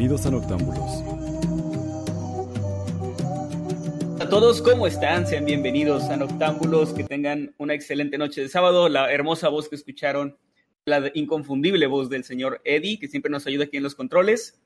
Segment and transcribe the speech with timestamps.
[0.00, 0.90] Bienvenidos a Noctámbulos.
[4.18, 5.26] a todos, ¿cómo están?
[5.26, 8.88] Sean bienvenidos a Noctámbulos, que tengan una excelente noche de sábado.
[8.88, 10.38] La hermosa voz que escucharon,
[10.86, 14.58] la inconfundible voz del señor Eddie, que siempre nos ayuda aquí en los controles.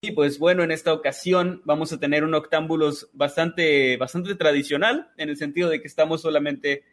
[0.00, 5.28] Y pues bueno, en esta ocasión vamos a tener un Noctámbulos bastante, bastante tradicional, en
[5.28, 6.84] el sentido de que estamos solamente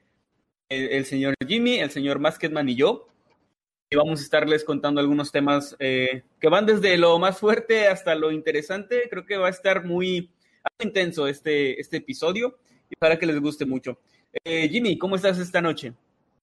[0.68, 3.08] el, el señor Jimmy, el señor Masketman y yo.
[3.90, 8.16] Y vamos a estarles contando algunos temas eh, que van desde lo más fuerte hasta
[8.16, 9.08] lo interesante.
[9.10, 10.30] Creo que va a estar muy
[10.80, 12.58] intenso este, este episodio
[12.90, 14.00] y para que les guste mucho.
[14.44, 15.94] Eh, Jimmy, ¿cómo estás esta noche?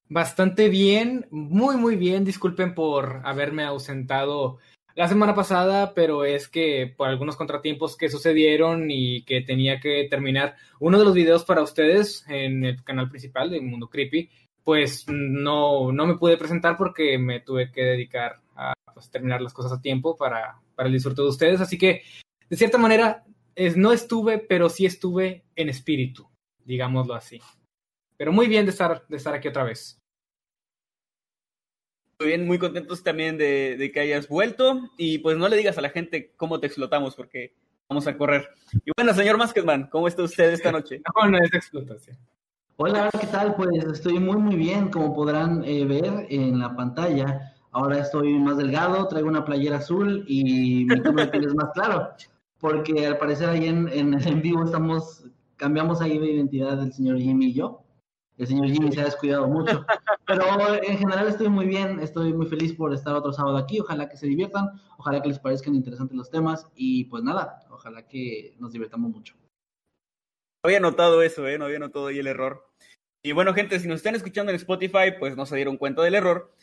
[0.08, 2.24] Bastante bien, muy muy bien.
[2.24, 4.58] Disculpen por haberme ausentado
[4.94, 10.06] la semana pasada, pero es que por algunos contratiempos que sucedieron y que tenía que
[10.08, 14.30] terminar uno de los videos para ustedes en el canal principal de Mundo Creepy,
[14.64, 19.52] pues no, no me pude presentar porque me tuve que dedicar a pues, terminar las
[19.52, 21.60] cosas a tiempo para, para el disfrute de ustedes.
[21.60, 22.02] Así que,
[22.48, 26.28] de cierta manera, es, no estuve, pero sí estuve en espíritu,
[26.64, 27.40] digámoslo así.
[28.16, 29.98] Pero muy bien de estar, de estar aquí otra vez.
[32.18, 35.76] Muy bien, muy contentos también de, de, que hayas vuelto y pues no le digas
[35.76, 37.54] a la gente cómo te explotamos porque
[37.88, 38.48] vamos a correr.
[38.84, 41.02] Y bueno, señor Masketman, ¿cómo está usted esta noche?
[41.14, 42.16] No, no es explotación.
[42.76, 43.54] Hola, ¿qué tal?
[43.54, 47.54] Pues estoy muy muy bien, como podrán eh, ver en la pantalla.
[47.70, 51.70] Ahora estoy más delgado, traigo una playera azul y mi tono de piel es más
[51.72, 52.10] claro
[52.64, 55.22] porque al parecer ahí en, en, en, vivo estamos,
[55.56, 57.84] cambiamos ahí de identidad del señor Jimmy y yo.
[58.38, 59.84] El señor Jimmy se ha descuidado mucho,
[60.26, 60.44] pero
[60.82, 64.16] en general estoy muy bien, estoy muy feliz por estar otro sábado aquí, ojalá que
[64.16, 68.72] se diviertan, ojalá que les parezcan interesantes los temas y pues nada, ojalá que nos
[68.72, 69.34] divirtamos mucho.
[70.64, 71.58] Había notado eso, ¿eh?
[71.58, 72.66] no había notado ahí el error.
[73.22, 76.14] Y bueno, gente, si nos están escuchando en Spotify, pues no se dieron cuenta del
[76.14, 76.54] error.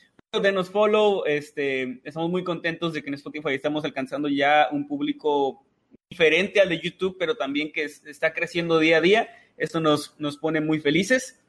[0.41, 5.63] Denos follow, este, estamos muy contentos de que en Spotify estamos alcanzando ya un público
[6.09, 9.29] diferente al de YouTube, pero también que está creciendo día a día.
[9.55, 11.39] Esto nos, nos pone muy felices.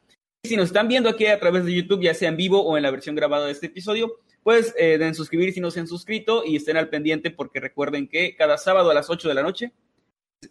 [0.42, 2.76] Y si nos están viendo aquí a través de YouTube, ya sea en vivo o
[2.76, 5.86] en la versión grabada de este episodio, pues eh, den suscribir si no se han
[5.86, 9.42] suscrito y estén al pendiente porque recuerden que cada sábado a las 8 de la
[9.42, 9.72] noche,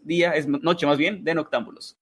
[0.04, 1.98] día, es noche más bien, de Noctámbulos.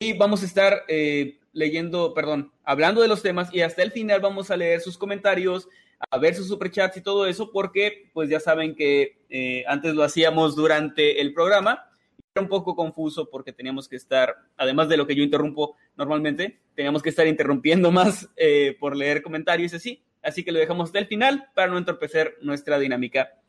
[0.00, 4.20] Y vamos a estar eh, leyendo, perdón, hablando de los temas y hasta el final
[4.20, 5.68] vamos a leer sus comentarios,
[6.10, 10.02] a ver sus superchats y todo eso, porque pues ya saben que eh, antes lo
[10.02, 11.88] hacíamos durante el programa.
[12.34, 16.60] Era un poco confuso porque teníamos que estar, además de lo que yo interrumpo normalmente,
[16.74, 20.04] teníamos que estar interrumpiendo más eh, por leer comentarios y así.
[20.22, 23.41] Así que lo dejamos hasta el final para no entorpecer nuestra dinámica.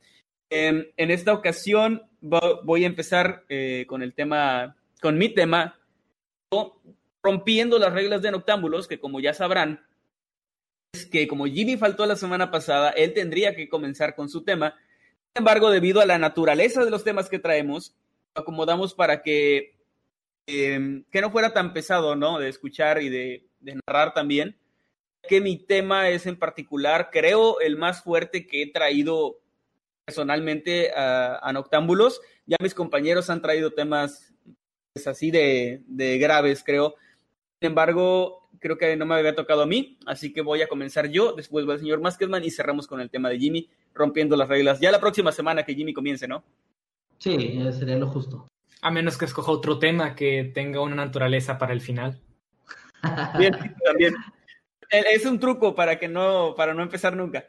[0.49, 5.79] Eh, en esta ocasión voy a empezar eh, con el tema, con mi tema,
[7.21, 9.85] rompiendo las reglas de Noctámbulos, que como ya sabrán,
[10.93, 14.75] es que como Jimmy faltó la semana pasada, él tendría que comenzar con su tema.
[15.33, 17.95] Sin embargo, debido a la naturaleza de los temas que traemos,
[18.35, 19.75] lo acomodamos para que,
[20.47, 22.37] eh, que no fuera tan pesado, ¿no?
[22.37, 24.55] De escuchar y de, de, narrar también.
[25.27, 29.39] Que mi tema es en particular, creo, el más fuerte que he traído
[30.05, 32.21] personalmente a, a Noctámbulos.
[32.45, 34.33] Ya mis compañeros han traído temas
[34.93, 36.95] pues, así de, de graves, creo.
[37.61, 41.07] Sin embargo, creo que no me había tocado a mí, así que voy a comenzar
[41.09, 44.49] yo, después va el señor Masketman y cerramos con el tema de Jimmy, rompiendo las
[44.49, 44.79] reglas.
[44.79, 46.43] Ya la próxima semana que Jimmy comience, ¿no?
[47.19, 48.47] Sí, sería lo justo.
[48.81, 52.19] A menos que escoja otro tema que tenga una naturaleza para el final.
[53.37, 54.15] Bien, también.
[54.89, 57.45] Es un truco para que no, para no empezar nunca.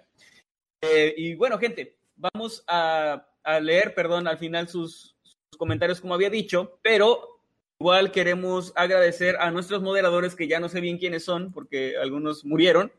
[0.80, 3.26] Eh, y bueno, gente, vamos a,
[3.60, 5.16] leer, perdón, al final sus,
[5.58, 7.34] comentarios como había dicho, pero
[7.80, 12.44] Igual queremos agradecer a nuestros moderadores que ya no sé bien quiénes son porque algunos
[12.44, 12.90] murieron.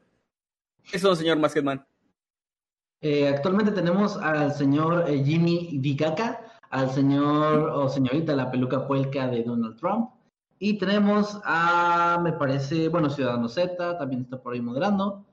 [0.83, 1.83] ¿Qué son, señor Masketman?
[3.01, 9.27] Eh, actualmente tenemos al señor eh, Jimmy Dikaka, al señor o señorita la peluca puelca
[9.27, 10.09] de Donald Trump.
[10.59, 15.25] Y tenemos a, me parece, bueno, Ciudadano Z, también está por ahí moderando.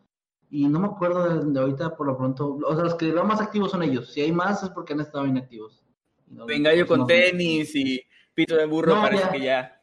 [0.53, 2.59] Y no me acuerdo de, de ahorita por lo pronto.
[2.65, 4.13] O sea, los que los más activos son ellos.
[4.13, 5.83] Si hay más es porque han estado inactivos.
[6.47, 8.01] Venga yo con tenis y
[8.35, 9.81] pito de burro, parece que ya.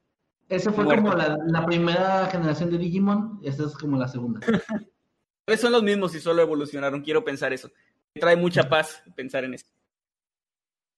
[0.48, 4.40] Esa fue como la, la, primera generación de Digimon, esta es como la segunda.
[5.58, 7.70] son los mismos y solo evolucionaron, quiero pensar eso.
[8.16, 9.68] Me trae mucha paz pensar en eso.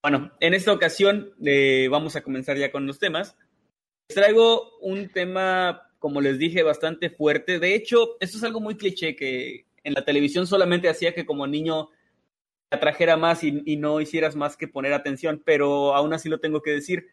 [0.02, 3.38] Bueno, en esta ocasión eh, vamos a comenzar ya con los temas.
[4.10, 7.60] Les traigo un tema, como les dije, bastante fuerte.
[7.60, 11.48] De hecho, esto es algo muy cliché que en la televisión solamente hacía que como
[11.48, 11.88] niño
[12.70, 16.42] te atrajera más y, y no hicieras más que poner atención, pero aún así lo
[16.42, 17.08] tengo que decir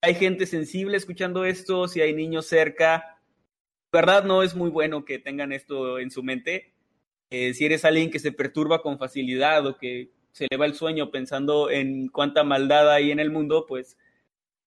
[0.00, 3.20] hay gente sensible escuchando esto, si hay niños cerca,
[3.92, 6.72] verdad no es muy bueno que tengan esto en su mente.
[7.30, 10.74] Eh, si eres alguien que se perturba con facilidad o que se le va el
[10.74, 13.98] sueño pensando en cuánta maldad hay en el mundo, pues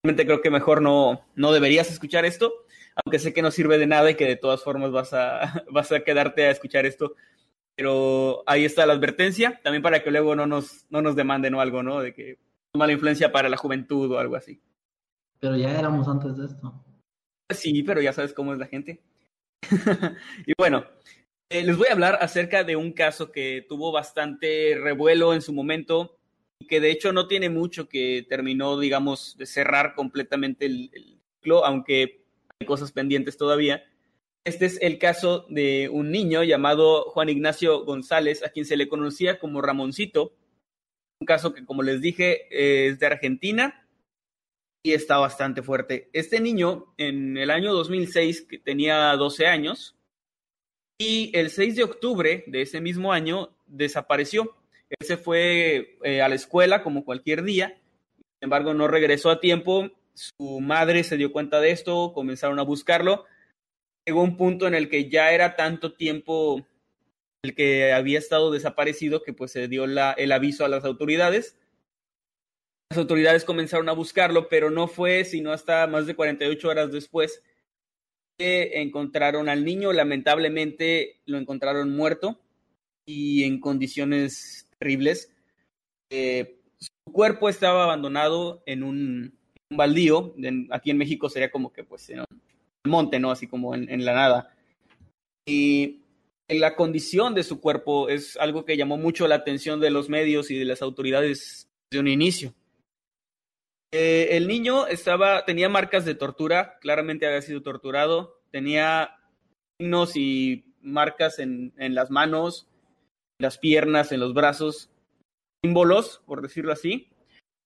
[0.04, 2.52] realmente creo que mejor no, no deberías escuchar esto,
[2.96, 5.92] aunque sé que no sirve de nada y que de todas formas vas a, vas
[5.92, 7.16] a quedarte a escuchar esto.
[7.76, 11.62] Pero ahí está la advertencia, también para que luego no nos, no nos demanden o
[11.62, 12.02] algo, ¿no?
[12.02, 12.38] De que
[12.74, 14.62] mala influencia para la juventud o algo así.
[15.40, 16.74] Pero ya éramos antes de esto.
[17.50, 19.02] Sí, pero ya sabes cómo es la gente.
[20.46, 20.86] y bueno,
[21.50, 25.54] eh, les voy a hablar acerca de un caso que tuvo bastante revuelo en su
[25.54, 26.18] momento
[26.60, 31.20] y que de hecho no tiene mucho que terminó, digamos, de cerrar completamente el, el
[31.36, 32.21] ciclo, aunque
[32.66, 33.84] cosas pendientes todavía.
[34.44, 38.88] Este es el caso de un niño llamado Juan Ignacio González, a quien se le
[38.88, 40.34] conocía como Ramoncito.
[41.20, 43.88] Un caso que, como les dije, es de Argentina
[44.84, 46.10] y está bastante fuerte.
[46.14, 49.96] Este niño, en el año 2006, que tenía 12 años,
[51.02, 54.56] y el 6 de octubre de ese mismo año desapareció.
[54.90, 57.80] Él se fue eh, a la escuela como cualquier día,
[58.16, 59.90] sin embargo no regresó a tiempo.
[60.14, 63.26] Su madre se dio cuenta de esto, comenzaron a buscarlo.
[64.06, 66.66] Llegó un punto en el que ya era tanto tiempo
[67.44, 71.58] el que había estado desaparecido que pues se dio el aviso a las autoridades
[72.92, 77.42] las autoridades comenzaron a buscarlo, pero no fue sino hasta más de 48 horas después
[78.38, 79.94] que encontraron al niño.
[79.94, 82.42] Lamentablemente lo encontraron muerto
[83.06, 85.34] y en condiciones terribles.
[86.10, 89.40] Eh, su cuerpo estaba abandonado en un,
[89.76, 90.34] baldío.
[90.72, 92.26] aquí en México sería como que pues en el
[92.86, 93.32] monte, ¿no?
[93.32, 94.56] Así como en, en la nada.
[95.46, 96.02] Y
[96.48, 100.52] la condición de su cuerpo es algo que llamó mucho la atención de los medios
[100.52, 102.54] y de las autoridades de un inicio.
[103.94, 109.18] Eh, el niño estaba, tenía marcas de tortura, claramente había sido torturado, tenía
[109.80, 112.68] signos y marcas en, en las manos,
[113.38, 114.90] las piernas, en los brazos,
[115.64, 117.11] símbolos, por decirlo así.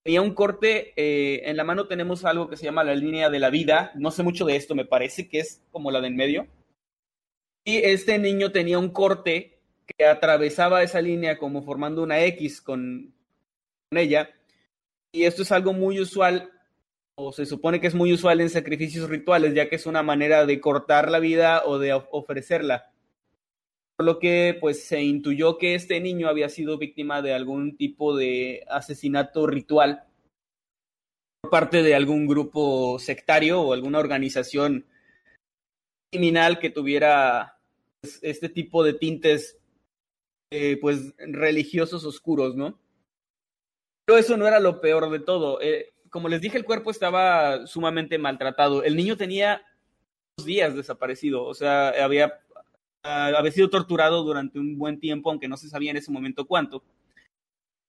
[0.05, 3.39] Tenía un corte, eh, en la mano tenemos algo que se llama la línea de
[3.39, 6.15] la vida, no sé mucho de esto, me parece que es como la de en
[6.15, 6.47] medio.
[7.63, 9.57] Y este niño tenía un corte
[9.97, 13.15] que atravesaba esa línea como formando una X con,
[13.89, 14.29] con ella
[15.11, 16.51] y esto es algo muy usual,
[17.15, 20.45] o se supone que es muy usual en sacrificios rituales, ya que es una manera
[20.45, 22.91] de cortar la vida o de ofrecerla.
[23.97, 28.15] Por lo que pues se intuyó que este niño había sido víctima de algún tipo
[28.15, 30.03] de asesinato ritual
[31.41, 34.85] por parte de algún grupo sectario o alguna organización
[36.11, 37.57] criminal que tuviera
[38.01, 39.57] pues, este tipo de tintes
[40.51, 42.79] eh, pues religiosos oscuros, ¿no?
[44.05, 45.59] Pero eso no era lo peor de todo.
[45.61, 48.83] Eh, como les dije, el cuerpo estaba sumamente maltratado.
[48.83, 49.65] El niño tenía
[50.37, 52.39] dos días desaparecido, o sea, había,
[53.05, 56.83] había sido torturado durante un buen tiempo, aunque no se sabía en ese momento cuánto.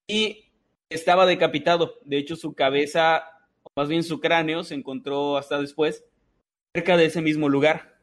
[0.06, 0.46] Y
[0.88, 1.99] estaba decapitado.
[2.04, 3.25] De hecho, su cabeza,
[3.62, 6.04] o más bien su cráneo, se encontró hasta después,
[6.75, 7.99] cerca de ese mismo lugar.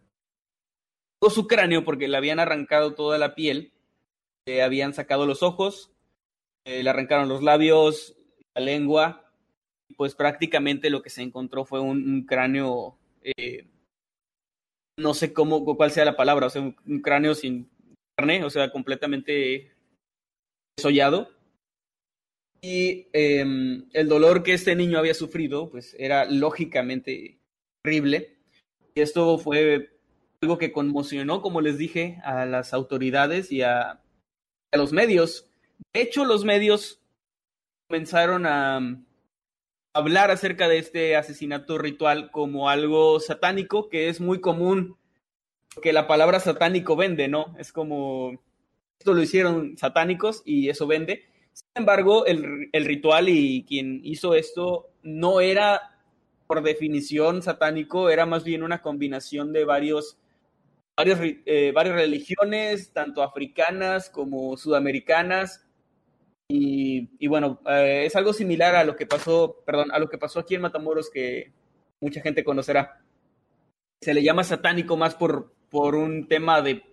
[1.20, 3.72] O su cráneo, porque le habían arrancado toda la piel,
[4.46, 5.91] le habían sacado los ojos,
[6.65, 8.17] eh, le arrancaron los labios,
[8.55, 9.32] la lengua,
[9.96, 13.67] pues prácticamente lo que se encontró fue un, cráneo, eh,
[14.97, 17.69] no sé cómo, cuál sea la palabra, o sea, un, cráneo sin
[18.17, 19.71] carne, o sea, completamente
[20.77, 21.29] desollado.
[22.62, 27.39] Y em, el dolor que este niño había sufrido, pues era lógicamente
[27.83, 28.38] horrible.
[28.95, 29.97] Y esto fue
[30.41, 34.01] algo que conmocionó, como les dije, a las autoridades y a,
[34.71, 35.50] a los medios
[35.93, 37.00] de hecho, los medios
[37.88, 38.79] comenzaron a
[39.93, 44.97] hablar acerca de este asesinato ritual como algo satánico, que es muy común,
[45.81, 47.55] que la palabra satánico vende, ¿no?
[47.57, 48.33] Es como,
[49.00, 51.25] esto lo hicieron satánicos y eso vende.
[51.53, 55.93] Sin embargo, el, el ritual y quien hizo esto no era
[56.47, 60.17] por definición satánico, era más bien una combinación de varios,
[60.95, 65.62] varios eh, varias religiones, tanto africanas como sudamericanas,
[66.55, 70.39] Y, bueno, eh, es algo similar a lo que pasó, perdón, a lo que pasó
[70.39, 71.51] aquí en Matamoros que
[72.00, 73.01] mucha gente conocerá.
[74.00, 76.83] Se le llama satánico más por, por un tema de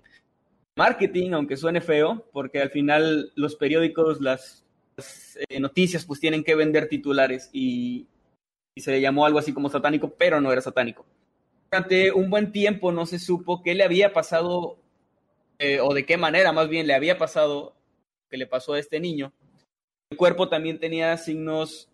[0.78, 4.64] marketing, aunque suene feo, porque al final los periódicos, las,
[5.50, 8.06] eh, noticias, pues tienen que vender titulares y,
[8.76, 11.04] se le llamó algo así como satánico, pero no era satánico.
[11.70, 14.78] Durante un buen tiempo no se supo qué le había pasado
[15.58, 17.76] eh, o de qué manera más bien le había pasado
[18.30, 19.34] que le pasó a este niño.
[20.10, 21.88] El cuerpo también tenía signos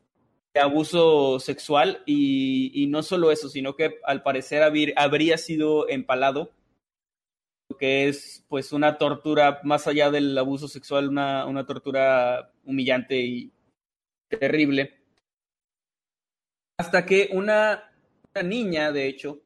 [0.55, 6.51] de abuso sexual y, no solo eso, sino que al parecer habría sido empalado
[7.79, 13.53] que es pues una tortura más allá del abuso sexual, una, tortura humillante y
[14.29, 14.99] terrible.
[16.79, 17.93] Hasta que una,
[18.45, 19.41] niña, de hecho,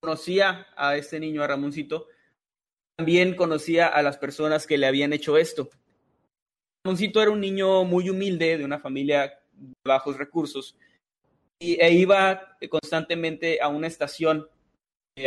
[0.00, 2.08] conocía a este niño, a Ramoncito,
[2.96, 5.68] también conocía a las personas que le habían hecho esto.
[6.86, 10.76] Ramoncito era un niño muy humilde, de una familia de bajos recursos,
[11.58, 14.48] y, e iba constantemente a una estación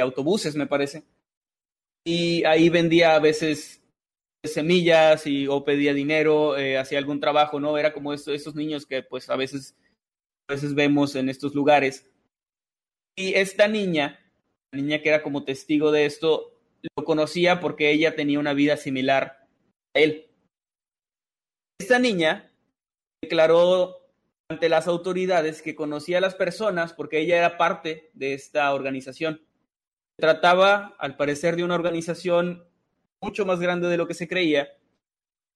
[0.02, 1.04] autobuses, me parece.
[2.06, 3.84] Y ahí vendía a veces
[4.46, 7.78] semillas y, o pedía dinero, eh, hacía algún trabajo, ¿no?
[7.78, 9.76] Era como esos niños que pues a veces,
[10.48, 12.10] a veces vemos en estos lugares.
[13.18, 14.18] Y esta niña,
[14.72, 16.58] la niña que era como testigo de esto,
[16.96, 19.46] lo conocía porque ella tenía una vida similar
[19.94, 20.29] a él.
[21.80, 22.52] Esta niña
[23.22, 23.96] declaró
[24.50, 29.42] ante las autoridades que conocía a las personas porque ella era parte de esta organización
[30.20, 32.66] trataba, al parecer, de una organización
[33.22, 34.70] mucho más grande de lo que se creía,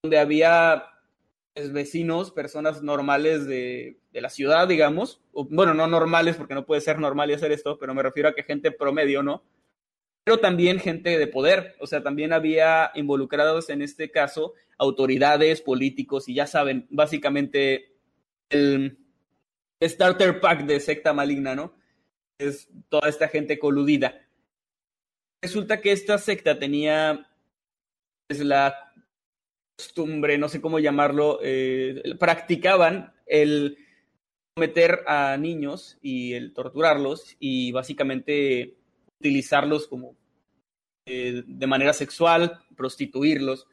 [0.02, 0.86] donde había
[1.54, 7.00] pues, vecinos, personas normales de, la ciudad, digamos, bueno, no normales porque no puede ser
[7.00, 9.44] normal y hacer esto, pero me refiero a que gente promedio, ¿no?
[10.24, 16.30] Pero también gente de poder, o sea, también había involucrados en este caso autoridades, políticos
[16.30, 17.94] y ya saben, básicamente
[18.50, 18.98] el
[19.82, 21.76] starter pack de secta maligna, ¿no?
[22.38, 24.26] Es toda esta gente coludida.
[25.42, 27.30] Resulta que esta secta tenía
[28.28, 28.94] pues, la
[29.78, 33.78] costumbre, no sé cómo llamarlo, eh, practicaban el
[34.56, 38.78] meter a niños y el torturarlos y básicamente
[39.24, 40.18] utilizarlos como
[41.06, 43.68] eh, de manera sexual, prostituirlos.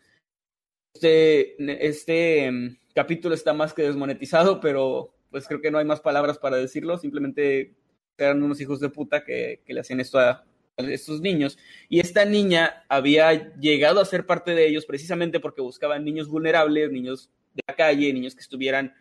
[0.95, 1.57] Este,
[1.89, 6.39] este em, capítulo está más que desmonetizado, pero pues creo que no hay más palabras
[6.39, 7.75] para decirlo, simplemente
[8.17, 10.45] eran unos hijos de puta que, que le hacían esto a,
[10.77, 11.59] estos niños.
[11.89, 16.91] Y esta niña había llegado a ser parte de ellos precisamente porque buscaban niños vulnerables,
[16.91, 18.95] niños de la calle, niños que estuvieran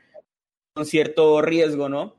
[0.74, 2.19] con cierto riesgo, ¿no?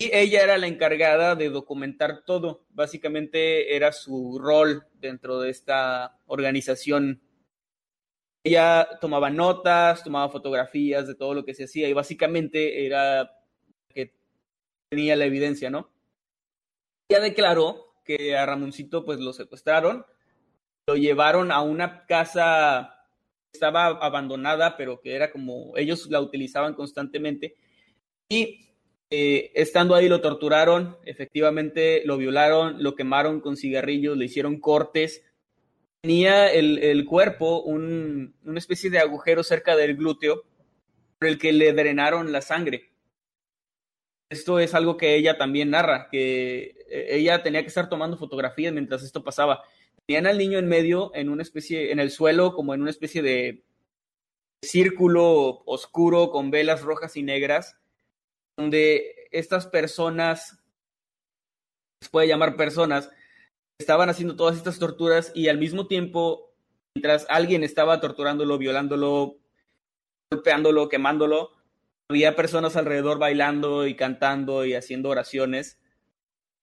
[0.00, 2.64] Y ella era la encargada de documentar todo.
[2.70, 7.20] Básicamente era su rol dentro de esta organización.
[8.44, 13.32] Ella tomaba notas, tomaba fotografías de todo lo que se hacía y básicamente era
[13.88, 14.14] que
[14.88, 15.90] tenía la evidencia, ¿no?
[17.10, 20.06] Ella declaró que a Ramoncito pues lo secuestraron,
[20.86, 23.04] lo llevaron a una casa
[23.50, 27.56] que estaba abandonada, pero que era como ellos la utilizaban constantemente
[28.28, 28.67] y
[29.10, 35.22] eh, estando ahí lo torturaron, efectivamente lo violaron, lo quemaron con cigarrillos, le hicieron cortes.
[36.02, 40.44] Tenía el, cuerpo un, una especie de agujero cerca del glúteo
[41.18, 42.90] por el que le drenaron la sangre.
[44.30, 48.72] Esto es algo que ella también narra, que eh, ella tenía que estar tomando fotografías
[48.74, 49.64] mientras esto pasaba.
[50.06, 53.22] Tenían al niño en medio, en una especie, en el suelo, como en una especie
[53.22, 53.64] de
[54.62, 57.78] círculo oscuro con velas rojas y negras,
[58.58, 60.60] donde estas personas,
[62.02, 63.10] se puede llamar personas,
[63.80, 66.52] estaban haciendo todas estas torturas y al mismo tiempo,
[66.94, 69.38] mientras alguien estaba torturándolo, violándolo,
[70.30, 71.52] golpeándolo, quemándolo,
[72.10, 75.78] había personas alrededor bailando y cantando y haciendo oraciones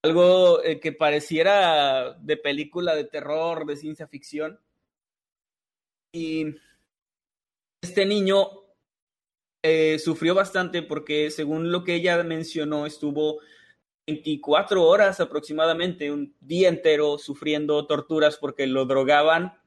[0.06, 4.60] algo eh, que pareciera de película de terror, de ciencia ficción.
[6.14, 6.56] Y
[7.82, 8.64] este niño
[9.67, 13.39] eh, sufrió bastante porque, según lo que ella mencionó, estuvo
[14.05, 19.57] 24 horas aproximadamente, un día entero sufriendo torturas porque lo drogaban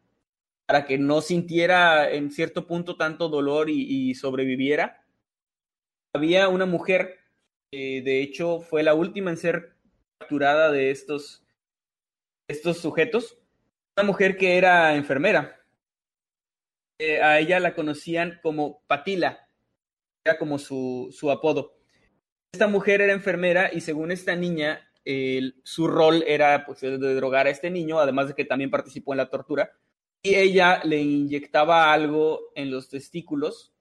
[0.68, 5.04] para que no sintiera en cierto punto tanto dolor y, sobreviviera.
[6.14, 7.18] Había una mujer,
[7.72, 9.74] de hecho fue la última en ser
[10.20, 11.44] capturada de estos,
[12.48, 13.36] estos sujetos,
[13.96, 15.60] una mujer que era enfermera.
[17.00, 19.47] Eh, a ella la conocían como Patila,
[20.25, 21.78] era como su, su apodo.
[22.52, 24.88] Esta mujer era enfermera y según esta niña,
[25.62, 29.18] su rol era pues, de drogar a este niño, además de que también participó en
[29.18, 29.72] la tortura.
[30.22, 33.72] y ella le inyectaba algo en los testículos.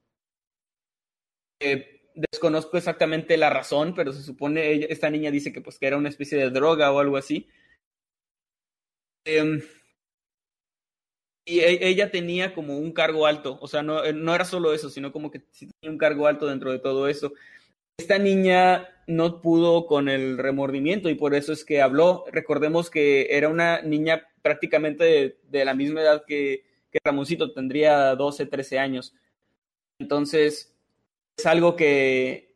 [1.60, 5.86] Eh, desconozco exactamente la razón, pero se supone, ella, esta niña dice que pues que
[5.86, 7.48] era una especie de droga o algo así.
[9.24, 9.60] Eh,
[11.48, 14.74] y e, ella tenía como un cargo alto, o sea, no, eh, no era solo
[14.74, 17.32] eso, sino como que tenía un cargo alto dentro de todo eso.
[17.96, 22.24] Esta niña no pudo con el remordimiento y por eso es que habló.
[22.30, 28.14] Recordemos que era una niña prácticamente de, de la misma edad que, que Ramoncito, tendría
[28.14, 29.14] 12, 13 años.
[29.98, 30.76] Entonces,
[31.36, 32.54] es algo que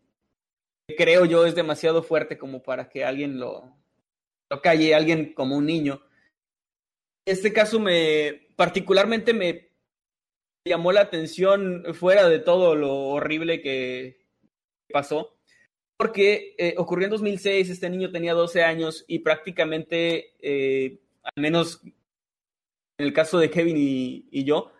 [0.96, 3.74] creo yo es demasiado fuerte como para que alguien lo,
[4.50, 6.02] lo calle, alguien como un niño.
[7.24, 9.70] Este caso me, particularmente me
[10.64, 14.26] llamó la atención fuera de todo lo horrible que
[14.92, 15.36] pasó,
[15.96, 21.80] porque eh, ocurrió en 2006, este niño tenía 12 años y prácticamente, eh, al menos
[21.84, 24.72] en el caso de Kevin y, y yo,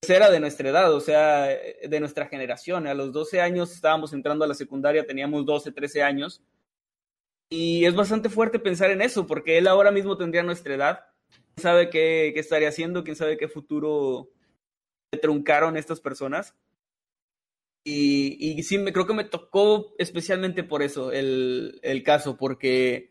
[0.00, 2.86] pues era de nuestra edad, o sea, de nuestra generación.
[2.86, 6.42] A los 12 años estábamos entrando a la secundaria, teníamos 12, 13 años.
[7.48, 11.13] Y es bastante fuerte pensar en eso, porque él ahora mismo tendría nuestra edad
[11.56, 14.30] sabe qué, qué, estaría haciendo, quién sabe qué futuro
[15.12, 16.54] le truncaron estas personas.
[17.84, 23.10] Y, y sí, me, creo que me tocó especialmente por eso el, el caso, porque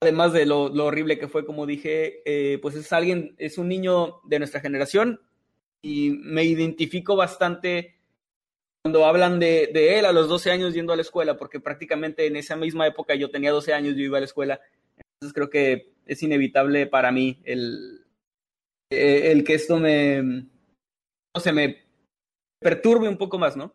[0.00, 3.68] además de lo, lo, horrible que fue, como dije, eh, pues es alguien, es un
[3.68, 5.20] niño de nuestra generación
[5.80, 7.96] y me identifico bastante
[8.82, 12.26] cuando hablan de, de, él a los 12 años yendo a la escuela, porque prácticamente
[12.26, 14.60] en esa misma época yo tenía 12 años, yo iba a la escuela,
[14.96, 18.04] entonces creo que es inevitable para mí el,
[18.90, 21.82] el que esto me, no sé, me
[22.58, 23.74] perturbe un poco más, ¿no?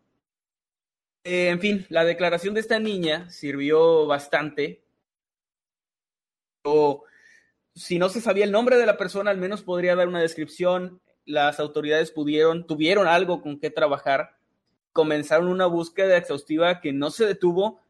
[1.24, 4.86] Eh, en fin, la declaración de esta niña sirvió bastante.
[6.64, 7.04] O,
[7.76, 11.02] si no se sabía el nombre de la persona, al menos podría dar una descripción.
[11.26, 14.38] Las autoridades pudieron, tuvieron algo con qué trabajar.
[14.94, 17.82] Comenzaron una búsqueda exhaustiva que no se detuvo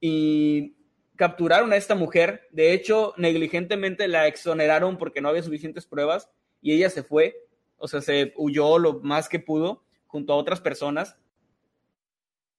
[0.00, 0.77] y
[1.18, 2.48] capturaron a esta mujer.
[2.52, 6.30] De hecho, negligentemente la exoneraron porque no había suficientes pruebas
[6.62, 7.36] y ella se fue.
[7.76, 11.18] O sea, se huyó lo más que pudo junto a otras personas.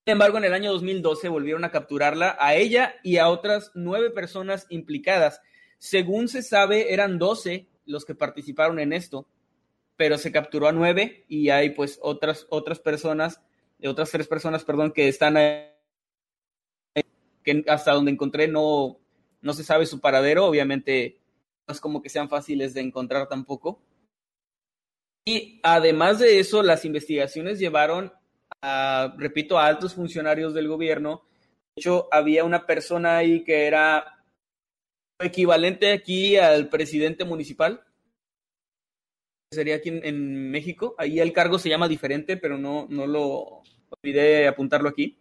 [0.06, 4.10] Sin embargo, en el año 2012 volvieron a capturarla a ella y a otras nueve
[4.10, 5.42] personas implicadas.
[5.78, 9.26] Según se sabe, eran 12 los que participaron en esto,
[9.96, 13.42] pero se capturó a nueve y hay pues otras, otras personas,
[13.86, 15.70] otras tres personas, perdón, que están ahí
[17.68, 19.00] hasta donde encontré no,
[19.42, 21.20] no se sabe su paradero, obviamente
[21.68, 23.82] no es como que sean fáciles de encontrar tampoco.
[25.26, 28.12] Y además de eso, las investigaciones llevaron
[28.62, 31.24] a, repito, a altos funcionarios del gobierno.
[31.76, 34.24] De hecho, había una persona ahí que era
[35.20, 37.84] equivalente aquí al presidente municipal.
[39.52, 40.96] Sería aquí en, en México.
[40.98, 43.62] Ahí el cargo se llama diferente, pero no, no lo
[44.02, 45.20] olvidé apuntarlo aquí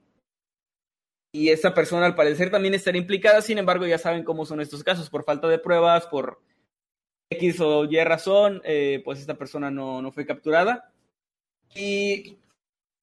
[1.32, 4.82] y esa persona al parecer también estaría implicada, sin embargo ya saben cómo son estos
[4.82, 6.40] casos, por falta de pruebas, por
[7.30, 10.92] X o Y razón, eh, pues esta persona no, no fue capturada.
[11.74, 12.38] Y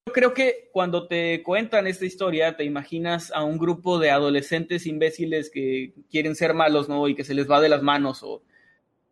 [0.06, 4.86] yo creo que cuando te cuentan esta historia, te imaginas a un grupo de adolescentes
[4.86, 7.08] imbéciles que quieren ser malos, ¿no?
[7.08, 8.42] Y que se les va de las manos o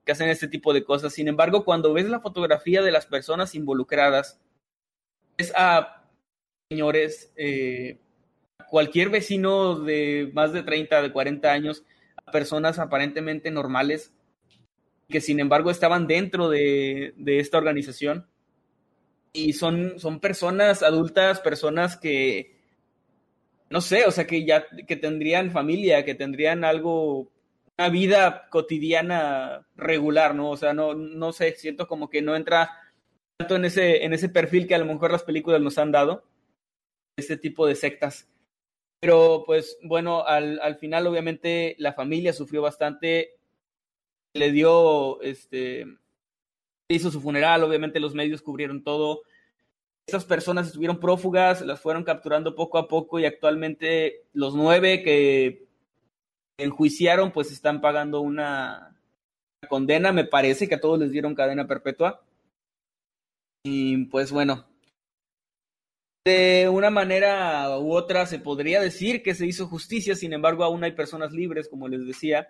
[0.04, 1.12] que hacen este tipo de cosas.
[1.12, 4.40] Sin embargo, cuando ves la fotografía de las personas involucradas,
[5.36, 6.04] es a
[6.70, 7.98] señores eh,
[8.74, 11.84] cualquier vecino de más de 30, de 40 años,
[12.32, 14.12] personas aparentemente normales,
[15.08, 18.26] que sin embargo estaban dentro de, de esta organización.
[19.32, 22.56] Y son, son personas adultas, personas que,
[23.70, 27.30] no sé, o sea, que ya que tendrían familia, que tendrían algo,
[27.78, 30.50] una vida cotidiana regular, ¿no?
[30.50, 32.72] O sea, no, no sé, siento como que no entra
[33.36, 36.24] tanto en ese, en ese perfil que a lo mejor las películas nos han dado,
[37.16, 38.33] este tipo de sectas.
[39.04, 43.36] Pero pues bueno, al, al final obviamente la familia sufrió bastante,
[44.32, 45.84] le dio, este,
[46.88, 49.20] hizo su funeral, obviamente los medios cubrieron todo.
[50.06, 55.66] Estas personas estuvieron prófugas, las fueron capturando poco a poco y actualmente los nueve que
[56.56, 58.98] enjuiciaron pues están pagando una
[59.68, 62.24] condena, me parece que a todos les dieron cadena perpetua.
[63.64, 64.64] Y pues bueno,
[66.24, 70.82] de una manera u otra se podría decir que se hizo justicia, sin embargo aún
[70.82, 72.48] hay personas libres, como les decía.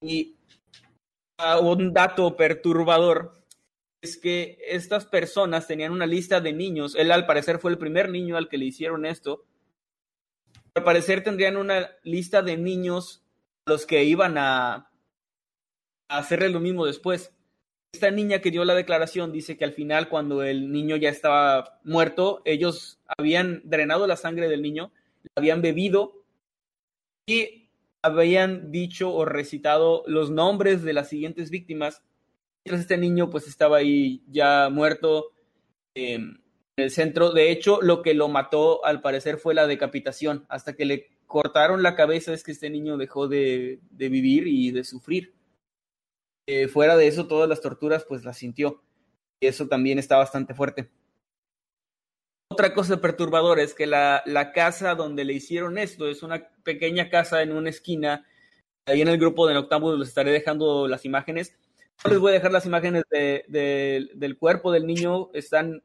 [0.00, 0.36] Y
[1.60, 3.42] un dato perturbador
[4.02, 8.08] es que estas personas tenían una lista de niños, él al parecer fue el primer
[8.08, 9.44] niño al que le hicieron esto,
[10.74, 13.22] al parecer tendrían una lista de niños
[13.66, 14.90] a los que iban a,
[16.08, 17.35] a hacerle lo mismo después.
[17.92, 21.80] Esta niña que dio la declaración dice que al final, cuando el niño ya estaba
[21.82, 24.92] muerto, ellos habían drenado la sangre del niño,
[25.24, 26.22] la habían bebido
[27.26, 27.70] y
[28.02, 32.02] habían dicho o recitado los nombres de las siguientes víctimas.
[32.64, 35.32] Mientras este niño pues estaba ahí ya muerto
[35.94, 36.42] en
[36.76, 37.32] el centro.
[37.32, 40.44] De hecho, lo que lo mató al parecer fue la decapitación.
[40.48, 44.70] Hasta que le cortaron la cabeza es que este niño dejó de, de vivir y
[44.70, 45.35] de sufrir.
[46.46, 48.82] Eh, fuera de eso, todas las torturas pues las sintió.
[49.40, 50.88] Y eso también está bastante fuerte.
[52.48, 57.10] Otra cosa perturbadora es que la, la, casa donde le hicieron esto es una pequeña
[57.10, 58.24] casa en una esquina.
[58.86, 61.56] Ahí en el grupo de Noctambulus les estaré dejando las imágenes.
[62.04, 65.30] No les voy a dejar las imágenes de, de, del cuerpo del niño.
[65.34, 65.82] Están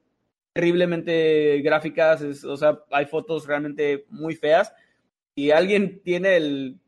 [0.54, 2.22] terriblemente gráficas.
[2.44, 4.72] O sea, hay fotos realmente muy feas.
[5.36, 6.80] Si alguien tiene el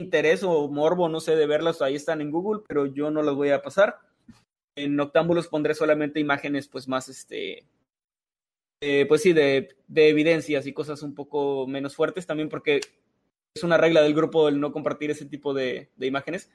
[0.00, 3.34] interés o morbo, no sé, de verlas, ahí están en Google, pero yo no las
[3.34, 3.98] voy a pasar.
[4.76, 7.64] En Noctámbulos pondré solamente imágenes, pues más, este,
[8.80, 12.80] eh, pues sí, de, de, evidencias y cosas un poco menos fuertes, también porque
[13.54, 16.50] es una regla del grupo el no compartir ese tipo de, de imágenes.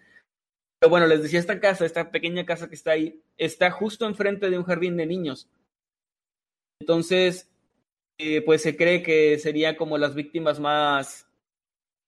[0.79, 4.49] Pero bueno, les decía, esta casa, esta pequeña casa que está ahí, está justo enfrente
[4.49, 5.49] de un jardín de niños.
[6.81, 7.49] Entonces,
[8.17, 11.24] eh, pues se cree que sería como las víctimas más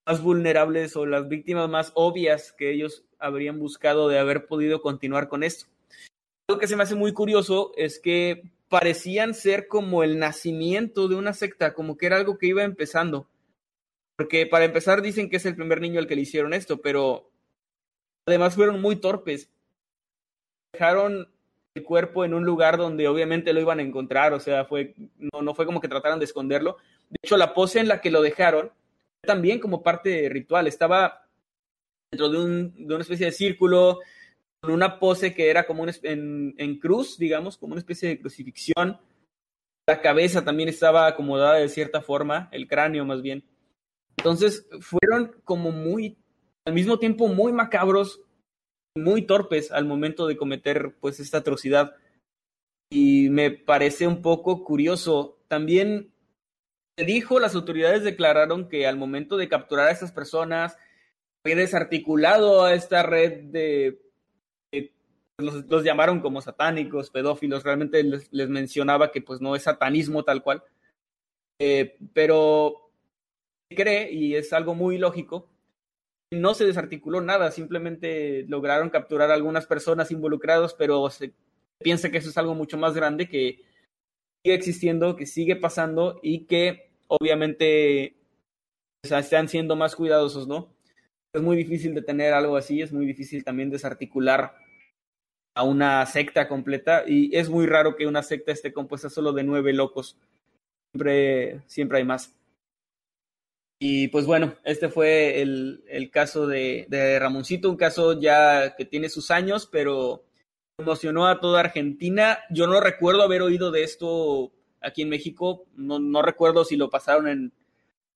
[0.07, 5.27] más vulnerables o las víctimas más obvias que ellos habrían buscado de haber podido continuar
[5.27, 5.65] con esto.
[6.49, 11.15] Lo que se me hace muy curioso es que parecían ser como el nacimiento de
[11.15, 13.27] una secta, como que era algo que iba empezando.
[14.15, 17.29] Porque para empezar dicen que es el primer niño al que le hicieron esto, pero
[18.25, 19.49] además fueron muy torpes.
[20.71, 21.29] Dejaron
[21.75, 25.41] el cuerpo en un lugar donde obviamente lo iban a encontrar, o sea, fue no,
[25.41, 26.77] no fue como que trataran de esconderlo.
[27.09, 28.71] De hecho, la pose en la que lo dejaron
[29.27, 30.65] también como parte ritual.
[30.65, 31.27] Estaba
[32.11, 33.99] dentro de, un, de una especie de círculo,
[34.61, 38.99] con una pose que era como un, en, cruz, digamos, como una especie de crucifixión.
[39.87, 43.43] La cabeza también estaba acomodada de cierta forma, el cráneo más bien.
[44.17, 46.17] Entonces fueron como muy,
[46.65, 48.21] al mismo tiempo muy macabros,
[48.97, 51.95] muy torpes al momento de cometer pues esta atrocidad.
[52.89, 55.37] Y me parece un poco curioso.
[55.47, 56.11] También
[57.05, 60.77] dijo, las autoridades declararon que al momento de capturar a estas personas,
[61.43, 64.01] fue desarticulado a esta red de,
[65.37, 70.41] los, llamaron como satánicos, pedófilos, realmente les, les, mencionaba que pues no es satanismo tal
[70.41, 70.63] cual,
[71.59, 72.89] eh, pero
[73.69, 75.47] cree, y es algo muy lógico,
[76.31, 81.33] no se desarticuló nada, simplemente lograron capturar a algunas personas involucradas, pero se
[81.79, 83.63] piensa que eso es algo mucho más grande que
[84.43, 88.17] sigue existiendo, que sigue pasando y que obviamente
[89.03, 90.73] o sea, están siendo más cuidadosos, ¿no?
[91.33, 94.55] Es muy difícil de tener algo así, es muy difícil también desarticular
[95.55, 99.43] a una secta completa y es muy raro que una secta esté compuesta solo de
[99.43, 100.17] nueve locos.
[100.91, 102.33] Siempre, siempre hay más.
[103.79, 108.85] Y pues bueno, este fue el, el caso de, de, Ramoncito, un caso ya que
[108.85, 110.25] tiene sus años, pero
[110.79, 112.39] emocionó a toda Argentina.
[112.49, 114.51] Yo no recuerdo haber oído de esto
[114.87, 115.65] aquí en México.
[115.75, 117.53] No, recuerdo si lo pasaron en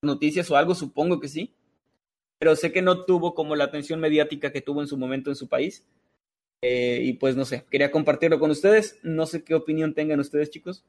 [0.04, 1.54] noticias o algo, supongo que sí.
[2.40, 5.36] Pero sé que no tuvo como la atención mediática que tuvo en su momento en
[5.36, 5.86] su país.
[6.64, 9.00] Eh, y pues no sé, quería compartirlo con ustedes.
[9.04, 10.84] No sé qué opinión tengan ustedes, chicos.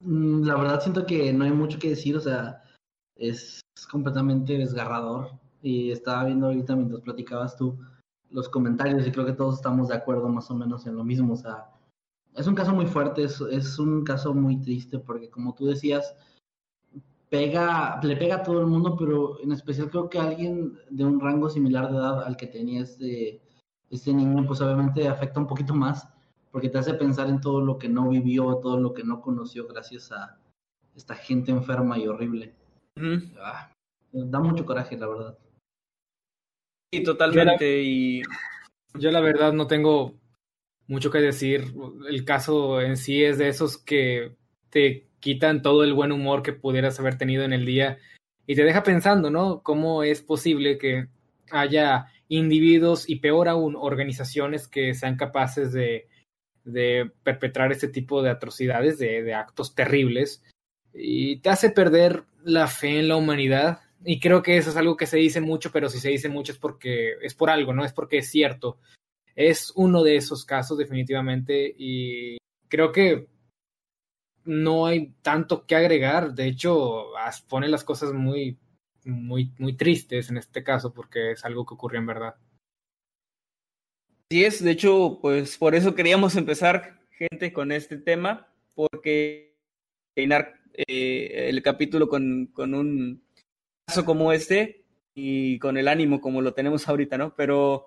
[0.00, 2.62] Mm, la verdad siento que no hay mucho que decir, o sea,
[3.16, 5.32] es completamente desgarrador.
[5.62, 7.78] Y estaba viendo ahorita mientras platicabas tú
[8.30, 11.34] los comentarios y creo que todos estamos de acuerdo más o menos en lo mismo.
[11.34, 11.70] O sea,
[12.38, 16.14] es un caso muy fuerte, es, es, un caso muy triste porque como tú decías,
[17.28, 21.20] pega, le pega a todo el mundo, pero en especial creo que alguien de un
[21.20, 23.40] rango similar de edad al que tenía este,
[23.90, 26.08] este niño, pues obviamente afecta un poquito más
[26.52, 29.66] porque te hace pensar en todo lo que no vivió, todo lo que no conoció
[29.66, 30.38] gracias a
[30.94, 32.54] esta gente enferma y horrible.
[33.40, 33.70] Ah,
[34.12, 35.38] da mucho coraje, la verdad.
[36.92, 37.64] Sí, totalmente.
[37.64, 38.22] Yo la, y
[38.94, 40.14] yo la verdad no tengo
[40.88, 41.72] mucho que decir.
[42.08, 44.34] El caso en sí es de esos que
[44.70, 47.98] te quitan todo el buen humor que pudieras haber tenido en el día
[48.46, 49.62] y te deja pensando, ¿no?
[49.62, 51.08] ¿Cómo es posible que
[51.50, 56.08] haya individuos y peor aún organizaciones que sean capaces de,
[56.64, 60.42] de perpetrar este tipo de atrocidades, de, de actos terribles?
[60.94, 63.80] Y te hace perder la fe en la humanidad.
[64.04, 66.52] Y creo que eso es algo que se dice mucho, pero si se dice mucho
[66.52, 67.84] es porque es por algo, ¿no?
[67.84, 68.78] Es porque es cierto
[69.38, 73.28] es uno de esos casos definitivamente y creo que
[74.44, 76.34] no hay tanto que agregar.
[76.34, 77.12] De hecho,
[77.48, 78.58] pone las cosas muy,
[79.04, 82.34] muy, muy tristes en este caso porque es algo que ocurrió en verdad.
[84.28, 89.54] Sí es, de hecho, pues por eso queríamos empezar, gente, con este tema, porque
[90.16, 93.22] eh, el capítulo con, con un
[93.86, 97.36] caso como este y con el ánimo como lo tenemos ahorita, ¿no?
[97.36, 97.86] Pero,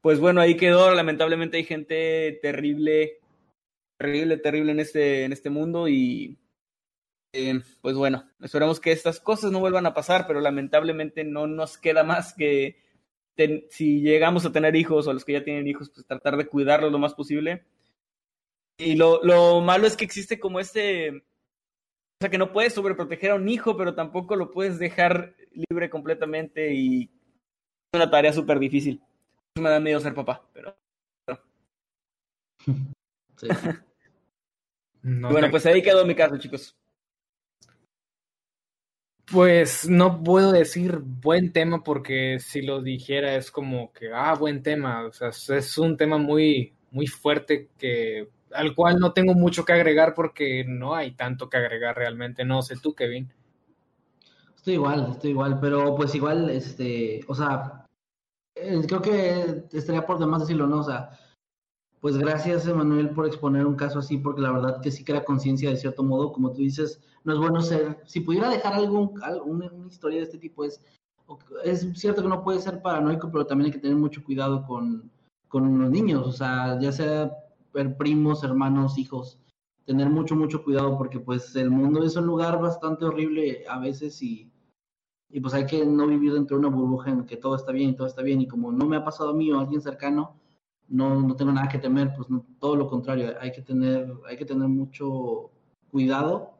[0.00, 3.20] pues bueno, ahí quedó, lamentablemente hay gente terrible,
[3.98, 6.38] terrible, terrible en este, en este mundo y
[7.32, 11.78] eh, pues bueno, esperamos que estas cosas no vuelvan a pasar, pero lamentablemente no nos
[11.78, 12.78] queda más que
[13.70, 16.92] si llegamos a tener hijos o los que ya tienen hijos, pues tratar de cuidarlos
[16.92, 17.64] lo más posible.
[18.78, 21.22] Y lo, lo malo es que existe como este, o
[22.20, 26.74] sea, que no puedes sobreproteger a un hijo, pero tampoco lo puedes dejar libre completamente
[26.74, 29.02] y es una tarea súper difícil.
[29.56, 30.76] Me da miedo ser papá, pero...
[33.36, 33.48] Sí.
[35.02, 36.76] bueno, pues ahí quedó mi caso, chicos.
[39.30, 44.62] Pues no puedo decir buen tema porque si lo dijera es como que, ah, buen
[44.62, 45.06] tema.
[45.06, 49.72] O sea, es un tema muy, muy fuerte que al cual no tengo mucho que
[49.72, 52.44] agregar porque no hay tanto que agregar realmente.
[52.44, 53.32] No sé tú, Kevin.
[54.56, 57.86] Estoy igual, estoy igual, pero pues igual, este, o sea,
[58.62, 60.80] eh, creo que estaría por demás decirlo, ¿no?
[60.80, 61.10] O sea,
[62.00, 65.70] pues gracias, Emanuel, por exponer un caso así, porque la verdad que sí crea conciencia
[65.70, 69.12] de cierto modo, como tú dices, no es bueno ser, si pudiera dejar algún,
[69.44, 70.80] una, historia de este tipo, es,
[71.64, 75.10] es cierto que no puede ser paranoico, pero también hay que tener mucho cuidado con,
[75.48, 77.30] con los niños, o sea, ya sea
[77.98, 79.38] primos, hermanos, hijos,
[79.84, 84.22] tener mucho, mucho cuidado, porque pues el mundo es un lugar bastante horrible a veces
[84.22, 84.49] y,
[85.32, 87.90] y pues hay que no vivir dentro de una burbuja en que todo está bien
[87.90, 89.80] y todo está bien, y como no me ha pasado a mí o a alguien
[89.80, 90.36] cercano,
[90.88, 94.44] no, no tengo nada que temer, pues todo lo contrario, hay que tener, hay que
[94.44, 95.50] tener mucho
[95.90, 96.54] cuidado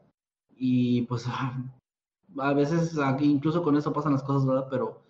[0.55, 1.25] y pues
[2.37, 4.67] a veces incluso con eso pasan las cosas, ¿verdad?
[4.69, 5.03] Pero,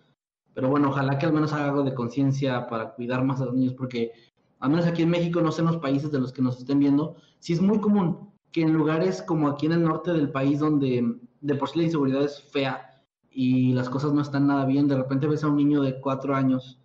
[0.54, 3.54] pero bueno, ojalá que al menos haga algo de conciencia para cuidar más a los
[3.54, 4.12] niños, porque
[4.58, 6.80] al menos aquí en México, no sé en los países de los que nos estén
[6.80, 10.58] viendo, sí es muy común que en lugares como aquí en el norte del país
[10.58, 12.91] donde de por sí la inseguridad es fea
[13.34, 16.34] y las cosas no están nada bien, de repente ves a un niño de cuatro
[16.34, 16.78] años,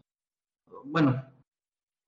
[0.86, 1.23] bueno,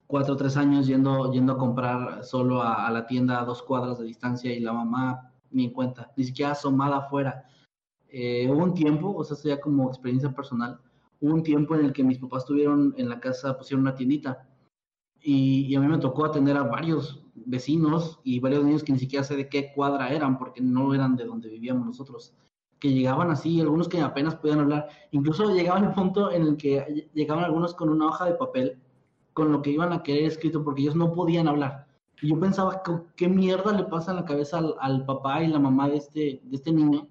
[0.08, 4.00] cuatro o tres años yendo, yendo a comprar solo a, la tienda a dos cuadras
[4.00, 7.46] de distancia y la mamá ni en cuenta, ni siquiera asomada afuera.
[8.08, 10.80] Eh, hubo un tiempo, o sea, ya como experiencia personal,
[11.20, 14.48] hubo un tiempo en el que mis papás tuvieron en la casa, pusieron una tiendita
[15.22, 19.00] y, y, a mí me tocó atender a varios vecinos y varios niños que ni
[19.00, 22.34] siquiera sé de qué cuadra eran porque no eran de donde vivíamos nosotros
[22.80, 27.10] que llegaban así, algunos que apenas podían hablar, incluso llegaban al punto en el que
[27.14, 28.78] llegaban algunos con una hoja de papel
[29.34, 31.88] con lo que iban a querer escrito porque ellos no podían hablar.
[32.22, 32.82] Y yo pensaba,
[33.16, 36.56] ¿qué mierda le pasa en la cabeza al, papá y la mamá de este, de
[36.56, 37.08] este niño?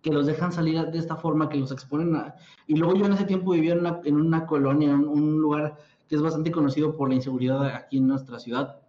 [0.00, 2.34] Que los dejan salir de esta forma, que los exponen a...
[2.66, 5.76] Y luego yo en ese tiempo vivía en una, en una colonia, en un lugar
[6.08, 8.80] que es bastante conocido por la inseguridad aquí en nuestra ciudad,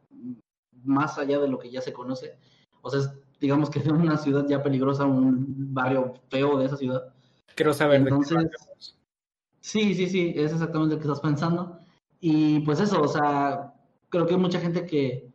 [0.83, 2.39] más allá de lo que ya se conoce.
[2.81, 3.01] O sea,
[3.43, 7.13] digamos que es una ciudad ya peligrosa, un barrio feo de esa ciudad.
[7.55, 8.49] Quiero saber Entonces, de
[9.59, 11.77] Sí, sí, sí, es exactamente lo que estás pensando.
[12.19, 13.73] Y pues eso, o sea,
[14.09, 15.31] creo que hay mucha gente que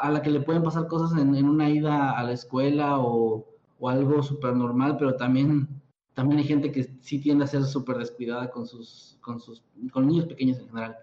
[0.00, 3.46] a la que le pueden pasar cosas en, una ida a la escuela o,
[3.82, 5.68] algo súper normal, pero también,
[6.14, 10.06] también hay gente que sí tiende a ser súper descuidada con sus, con sus, con
[10.06, 10.96] niños pequeños en general.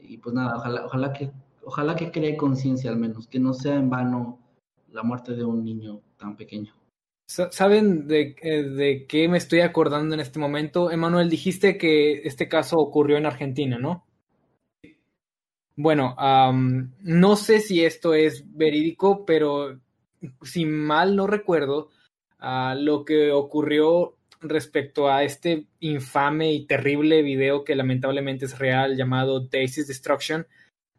[0.00, 1.32] Y pues nada, ojalá, ojalá que,
[1.64, 4.43] ojalá que cree conciencia al menos, que no sea en vano
[4.94, 6.72] la muerte de un niño tan pequeño.
[7.26, 10.90] ¿Saben de, eh, de, qué me estoy acordando en este momento?
[10.90, 14.06] Emanuel, dijiste que este caso ocurrió en Argentina, ¿no?
[15.76, 16.14] Bueno,
[17.00, 19.80] no sé si esto es verídico, pero
[20.42, 21.90] si mal no recuerdo,
[22.40, 28.96] uh, lo que ocurrió respecto a este infame y terrible video que lamentablemente es real
[28.96, 30.46] llamado Daisy's Destruction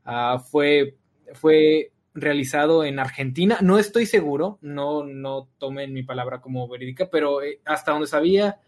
[0.06, 0.98] uh, fue,
[1.34, 3.60] fue realizado en Argentina.
[3.62, 8.60] No estoy seguro, no, no tomen mi palabra como verídica, pero eh, hasta donde sabía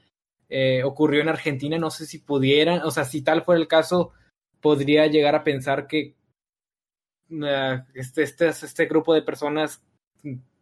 [0.49, 1.77] eh, ocurrió en Argentina.
[1.79, 4.11] No sé si pudieran, o sea, si tal fuera el caso,
[4.61, 6.15] podría llegar a pensar que
[7.29, 9.81] uh, este, este, este, grupo de personas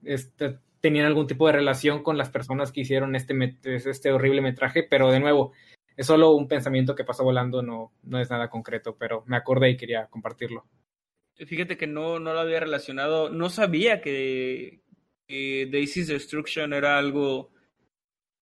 [0.03, 4.83] este, tenían algún tipo de relación con las personas que hicieron este, este horrible metraje,
[4.83, 5.53] pero de nuevo,
[5.97, 9.71] es solo un pensamiento que pasó volando, no, no es nada concreto, pero me acordé
[9.71, 10.65] y quería compartirlo.
[11.37, 14.81] Fíjate que no, no lo había relacionado, no sabía que,
[15.27, 17.51] Daisy's Destruction era algo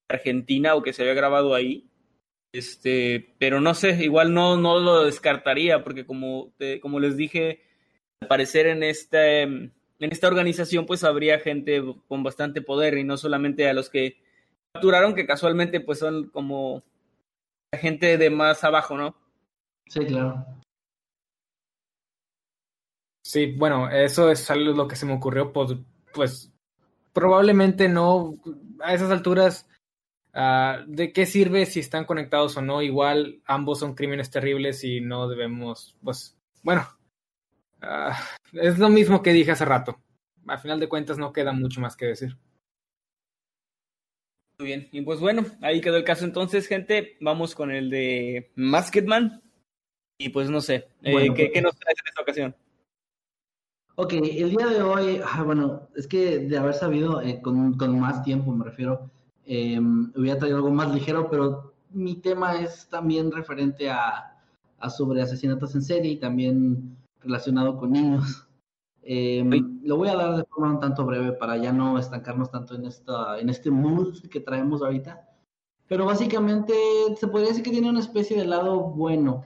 [0.10, 1.90] argentina o que se había grabado ahí.
[2.52, 7.64] Este, pero no sé, igual no, no lo descartaría, porque como, como les dije,
[8.22, 13.18] al parecer en esta, en esta organización pues habría gente con bastante poder y no
[13.18, 14.18] solamente a los que
[14.72, 16.84] capturaron, que casualmente pues son como
[17.74, 19.16] gente de más abajo, ¿no?
[19.88, 20.46] Sí, claro.
[23.34, 25.72] Sí, bueno, eso es algo lo que se me ocurrió, pues,
[26.14, 26.54] pues
[27.14, 28.36] probablemente no
[28.80, 29.68] a esas alturas.
[30.36, 32.84] Uh, ¿De qué sirve si están conectados o no?
[32.84, 36.88] Igual ambos son crímenes terribles y no debemos, pues, bueno,
[37.82, 38.14] uh,
[38.62, 40.00] es lo mismo que dije hace rato.
[40.46, 42.38] Al final de cuentas no queda mucho más que decir.
[44.60, 47.18] Muy bien, y pues bueno, ahí quedó el caso entonces, gente.
[47.20, 49.42] Vamos con el de Masketman.
[50.20, 52.56] Y pues no sé, eh, ¿qué, ¿qué, nos traes en esta ocasión?
[53.96, 58.00] Ok, el día de hoy, ah, bueno, es que de haber sabido eh, con, con,
[58.00, 59.12] más tiempo, me refiero,
[59.46, 59.80] eh,
[60.16, 64.36] hubiera traído algo más ligero, pero mi tema es también referente a,
[64.80, 68.48] a sobre asesinatos en serie y también relacionado con niños.
[69.06, 69.44] Eh,
[69.84, 72.86] lo voy a dar de forma un tanto breve para ya no estancarnos tanto en,
[72.86, 75.30] esta, en este mood que traemos ahorita.
[75.90, 76.74] Pero básicamente
[77.18, 79.44] se podría decir que tiene una especie de lado bueno.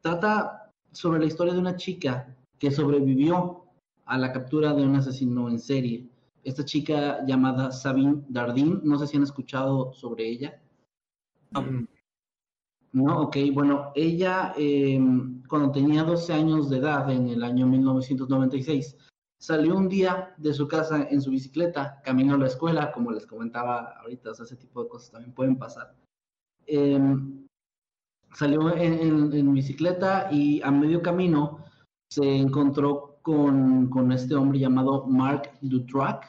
[0.00, 3.61] Trata sobre la historia de una chica que sobrevivió
[4.12, 6.06] a la captura de un asesino en serie.
[6.44, 10.60] Esta chica llamada Sabine Dardin, no sé si han escuchado sobre ella.
[12.92, 15.00] No, ok, bueno, ella eh,
[15.48, 18.98] cuando tenía 12 años de edad, en el año 1996,
[19.38, 23.24] salió un día de su casa en su bicicleta, caminó a la escuela, como les
[23.24, 25.96] comentaba ahorita, o sea, ese tipo de cosas también pueden pasar.
[26.66, 27.00] Eh,
[28.34, 31.64] salió en, en, bicicleta y a medio camino
[32.10, 36.20] se encontró con, con este hombre llamado Marc Dutroux,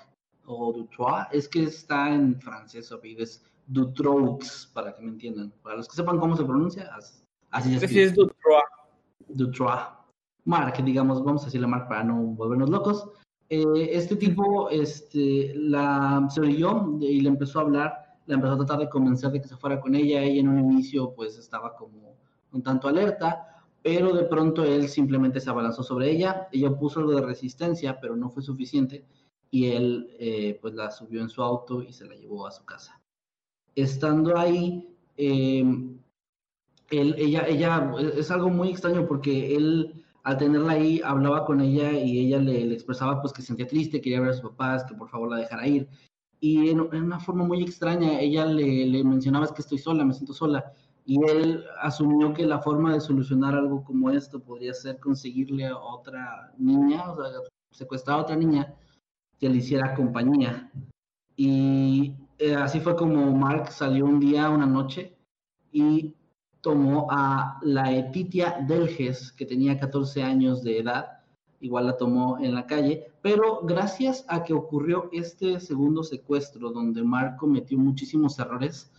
[0.45, 5.53] o Dutroux, es que está en francés, o es Dutroux, para que me entiendan.
[5.61, 6.89] Para los que sepan cómo se pronuncia,
[7.49, 7.83] así es.
[7.83, 8.63] es Dutroux.
[9.27, 10.03] Dutroux.
[10.45, 13.09] Marc, digamos, vamos a decirle Marc para no volvernos locos.
[13.49, 18.57] Eh, este tipo este, la se oyó y le empezó a hablar, le empezó a
[18.57, 20.21] tratar de convencer de que se fuera con ella.
[20.21, 22.17] Ella en un inicio pues estaba como
[22.51, 23.52] un tanto alerta,
[23.83, 28.15] pero de pronto él simplemente se abalanzó sobre ella, ella puso algo de resistencia, pero
[28.15, 29.05] no fue suficiente,
[29.51, 32.63] y él eh, pues la subió en su auto y se la llevó a su
[32.63, 33.01] casa.
[33.75, 35.65] Estando ahí, eh,
[36.89, 41.91] él, ella, ella, es algo muy extraño porque él al tenerla ahí hablaba con ella
[41.91, 44.85] y ella le, le, expresaba pues que se sentía triste, quería ver a sus papás,
[44.85, 45.89] que por favor la dejara ir.
[46.39, 50.05] Y en, en una forma muy extraña, ella le, le mencionaba es que estoy sola,
[50.05, 50.73] me siento sola
[51.05, 55.77] y él asumió que la forma de solucionar algo como esto podría ser conseguirle a
[55.77, 57.39] otra niña, o sea,
[57.71, 58.73] secuestrar a otra niña
[59.39, 60.71] que le hiciera compañía.
[61.35, 65.17] Y eh, así fue como Mark salió un día, una noche,
[65.71, 66.15] y
[66.61, 71.19] tomó a la Etitia Delges, que tenía 14 años de edad,
[71.59, 77.03] igual la tomó en la calle, pero gracias a que ocurrió este segundo secuestro donde
[77.03, 78.91] Mark cometió muchísimos errores,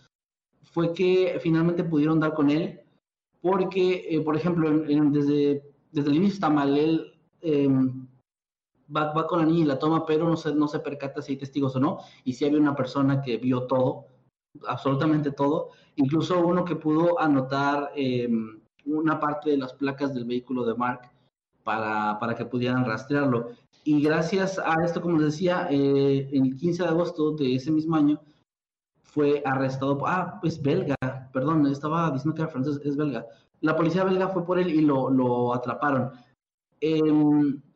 [0.75, 2.81] fue que finalmente pudieron dar con él,
[3.39, 8.05] porque, eh, por ejemplo, desde, desde el inicio está mal, él em,
[8.93, 11.31] va, va, con la niña y la toma, pero no se, no se percata si
[11.31, 14.07] hay testigos o no, y si había una persona que vio todo,
[14.67, 20.65] absolutamente todo, incluso uno que pudo anotar em, una parte de las placas del vehículo
[20.65, 21.09] de Mark
[21.63, 23.51] para, para que pudieran rastrearlo.
[23.85, 27.95] Y gracias a esto, como les decía, eh, el 15 de agosto de ese mismo
[27.95, 28.19] año,
[29.15, 30.97] fue arrestado, ah, pues belga,
[31.31, 33.25] perdón, estaba diciendo que era francés, es belga.
[33.61, 36.11] La policía belga fue por él y lo, atraparon.
[36.81, 36.99] Eh,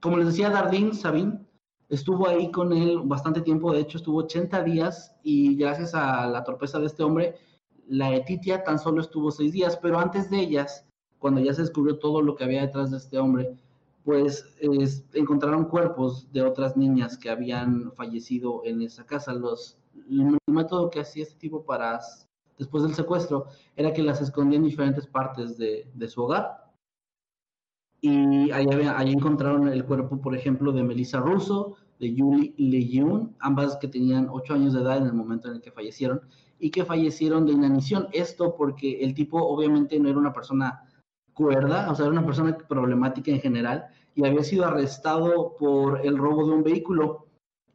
[0.02, 1.47] como les decía, Dardin Sabin
[1.88, 6.43] estuvo ahí con él bastante tiempo, de hecho estuvo 80 días y gracias a la
[6.43, 7.36] torpeza de este hombre,
[7.88, 10.86] la Etitia tan solo estuvo seis días, pero antes de ellas,
[11.19, 13.58] cuando ya se descubrió todo lo que había detrás de este hombre,
[14.04, 19.34] pues es, encontraron cuerpos de otras niñas que habían fallecido en esa casa.
[19.34, 19.79] Los
[20.10, 22.00] el método que hacía este tipo para,
[22.58, 26.66] después del secuestro, era que las escondía en diferentes partes de, su hogar.
[28.02, 33.90] Y ahí, encontraron el cuerpo, por ejemplo, de Melissa Russo, de Julie Lejeune, ambas que
[33.90, 36.22] tenían 8 años de edad en el momento en el que fallecieron,
[36.60, 38.08] y que fallecieron de inanición.
[38.14, 40.86] Esto porque el tipo obviamente no era una persona
[41.34, 46.17] cuerda, o sea, era una persona problemática en general, y había sido arrestado por el
[46.17, 47.29] robo de un vehículo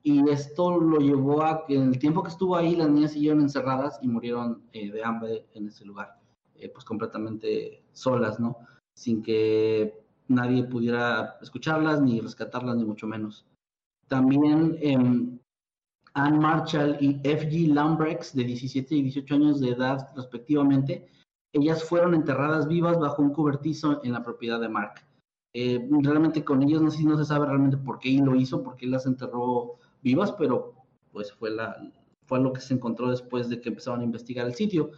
[0.07, 3.41] y esto lo llevó a que en el tiempo que estuvo ahí las niñas siguieron
[3.41, 6.21] encerradas y murieron eh, de hambre en ese lugar,
[6.57, 8.59] eh, pues completamente solas, ¿no?
[8.95, 13.47] Sin que nadie pudiera escucharlas, ni rescatarlas, ni mucho menos.
[14.07, 14.99] También eh,
[16.13, 17.73] Anne Marshall y F.G.
[17.73, 21.09] Lambrex, de 17 y 18 años de edad respectivamente,
[21.55, 25.07] ellas fueron enterradas vivas bajo un cobertizo en la propiedad de Mark.
[25.55, 28.91] Eh, realmente con ellos no, no se sabe realmente por qué lo hizo, porque él
[28.91, 30.75] las enterró vivas, pero
[31.11, 31.77] pues fue, la,
[32.27, 34.93] fue lo que se encontró después de que empezaron a investigar el sitio.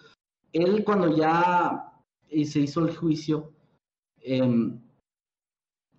[0.52, 1.92] Él cuando ya
[2.28, 3.52] se hizo el juicio,
[4.20, 4.72] eh,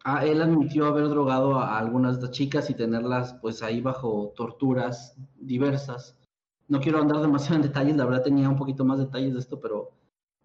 [0.04, 5.16] ah, él admitió haber drogado a algunas de chicas y tenerlas pues ahí bajo torturas
[5.38, 6.18] diversas.
[6.68, 9.60] No quiero andar demasiado en detalles, la verdad tenía un poquito más detalles de esto,
[9.62, 9.92] pero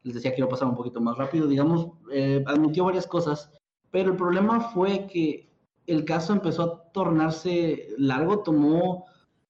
[0.05, 1.49] les decía que iba a pasar un poquito más rápido.
[1.49, 3.51] Digamos, eh, admitió varias cosas,
[3.91, 5.52] pero el problema fue que
[5.87, 9.07] el caso empezó a tornarse largo, tomó,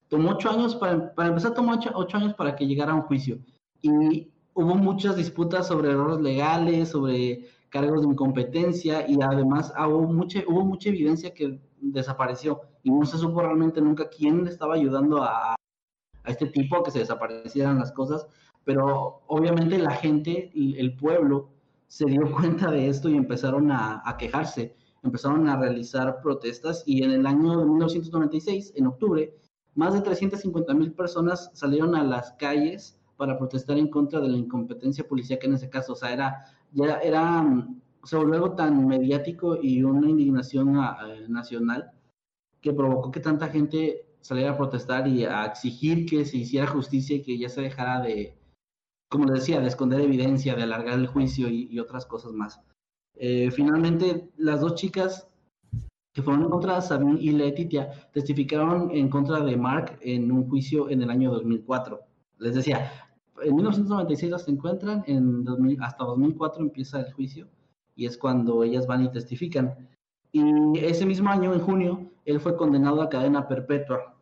[0.07, 3.39] tomó ocho años, para, para empezar tomó ocho, años para que llegara a un juicio.
[3.81, 10.43] Y hubo muchas disputas sobre errores legales, sobre cargos de incompetencia y además hubo mucha,
[10.47, 15.23] hubo mucha evidencia que desapareció y no se supo realmente nunca quién le estaba ayudando
[15.23, 18.27] a, a este tipo a que se desaparecieran las cosas,
[18.63, 21.49] pero obviamente la gente, el pueblo,
[21.87, 27.03] se dio cuenta de esto y empezaron a, a quejarse empezaron a realizar protestas y
[27.03, 29.35] en el año de 1996, en octubre,
[29.75, 34.37] más de 350 mil personas salieron a las calles para protestar en contra de la
[34.37, 35.93] incompetencia policíaca en ese caso.
[35.93, 37.67] O sea, era, ya era,
[38.03, 41.91] se volvió algo tan mediático y una indignación ah, eh, nacional
[42.61, 47.17] que provocó que tanta gente saliera a protestar y a exigir que se hiciera justicia
[47.17, 48.37] y que ya se dejara de,
[49.09, 52.61] como les decía, de esconder evidencia, de alargar el juicio y otras cosas más.
[53.15, 55.27] Eh, finalmente, las dos chicas
[56.13, 61.01] que fueron encontradas, Sabine y Letitia, testificaron en contra de Mark en un juicio en
[61.01, 61.99] el año 2004.
[62.37, 62.91] Les decía,
[63.41, 65.45] en 1996 las encuentran, en
[65.81, 67.47] hasta 2004 empieza el juicio
[67.95, 69.89] y es cuando ellas van y testifican.
[70.31, 74.15] Y ese mismo año, en junio, él fue condenado a cadena perpetua.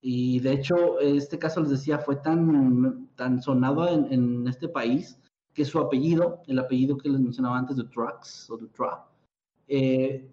[0.00, 5.18] Y de hecho, este caso, les decía, fue tan, tan sonado en, en este país
[5.56, 9.06] que su apellido, el apellido que les mencionaba antes de o de Tra,
[9.66, 10.30] eh,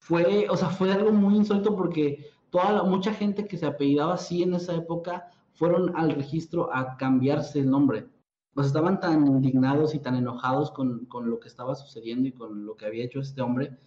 [0.00, 4.42] fue, o sea, fue algo muy insólito porque toda mucha gente que se apellidaba así
[4.42, 8.08] en esa época fueron al registro a cambiarse el nombre.
[8.54, 12.66] Pues estaban tan indignados y tan enojados con, con, lo que estaba sucediendo y con
[12.66, 13.78] lo que había hecho este hombre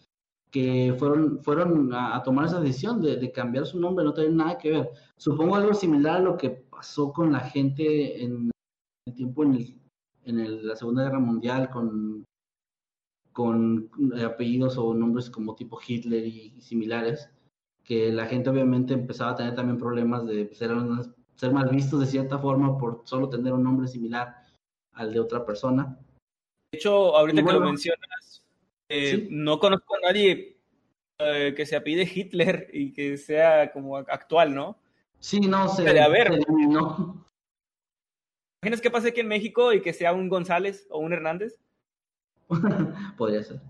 [0.50, 4.58] que fueron, fueron a, tomar esa decisión de, de, cambiar su nombre, no tiene nada
[4.58, 4.92] que ver.
[5.18, 8.50] Supongo algo similar a lo que pasó con la gente en
[9.06, 9.85] el tiempo en el
[10.26, 12.26] en la Segunda Guerra Mundial con,
[13.32, 13.90] con
[14.24, 17.30] apellidos o nombres como tipo Hitler y, similares,
[17.84, 20.72] que la gente obviamente empezaba a tener también problemas de ser,
[21.36, 24.36] ser mal vistos de cierta forma por solo tener un nombre similar
[24.94, 25.98] al de otra persona.
[26.72, 28.44] De hecho, ahorita que lo mencionas,
[28.90, 30.58] eh, no conozco a nadie
[31.20, 34.78] eh, que se apide Hitler y que sea como actual, ¿no?
[35.20, 35.84] Sí, no sé.
[35.84, 36.40] De haber.
[36.50, 37.25] No
[38.66, 41.60] imaginas qué pasa aquí en México y que sea un González o un Hernández?
[43.18, 43.62] Podría ser.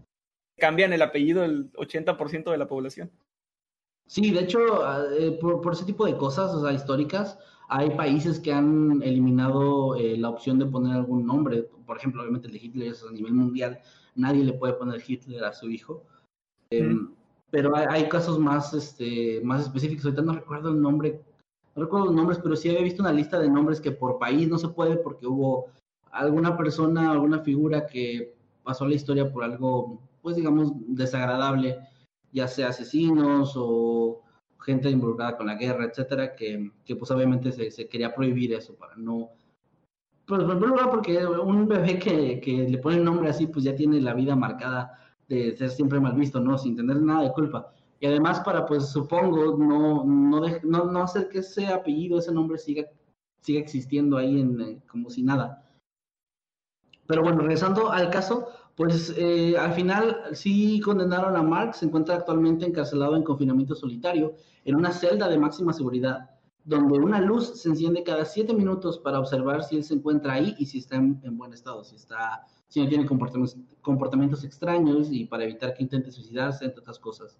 [0.58, 3.12] Cambian el apellido el 80% de la población.
[4.08, 4.60] Sí, de hecho,
[5.20, 7.38] eh, por, ese tipo de cosas, o sea, históricas,
[7.68, 11.64] hay países que han eliminado eh, la opción de poner algún nombre.
[11.86, 13.82] Por ejemplo, obviamente el de Hitler es a nivel mundial.
[14.16, 16.06] Nadie le puede poner Hitler a su hijo.
[16.70, 17.10] Em,
[17.52, 20.06] pero hay, hay, casos más, este, más específicos.
[20.06, 21.20] Ahorita no recuerdo el nombre
[21.76, 24.48] no recuerdo los nombres, pero sí había visto una lista de nombres que por país
[24.48, 25.68] no se puede porque hubo
[26.10, 31.78] alguna persona, alguna figura que pasó la historia por algo, pues digamos, desagradable,
[32.32, 34.22] ya sea asesinos o
[34.62, 38.76] gente involucrada con la guerra, etcétera, que, que pues obviamente se, se, quería prohibir eso
[38.76, 39.30] para no...
[40.26, 43.76] Pues en primer porque un bebé que, que le pone el nombre así, pues ya
[43.76, 44.98] tiene la vida marcada
[45.28, 46.58] de ser siempre mal visto, ¿no?
[46.58, 51.40] Sin tener nada de culpa y además para, pues supongo, no, no, no, hacer que
[51.40, 52.86] ese apellido, ese nombre siga,
[53.42, 55.66] siga existiendo ahí en, eh, como si nada.
[57.08, 62.16] Pero bueno, regresando al caso, pues eh, al final sí condenaron a Mark, se encuentra
[62.16, 64.34] actualmente encarcelado en confinamiento solitario,
[64.66, 66.30] en una celda de máxima seguridad,
[66.66, 70.56] donde una luz se enciende cada siete minutos para observar si él se encuentra ahí
[70.58, 75.10] y si está en, en buen estado, si, está, si no tiene comportamientos, comportamientos extraños
[75.12, 77.38] y para evitar que intente suicidarse, entre otras cosas.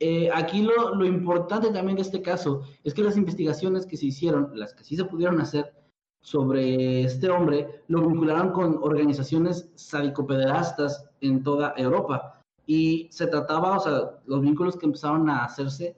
[0.00, 4.50] Eh, aquí lo, importante también de este caso es que las investigaciones que se hicieron,
[4.54, 5.72] las que sí se pudieron hacer
[6.20, 12.40] sobre este hombre, lo vincularon con organizaciones sadicopederastas en toda Europa.
[12.66, 15.96] Y se trataba, o sea, los vínculos que empezaron a hacerse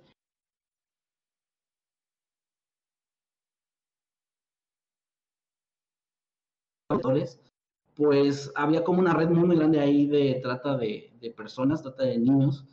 [7.94, 12.64] pues había como una red muy, grande ahí de trata de personas, trata de niños,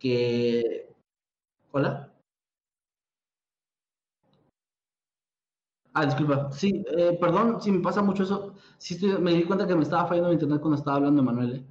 [0.00, 0.88] que...
[1.72, 2.12] Hola.
[5.92, 6.50] Ah, disculpa.
[6.52, 8.54] Sí, eh, perdón si me pasa mucho eso.
[8.78, 11.56] Sí, me di cuenta que me estaba fallando el internet cuando estaba hablando Manuel.
[11.56, 11.64] ¿eh?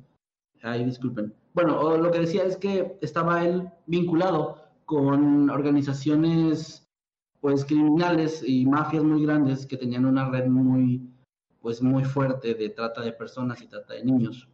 [0.64, 1.34] Ahí disculpen.
[1.54, 6.86] Bueno, lo que decía es que estaba él vinculado con organizaciones
[7.42, 11.10] pues criminales y mafias muy grandes que tenían una red muy
[11.62, 14.49] pues muy fuerte de trata de personas y trata de niños.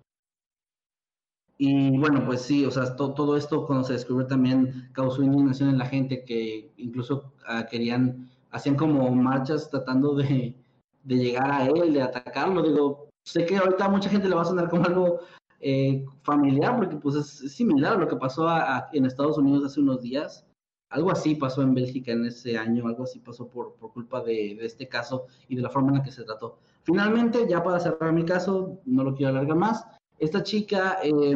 [1.57, 5.77] Y bueno, pues sí, o sea, todo esto cuando se descubrió también causó indignación en
[5.77, 10.55] la gente que incluso uh, querían, hacían como marchas tratando de,
[11.03, 12.61] de, llegar a él, de atacarlo.
[12.61, 15.19] Digo, sé que ahorita mucha gente le va a sonar como algo
[15.61, 19.79] eh, familiar, porque pues es, similar a lo que pasó a, en Estados Unidos hace
[19.79, 20.45] unos días.
[20.89, 24.55] Algo así pasó en Bélgica en ese año, algo así pasó por, por culpa de,
[24.59, 26.59] de este caso y de la forma en la que se trató.
[26.83, 29.85] Finalmente, ya para cerrar mi caso, no lo quiero alargar más,
[30.20, 31.36] esta chica, eh,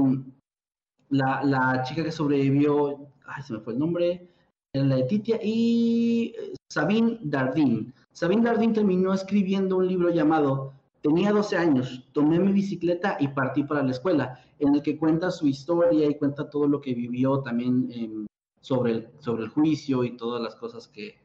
[1.10, 4.28] la, la, chica que sobrevivió, ay, se me fue el nombre,
[4.74, 7.94] la de Titia, y eh, Sabine Dardin.
[8.12, 13.64] Sabine Dardin terminó escribiendo un libro llamado Tenía 12 años, tomé mi bicicleta y partí
[13.64, 17.40] para la escuela, en el que cuenta su historia y cuenta todo lo que vivió
[17.40, 18.26] también eh,
[18.60, 21.16] sobre, el, sobre el juicio y todas las cosas que,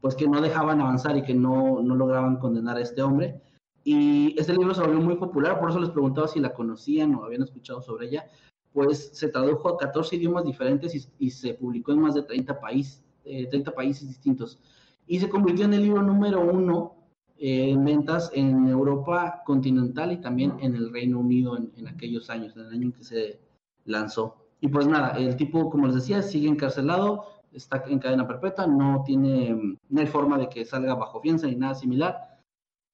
[0.00, 3.42] pues que no dejaban avanzar y que no, no lograban condenar a este hombre.
[3.84, 7.24] Y este libro se volvió muy popular, por eso les preguntaba si la conocían o
[7.24, 8.26] habían escuchado sobre ella.
[8.72, 13.02] Pues se tradujo a 14 idiomas diferentes y, se publicó en más de 30, país,
[13.24, 14.60] eh, 30 países distintos.
[15.06, 16.94] Y se convirtió en el libro número uno
[17.38, 22.30] eh, en ventas en Europa continental y también en el Reino Unido en, en, aquellos
[22.30, 23.40] años, en el año en que se
[23.86, 24.36] lanzó.
[24.60, 29.02] Y pues nada, el tipo, como les decía, sigue encarcelado, está en cadena perpetua, no
[29.04, 32.29] tiene, no forma de que salga bajo fianza ni nada similar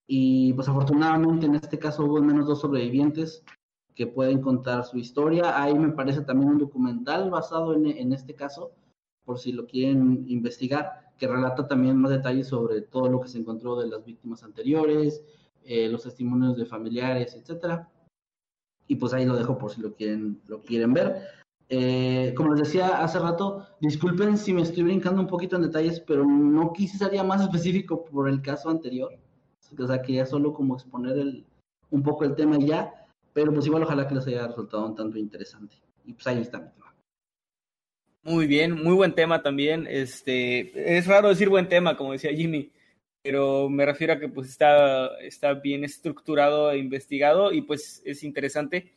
[0.07, 3.45] y pues afortunadamente en este caso hubo al menos dos sobrevivientes
[3.95, 5.61] que pueden contar su historia.
[5.61, 8.73] Ahí me parece también un documental basado en, en este caso,
[9.25, 13.39] por si lo quieren investigar, que relata también más detalles sobre todo lo que se
[13.39, 15.25] encontró de las víctimas anteriores,
[15.65, 17.91] eh, los testimonios de familiares, etcétera.
[18.87, 21.23] Y pues ahí lo dejo por si lo quieren, lo quieren ver.
[21.69, 25.99] Eh, como les decía hace rato, disculpen si me estoy brincando un poquito en detalles,
[25.99, 29.11] pero no quise ser más específico por el caso anterior
[29.79, 31.45] o sea, que ya solo como exponer el,
[31.91, 34.95] un poco el tema y ya, pero pues igual ojalá que les haya resultado un
[34.95, 35.77] tanto interesante.
[36.05, 36.95] Y pues ahí está mi tema.
[38.23, 39.87] Muy bien, muy buen tema también.
[39.89, 42.73] Este, es raro decir buen tema, como decía Jimmy,
[43.23, 48.23] pero me refiero a que pues está, está bien estructurado e investigado y pues es
[48.23, 48.95] interesante.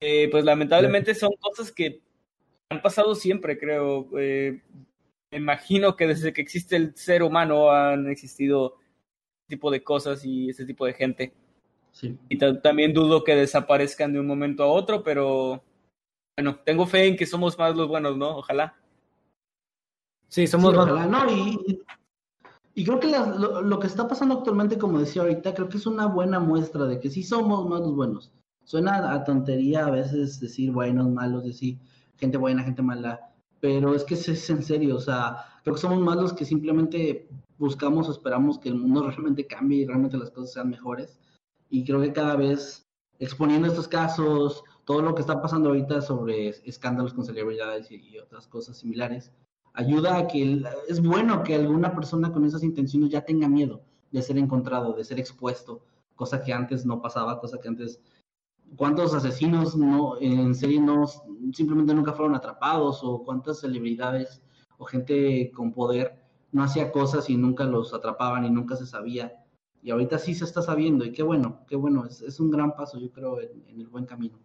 [0.00, 2.00] Eh, pues lamentablemente son cosas que
[2.70, 4.08] han pasado siempre, creo.
[4.18, 4.62] Eh,
[5.30, 8.76] me imagino que desde que existe el ser humano han existido
[9.50, 11.34] tipo de cosas y ese tipo de gente.
[11.92, 12.16] Sí.
[12.30, 15.62] Y también dudo que desaparezcan de un momento a otro, pero
[16.36, 18.38] bueno, tengo fe en que somos más los buenos, ¿no?
[18.38, 18.74] Ojalá.
[20.28, 20.86] Sí, somos sí, más.
[20.86, 21.82] Ojalá, no, y,
[22.74, 25.76] y creo que la, lo, lo, que está pasando actualmente, como decía ahorita, creo que
[25.76, 28.32] es una buena muestra de que sí somos más los buenos.
[28.64, 31.78] Suena a tontería a veces decir buenos, malos, decir
[32.16, 35.80] gente buena, gente mala, pero es que es, es en serio, o sea, creo que
[35.80, 37.28] somos más los que simplemente
[37.60, 41.20] buscamos o esperamos que el mundo realmente cambie y realmente las cosas sean mejores.
[41.68, 42.88] Y creo que cada vez
[43.20, 48.18] exponiendo estos casos, todo lo que está pasando ahorita sobre escándalos con celebridades y, y
[48.18, 49.30] otras cosas similares,
[49.74, 54.22] ayuda a que es bueno que alguna persona con esas intenciones ya tenga miedo de
[54.22, 55.84] ser encontrado, de ser expuesto,
[56.16, 58.00] cosa que antes no pasaba, cosa que antes
[58.76, 61.06] cuántos asesinos no en serie no
[61.52, 64.42] simplemente nunca fueron atrapados o cuántas celebridades
[64.78, 66.19] o gente con poder
[66.52, 69.44] no hacía cosas y nunca los atrapaban y nunca se sabía.
[69.82, 72.74] Y ahorita sí se está sabiendo y qué bueno, qué bueno, es, es un gran
[72.76, 74.38] paso yo creo en, en, el buen camino.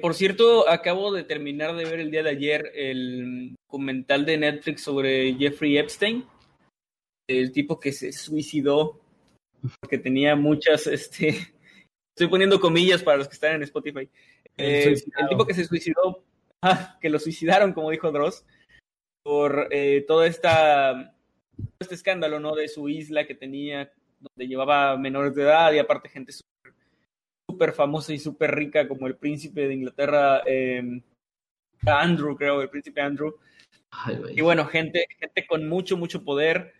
[0.00, 4.82] Por cierto, acabo de terminar de ver el día de ayer el documental de Netflix
[4.82, 6.24] sobre Jeffrey Epstein,
[7.28, 9.02] el tipo que se suicidó
[9.80, 11.28] porque tenía muchas, este,
[12.14, 14.08] estoy poniendo comillas para los que están en Spotify,
[14.56, 16.24] eh, el tipo que se suicidó,
[16.62, 18.44] ah, que lo suicidaron, como dijo Dross,
[19.22, 21.14] por eh, todo esta,
[21.78, 22.54] este escándalo, ¿no?
[22.54, 26.52] De su isla que tenía, donde llevaba menores de edad y aparte gente súper
[27.52, 31.02] super famosa y súper rica como el príncipe de Inglaterra, eh,
[31.86, 33.36] Andrew, creo, el príncipe Andrew.
[33.90, 36.72] Ay, y bueno, gente, gente con mucho, mucho poder.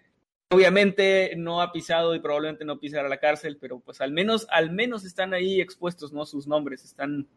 [0.50, 4.70] Obviamente no ha pisado y probablemente no pisará la cárcel, pero pues al menos, al
[4.70, 6.24] menos están ahí expuestos, ¿no?
[6.24, 7.28] Sus nombres están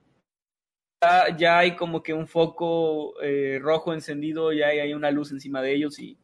[1.02, 5.32] ya, ya hay como que un foco eh, rojo encendido, ya hay, hay, una luz
[5.32, 6.18] encima de ellos y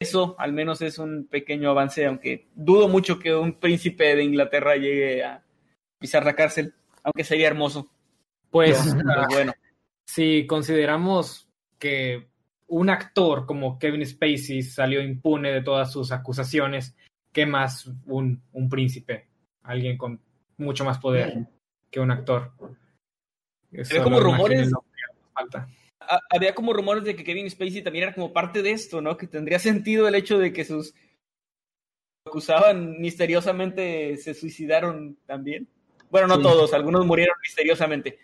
[0.00, 4.76] eso al menos es un pequeño avance, aunque dudo mucho que un príncipe de Inglaterra
[4.76, 5.42] llegue a
[5.98, 7.90] pisar la cárcel, aunque sería hermoso.
[8.50, 9.52] Pues, pero, bueno,
[10.06, 11.48] si consideramos
[11.78, 12.28] que
[12.68, 16.94] un actor como Kevin Spacey salió impune de todas sus acusaciones,
[17.32, 19.26] ¿qué más un, un príncipe?
[19.62, 20.20] Alguien con
[20.56, 21.46] mucho más poder
[21.90, 22.52] que un actor.
[23.72, 24.70] Había como rumores.
[26.30, 29.16] Había como rumores de que Kevin Spacey también era como parte de esto, ¿no?
[29.16, 30.94] Que tendría sentido el hecho de que sus
[32.26, 35.68] acusaban misteriosamente se suicidaron también.
[36.10, 36.42] Bueno, no sí.
[36.42, 38.18] todos, algunos murieron misteriosamente.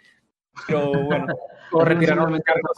[0.66, 1.26] Pero bueno.
[1.72, 2.72] o retiraron los cargos.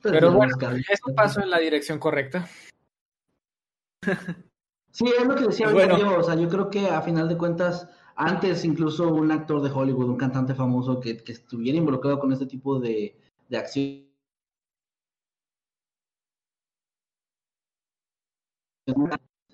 [0.00, 0.56] Pero bueno,
[0.90, 2.48] es un paso en la dirección correcta.
[4.90, 5.98] Sí, es lo que decía bueno.
[5.98, 7.88] yo, o sea, yo creo que a final de cuentas,
[8.18, 12.78] antes incluso un actor de Hollywood, un cantante famoso que, estuviera involucrado con este tipo
[12.80, 13.16] de,
[13.48, 14.08] de acción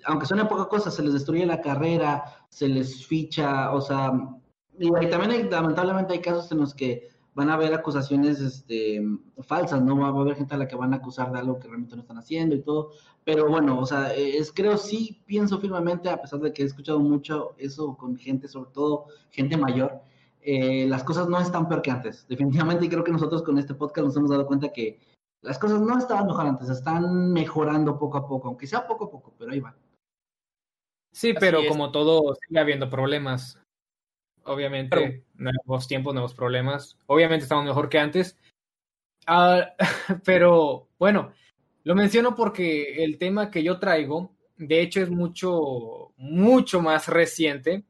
[0.06, 4.12] aunque suene poca cosa, se les destruye la carrera, se les ficha, o sea,
[4.78, 9.03] y también hay, lamentablemente hay casos en los que van a haber acusaciones este,
[9.43, 9.99] falsas, ¿no?
[9.99, 12.03] Va a haber gente a la que van a acusar de algo que realmente no
[12.03, 12.93] están haciendo y todo.
[13.24, 17.01] Pero bueno, o sea, es, creo, sí pienso firmemente, a pesar de que he escuchado
[17.01, 20.01] mucho eso con gente, sobre todo gente mayor,
[20.43, 22.26] eh, las cosas no están peor que antes.
[22.28, 25.01] Definitivamente, y creo que nosotros con este podcast nos hemos dado cuenta que
[25.43, 29.11] las cosas no estaban mejor antes, están mejorando poco a poco, aunque sea poco a
[29.11, 29.76] poco, pero ahí va.
[31.12, 33.59] Sí, pero como todo, sigue habiendo problemas
[34.47, 36.99] obviamente, nuevos tiempos, nuevos problemas.
[37.07, 38.36] Obviamente estamos mejor que antes.
[39.26, 39.74] Ah,
[40.24, 41.32] pero bueno,
[41.84, 47.84] lo menciono porque el tema que yo traigo, de hecho, es mucho, mucho más reciente.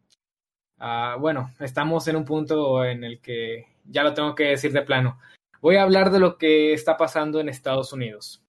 [0.79, 4.83] Ah, bueno, estamos en un punto en el que ya lo tengo que decir de
[4.83, 5.19] plano.
[5.61, 8.43] Voy a hablar de lo que está pasando en Estados Unidos.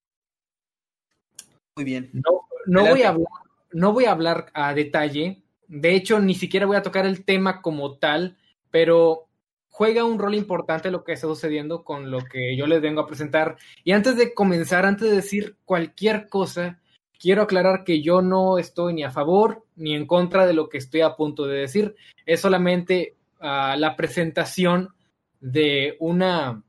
[1.76, 2.10] Muy bien.
[2.14, 3.28] No, no voy a hablar,
[3.72, 7.62] no voy a hablar a detalle de hecho, ni siquiera voy a tocar el tema
[7.62, 8.38] como tal,
[8.72, 9.28] pero
[9.70, 13.08] juega un rol importante lo que está sucediendo con lo que yo les vengo a
[13.08, 13.58] presentar.
[13.84, 16.80] Y antes de comenzar, antes de decir cualquier cosa,
[17.20, 20.78] quiero aclarar que yo no estoy ni a favor ni en contra de lo que
[20.78, 21.96] estoy a punto de decir.
[22.26, 24.94] Es solamente uh, la presentación
[25.40, 26.64] de una,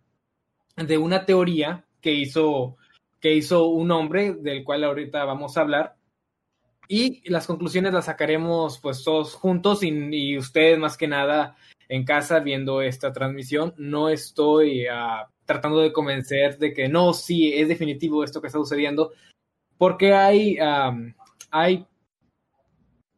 [0.76, 2.76] de una teoría que hizo,
[3.20, 5.95] que hizo un hombre del cual ahorita vamos a hablar
[6.88, 11.56] y las conclusiones las sacaremos pues todos juntos y, ustedes más que nada
[11.88, 13.74] en casa viendo esta transmisión.
[13.76, 18.58] No estoy uh, tratando de convencer de que no, sí, es definitivo esto que está
[18.58, 19.12] sucediendo,
[19.78, 21.14] porque hay, um,
[21.50, 21.86] hay,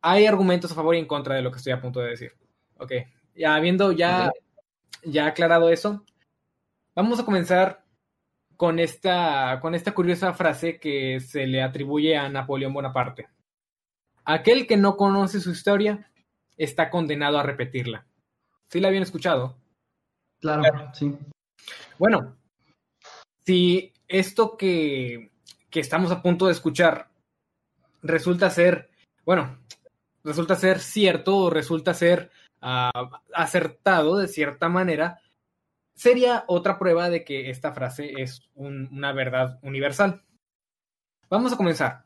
[0.02, 2.32] hay argumentos a favor y en contra de lo que estoy a punto de decir.
[2.78, 2.92] Ok,
[3.34, 4.30] ya habiendo ya,
[5.02, 6.04] ya aclarado eso,
[6.94, 7.84] vamos a comenzar
[8.56, 13.28] con esta, con esta curiosa frase que se le atribuye a Napoleón Bonaparte.
[14.28, 16.10] Aquel que no conoce su historia
[16.58, 18.04] está condenado a repetirla.
[18.66, 19.56] ¿Sí la habían escuchado?
[20.38, 20.62] Claro,
[20.92, 21.16] sí.
[21.98, 22.36] Bueno,
[23.46, 25.30] si esto que,
[25.70, 27.08] que estamos a punto de escuchar
[28.02, 28.90] resulta ser,
[29.24, 29.60] bueno,
[30.22, 35.22] resulta ser cierto o resulta ser uh, acertado de cierta manera,
[35.94, 40.22] sería otra prueba de que esta frase es un, una verdad universal.
[41.30, 42.04] Vamos a comenzar.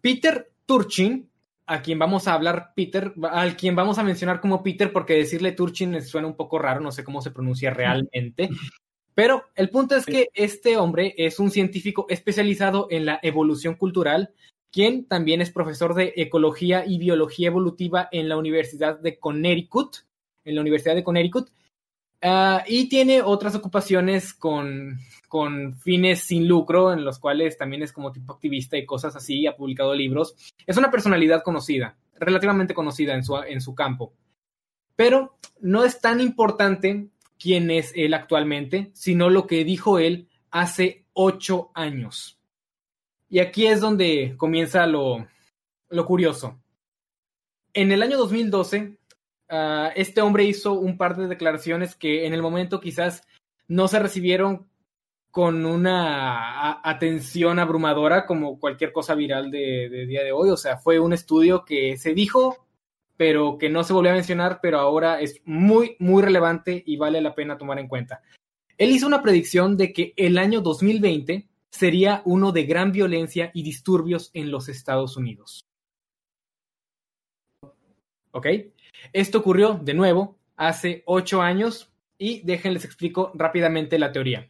[0.00, 1.30] Peter Turchin,
[1.66, 5.52] a quien vamos a hablar Peter, al quien vamos a mencionar como Peter, porque decirle
[5.52, 8.50] Turchin suena un poco raro, no sé cómo se pronuncia realmente.
[9.14, 14.34] Pero el punto es que este hombre es un científico especializado en la evolución cultural,
[14.70, 19.96] quien también es profesor de ecología y biología evolutiva en la Universidad de Connecticut,
[20.44, 21.48] en la Universidad de Connecticut,
[22.22, 24.98] uh, y tiene otras ocupaciones con
[25.28, 29.46] con fines sin lucro, en los cuales también es como tipo activista y cosas así,
[29.46, 30.34] ha publicado libros.
[30.66, 34.12] Es una personalidad conocida, relativamente conocida en su, en su campo.
[34.94, 37.08] Pero no es tan importante
[37.38, 42.38] quién es él actualmente, sino lo que dijo él hace ocho años.
[43.28, 45.26] Y aquí es donde comienza lo,
[45.88, 46.58] lo curioso.
[47.74, 48.98] En el año 2012,
[49.50, 49.54] uh,
[49.94, 53.22] este hombre hizo un par de declaraciones que en el momento quizás
[53.68, 54.66] no se recibieron
[55.36, 60.48] con una atención abrumadora como cualquier cosa viral de, día de hoy.
[60.48, 62.66] O sea, fue un estudio que se dijo,
[63.18, 67.20] pero que no se volvió a mencionar, pero ahora es muy, muy relevante y vale
[67.20, 68.22] la pena tomar en cuenta.
[68.78, 73.62] Él hizo una predicción de que el año 2020 sería uno de gran violencia y
[73.62, 75.60] disturbios en los Estados Unidos.
[78.30, 78.46] ¿Ok?
[79.12, 84.48] Esto ocurrió de nuevo hace ocho años y déjenles explico rápidamente la teoría.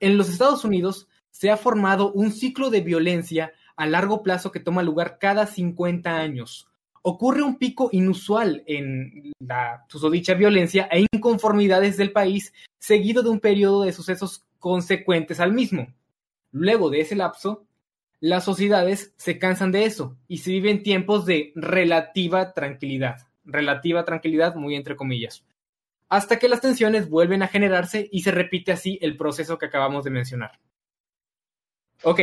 [0.00, 4.60] En los Estados Unidos se ha formado un ciclo de violencia a largo plazo que
[4.60, 6.68] toma lugar cada 50 años.
[7.02, 13.40] Ocurre un pico inusual en la susodicha violencia e inconformidades del país, seguido de un
[13.40, 15.92] periodo de sucesos consecuentes al mismo.
[16.50, 17.64] Luego de ese lapso,
[18.20, 23.26] las sociedades se cansan de eso y se viven tiempos de relativa tranquilidad.
[23.44, 25.44] Relativa tranquilidad, muy entre comillas
[26.14, 30.04] hasta que las tensiones vuelven a generarse y se repite así el proceso que acabamos
[30.04, 30.60] de mencionar.
[32.04, 32.20] Ok,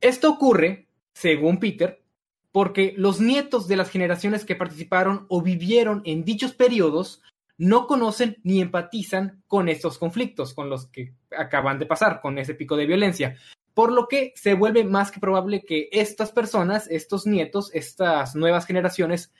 [0.00, 2.02] esto ocurre, según Peter,
[2.50, 7.22] porque los nietos de las generaciones que participaron o vivieron en dichos periodos
[7.56, 12.56] no conocen ni empatizan con estos conflictos, con los que acaban de pasar, con ese
[12.56, 13.36] pico de violencia.
[13.74, 18.66] Por lo que se vuelve más que probable que estas personas, estos nietos, estas nuevas
[18.66, 19.32] generaciones,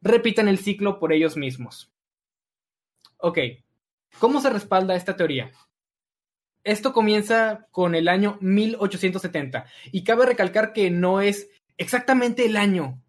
[0.00, 1.93] repitan el ciclo por ellos mismos.
[3.26, 3.38] Ok,
[4.18, 5.50] ¿cómo se respalda esta teoría?
[6.62, 11.48] Esto comienza con el año 1870 y cabe recalcar que no es
[11.78, 13.02] exactamente el año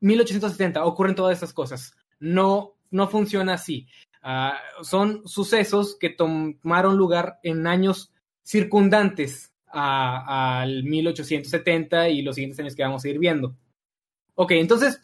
[0.00, 1.96] 1870 ocurren todas estas cosas.
[2.20, 3.86] No, no funciona así.
[4.22, 8.12] Uh, son sucesos que tomaron lugar en años
[8.42, 13.56] circundantes al 1870 y los siguientes años que vamos a ir viendo.
[14.34, 15.00] Ok, entonces,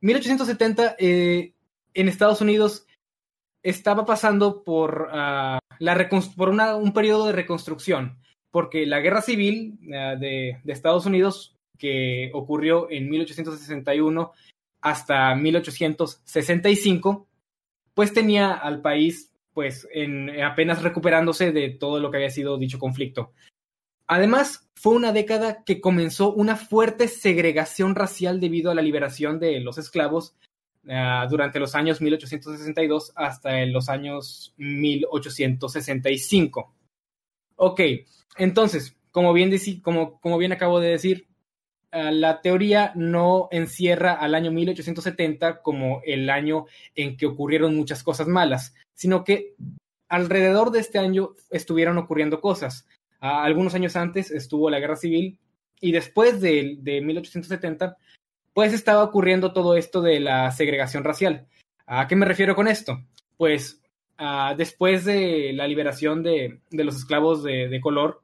[0.00, 1.52] 1870 eh,
[1.92, 2.86] en Estados Unidos
[3.62, 8.18] estaba pasando por, uh, por una, un periodo de reconstrucción,
[8.50, 14.32] porque la guerra civil uh, de, de, Estados Unidos, que ocurrió en 1861
[14.80, 17.26] hasta 1865,
[17.94, 22.78] pues tenía al país pues en, apenas recuperándose de todo lo que había sido dicho
[22.78, 23.32] conflicto.
[24.06, 29.58] Además, fue una década que comenzó una fuerte segregación racial debido a la liberación de
[29.58, 30.36] los esclavos
[30.84, 36.74] uh, durante los años 1862 hasta los años 1865.
[37.56, 37.80] Ok,
[38.36, 39.50] entonces, como bien,
[39.82, 41.26] como, como bien acabo de decir,
[41.92, 48.02] uh, la teoría no encierra al año 1870 como el año en que ocurrieron muchas
[48.02, 49.54] cosas malas, sino que
[50.08, 52.86] alrededor de este año estuvieron ocurriendo cosas
[53.20, 55.38] algunos años antes estuvo la guerra civil
[55.80, 57.96] y después de, de 1870,
[58.58, 61.46] pues estaba ocurriendo todo esto de la segregación racial.
[61.86, 63.04] ¿A qué me refiero con esto?
[63.36, 63.80] Pues
[64.18, 68.20] uh, después de la liberación de, de los esclavos de, de color,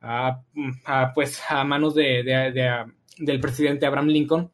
[0.00, 4.52] uh, uh, pues a manos de, del presidente Abraham Lincoln,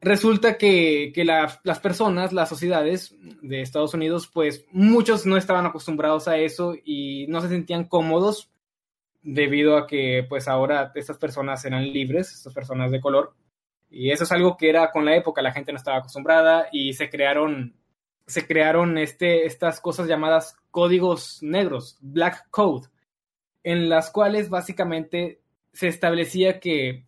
[0.00, 5.66] resulta que, que la, las personas, las sociedades de Estados Unidos, pues muchos no estaban
[5.66, 8.50] acostumbrados a eso y no se sentían cómodos
[9.22, 13.34] debido a que pues ahora estas personas eran libres, estas personas de color.
[13.90, 16.92] Y eso es algo que era con la época, la gente no estaba acostumbrada y
[16.92, 17.74] se crearon,
[18.26, 22.88] se crearon este, estas cosas llamadas códigos negros, Black Code,
[23.64, 25.40] en las cuales básicamente
[25.72, 27.04] se establecía que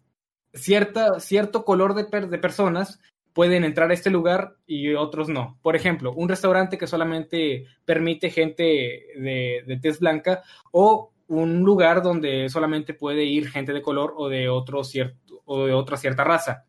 [0.53, 3.01] cierta, cierto color de, per, de personas
[3.33, 5.59] pueden entrar a este lugar y otros no.
[5.63, 12.03] Por ejemplo, un restaurante que solamente permite gente de, de tez blanca o un lugar
[12.03, 16.25] donde solamente puede ir gente de color o de, otro cierto, o de otra cierta
[16.25, 16.65] raza.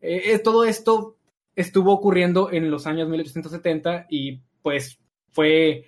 [0.00, 1.16] Eh, eh todo esto
[1.54, 4.98] estuvo ocurriendo en los años 1870 y pues
[5.30, 5.86] fue,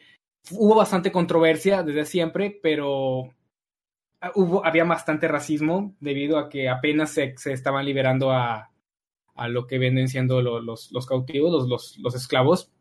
[0.51, 3.31] hubo bastante controversia desde siempre, pero
[4.21, 8.73] Ah, hubo, había bastante racismo debido a que apenas se, se estaban liberando a,
[9.37, 12.73] a, lo que vienen siendo los, los, los cautivos, los, los, esclavos.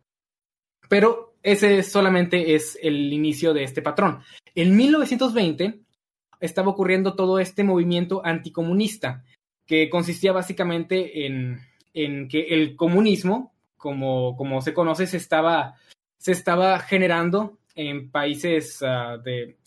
[0.90, 4.20] Pero ese solamente es el inicio de este patrón.
[4.56, 5.80] En 1920
[6.40, 9.24] estaba ocurriendo todo este movimiento anticomunista,
[9.66, 11.60] que consistía básicamente en,
[11.94, 15.76] en que el comunismo, como, como se conoce, se estaba,
[16.18, 19.58] se estaba generando en países uh, de,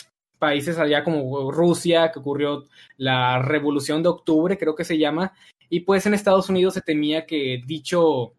[0.40, 2.64] países allá como Rusia, que ocurrió
[2.96, 5.32] la Revolución de Octubre, creo que se llama,
[5.68, 8.34] y pues en Estados Unidos se temía que dicho,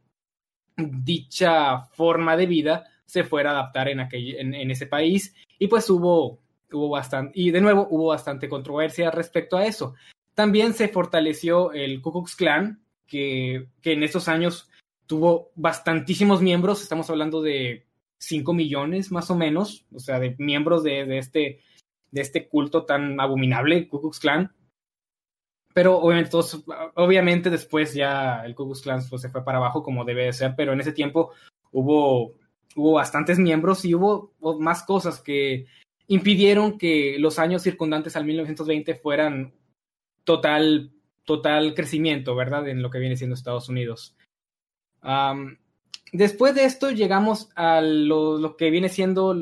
[0.76, 5.90] dicha forma de vida se fuera a adaptar en, aquel, en, ese país, y pues
[5.90, 6.40] hubo,
[6.72, 9.96] hubo bastante, y de nuevo hubo bastante controversia respecto a eso.
[10.34, 14.70] También se fortaleció el Ku Klux Klan, que, que en estos años
[15.08, 17.86] tuvo bastantísimos miembros, estamos hablando de
[18.20, 21.60] 5 millones más o menos, o sea, de miembros de, de este
[22.12, 24.54] de este culto tan abominable, Ku Klux Klan.
[25.74, 26.38] Pero obviamente,
[26.96, 30.34] obviamente después ya el Ku Klux Klan pues, se fue para abajo como debe de
[30.34, 31.32] ser, pero en ese tiempo
[31.72, 32.34] hubo,
[32.76, 35.66] hubo bastantes miembros y hubo más cosas que
[36.08, 39.54] impidieron que los años circundantes al 1920 fueran
[40.24, 40.92] total,
[41.26, 42.68] total crecimiento, ¿verdad?
[42.68, 44.16] En lo que viene siendo Estados Unidos.
[46.12, 49.36] Después de esto llegamos a lo, lo, que viene siendo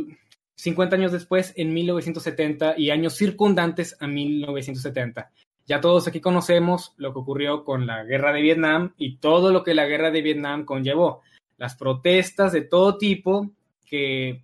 [0.55, 5.31] 50 años después, en 1970 y años circundantes a 1970.
[5.65, 9.63] Ya todos aquí conocemos lo que ocurrió con la guerra de Vietnam y todo lo
[9.63, 11.21] que la guerra de Vietnam conllevó.
[11.59, 13.51] Las protestas de todo tipo
[13.85, 14.43] que,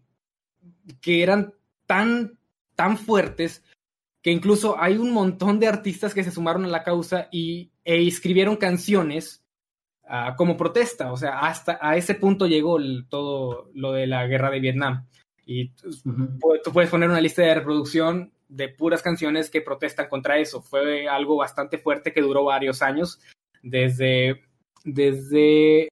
[1.01, 1.55] que eran
[1.87, 2.37] tan,
[2.75, 3.63] tan fuertes
[4.21, 8.07] que incluso hay un montón de artistas que se sumaron a la causa y, e
[8.07, 9.45] escribieron canciones
[10.09, 11.11] uh, como protesta.
[11.11, 15.07] O sea, hasta a ese punto llegó el, todo lo de la guerra de Vietnam.
[15.45, 20.61] Y tú puedes poner una lista de reproducción de puras canciones que protestan contra eso.
[20.61, 23.19] Fue algo bastante fuerte que duró varios años,
[23.61, 24.41] desde,
[24.83, 25.89] desde,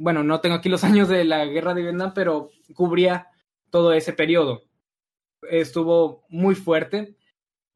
[0.00, 3.28] bueno, no tengo aquí los años de la guerra de Vietnam, pero cubría
[3.70, 4.64] todo ese periodo.
[5.42, 7.16] Estuvo muy fuerte,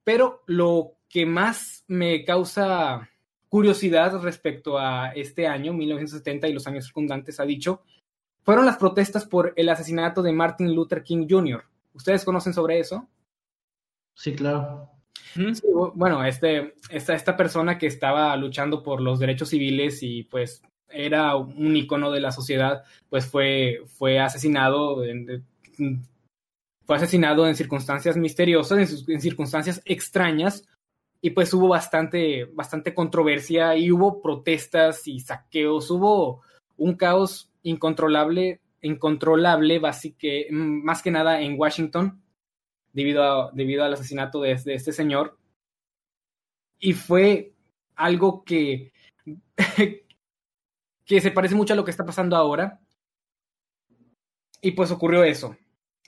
[0.02, 3.08] pero lo que más me causa
[3.48, 7.82] curiosidad respecto a este año, 1970 y los años circundantes, ha dicho,
[8.42, 11.62] fueron las protestas por el asesinato de Martin Luther King Jr.
[11.92, 13.08] ¿Ustedes conocen sobre eso?
[14.14, 14.90] Sí, claro.
[15.94, 21.36] bueno, este, esta, esta persona que estaba luchando por los derechos civiles y pues era
[21.36, 25.44] un icono de la sociedad, pues fue, fue asesinado en,
[26.84, 30.68] fue asesinado en circunstancias misteriosas, en, circunstancias extrañas,
[31.20, 36.42] y pues hubo bastante, bastante controversia y hubo protestas y saqueos, hubo
[36.76, 42.22] un caos incontrolable, incontrolable, básicamente, más que nada en Washington,
[42.92, 45.38] debido, debido al asesinato de, este señor.
[46.78, 47.54] Y fue
[47.96, 48.92] algo que,
[51.04, 52.80] que se parece mucho a lo que está pasando ahora.
[54.60, 55.56] Y pues ocurrió eso.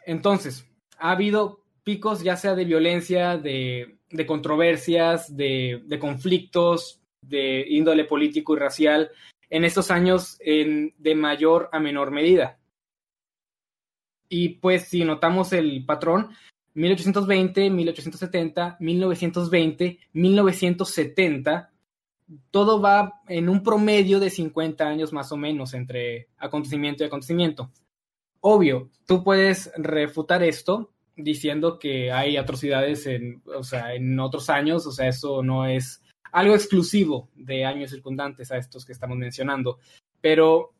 [0.05, 0.66] Entonces,
[0.99, 8.05] ha habido picos ya sea de violencia, de, de controversias, de, de, conflictos de índole
[8.05, 9.11] político y racial
[9.51, 12.59] en estos años en, de mayor a menor medida.
[14.28, 16.30] Y pues si notamos el patrón,
[16.74, 21.70] 1820, 1870, 1920, 1970,
[22.51, 27.70] todo va en un promedio de 50 años más o menos entre acontecimiento y acontecimiento.
[28.41, 34.87] Obvio, tú puedes refutar esto diciendo que hay atrocidades en, o sea, en otros años,
[34.87, 36.03] o sea, eso no es
[36.33, 39.79] algo exclusivo de años circundantes a estos que estamos mencionando.
[40.20, 40.74] Pero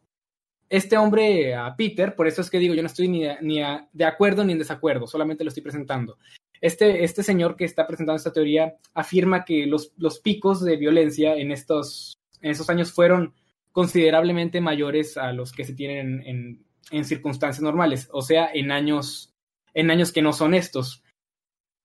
[0.69, 4.05] este hombre, a Peter, por eso es que digo, yo no estoy ni, ni de
[4.05, 6.19] acuerdo ni en desacuerdo, solamente lo estoy presentando.
[6.61, 11.37] Este, este señor que está presentando esta teoría afirma que los, los picos de violencia
[11.37, 13.35] en estos, en estos años fueron
[13.73, 19.35] considerablemente mayores a los que se tienen en, en, circunstancias normales, o sea, en años,
[19.75, 21.03] en años que no son estos.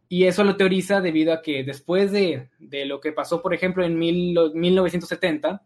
[0.08, 3.84] Y eso lo teoriza debido a que después de, de lo que pasó, por ejemplo,
[3.84, 5.66] en mil, 1970,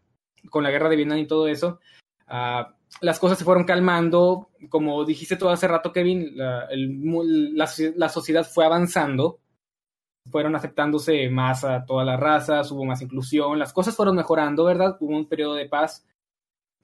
[0.50, 1.80] con la guerra de Vietnam y todo eso,
[2.28, 4.50] uh, las cosas se fueron calmando.
[4.68, 9.40] Como dijiste todo hace rato, Kevin, la, la, sociedad fue avanzando,
[10.30, 14.96] fueron aceptándose más a todas las razas, hubo más inclusión, las cosas fueron mejorando, ¿verdad?
[15.00, 16.06] Hubo un periodo de paz.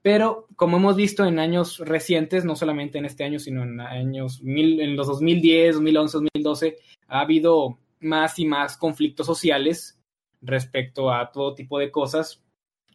[0.03, 4.43] Pero como hemos visto en años recientes, no solamente en este año, sino en años
[4.43, 10.01] mil, en los 2010, 2011, 2012, ha habido más y más conflictos sociales
[10.41, 12.43] respecto a todo tipo de cosas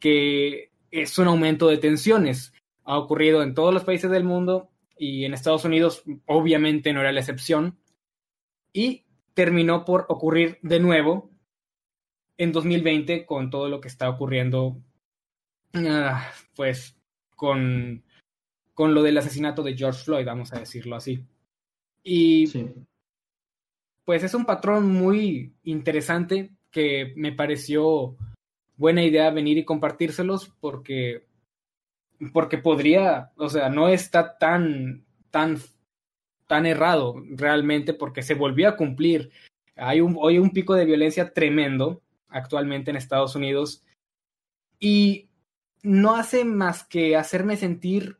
[0.01, 2.53] que es un aumento de tensiones
[2.87, 7.11] ha ocurrido en todos los países del mundo y en Estados Unidos obviamente no era
[7.11, 7.77] la excepción.
[8.71, 11.29] Y terminó por ocurrir de nuevo
[12.37, 14.81] en 2020 con todo lo que está ocurriendo,
[15.73, 16.97] ah, pues
[17.35, 18.03] con,
[18.73, 21.25] con lo del asesinato de George Floyd, vamos a decirlo así.
[22.03, 22.49] Y
[24.05, 28.15] pues es un patrón muy interesante que me pareció
[28.77, 31.26] buena idea venir y compartírselos porque
[32.33, 35.57] porque podría, o sea, no está tan, tan,
[36.47, 39.31] tan errado realmente porque se volvió a cumplir.
[39.75, 43.83] Hay un, hoy un pico de violencia tremendo actualmente en Estados Unidos
[44.79, 45.29] y
[45.83, 48.17] no hace más que hacerme sentir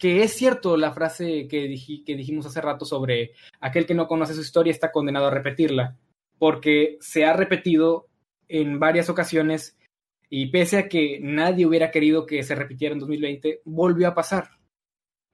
[0.00, 1.76] que es cierto la frase que,
[2.06, 5.98] que dijimos hace rato sobre aquel que no conoce su historia está condenado a repetirla,
[6.38, 8.08] porque se ha repetido
[8.48, 9.76] en varias ocasiones
[10.32, 14.48] y pese a que nadie hubiera querido que se repitiera en 2020, volvió a pasar.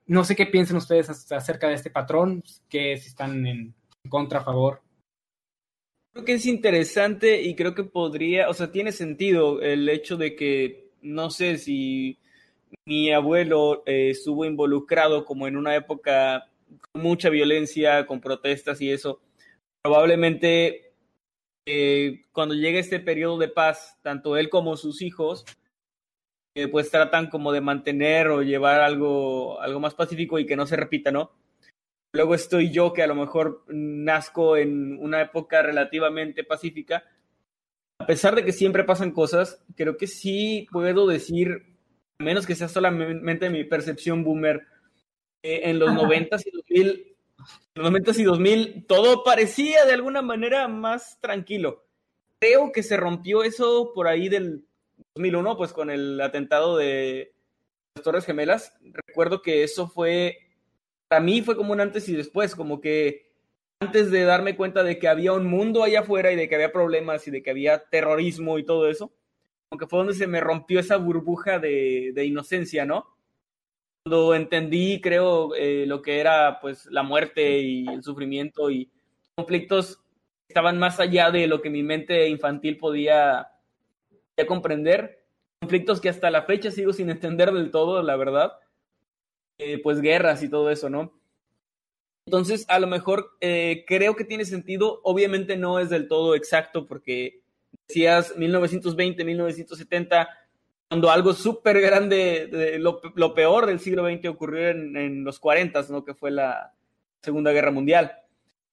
[0.07, 3.75] No sé qué piensan ustedes acerca de este patrón, que si están en
[4.09, 4.81] contra, a favor.
[6.13, 10.35] Creo que es interesante y creo que podría, o sea, tiene sentido el hecho de
[10.35, 12.17] que, no sé si
[12.85, 16.49] mi abuelo eh, estuvo involucrado como en una época
[16.91, 19.21] con mucha violencia, con protestas y eso.
[19.83, 20.86] Probablemente
[21.69, 25.43] eh, cuando llega este periodo de paz, tanto él como sus hijos,
[26.55, 30.65] eh, pues tratan como de mantener o llevar algo, algo más pacífico y que no
[30.65, 31.33] se repita, ¿no?
[32.13, 37.03] Luego estoy yo que a lo mejor nazco en una época relativamente pacífica.
[37.99, 41.75] A pesar de que siempre pasan cosas, creo que sí puedo decir,
[42.17, 44.65] a menos que sea solamente mi percepción boomer,
[45.43, 47.06] eh, en los noventas y 2000 en
[47.75, 51.85] los 90 y 2000 todo parecía de alguna manera más tranquilo.
[52.39, 54.65] Creo que se rompió eso por ahí del
[55.15, 57.33] 2001, pues con el atentado de
[57.95, 58.73] las Torres Gemelas.
[58.81, 60.37] Recuerdo que eso fue
[61.07, 63.31] para mí fue como un antes y después, como que
[63.79, 66.71] antes de darme cuenta de que había un mundo allá afuera y de que había
[66.71, 69.13] problemas y de que había terrorismo y todo eso,
[69.69, 73.16] como que fue donde se me rompió esa burbuja de, de inocencia, ¿no?
[74.07, 78.89] Cuando entendí, creo, eh, lo que era pues la muerte y el sufrimiento y
[79.35, 79.99] conflictos
[80.47, 83.49] estaban más allá de lo que mi mente infantil podía,
[84.09, 85.25] podía comprender,
[85.59, 88.53] conflictos que hasta la fecha sigo sin entender del todo, la verdad,
[89.57, 91.11] eh, pues guerras y todo eso, ¿no?
[92.27, 96.87] Entonces, a lo mejor eh, creo que tiene sentido, obviamente no es del todo exacto
[96.87, 97.41] porque
[97.89, 100.29] decías 1920, 1970,
[100.89, 105.39] cuando algo súper grande, de lo, lo, peor del siglo XX ocurrió en, en, los
[105.39, 106.05] 40, ¿no?
[106.05, 106.73] Que fue la
[107.21, 108.11] Segunda Guerra Mundial.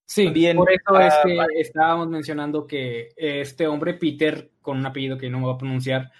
[0.07, 5.17] Sí, También, por eso es que estábamos mencionando que este hombre, Peter, con un apellido
[5.17, 6.13] que no me voy a pronunciar,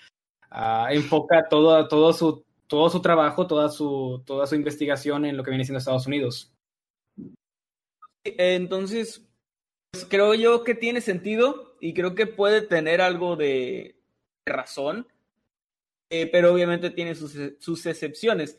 [0.51, 5.45] uh, enfoca todo, todo, su, todo su trabajo, toda su, toda su investigación en lo
[5.45, 6.53] que viene siendo Estados Unidos.
[8.25, 9.29] Entonces,
[9.93, 14.01] pues creo yo que tiene sentido y creo que puede tener algo de
[14.47, 15.07] razón,
[16.17, 18.57] eh, pero obviamente tiene sus, sus excepciones.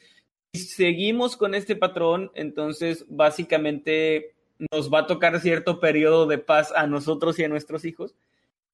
[0.54, 4.36] Si seguimos con este patrón, entonces básicamente
[4.72, 8.14] nos va a tocar cierto periodo de paz a nosotros y a nuestros hijos.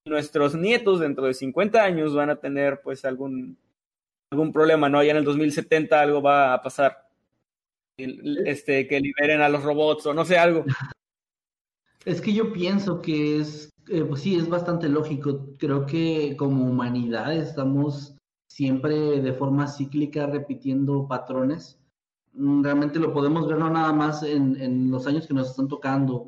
[0.05, 3.55] Nuestros nietos dentro de 50 años van a tener pues algún,
[4.31, 5.03] algún problema, ¿no?
[5.03, 7.07] Ya en el 2070 algo va a pasar.
[7.97, 10.65] Este, que liberen a los robots o no sé, algo.
[12.03, 15.55] Es que yo pienso que es, eh, pues sí, es bastante lógico.
[15.59, 18.15] Creo que como humanidad estamos
[18.51, 21.79] siempre de forma cíclica repitiendo patrones.
[22.33, 25.69] Mm, realmente lo podemos ver no nada más en, en los años que nos están
[25.69, 26.27] tocando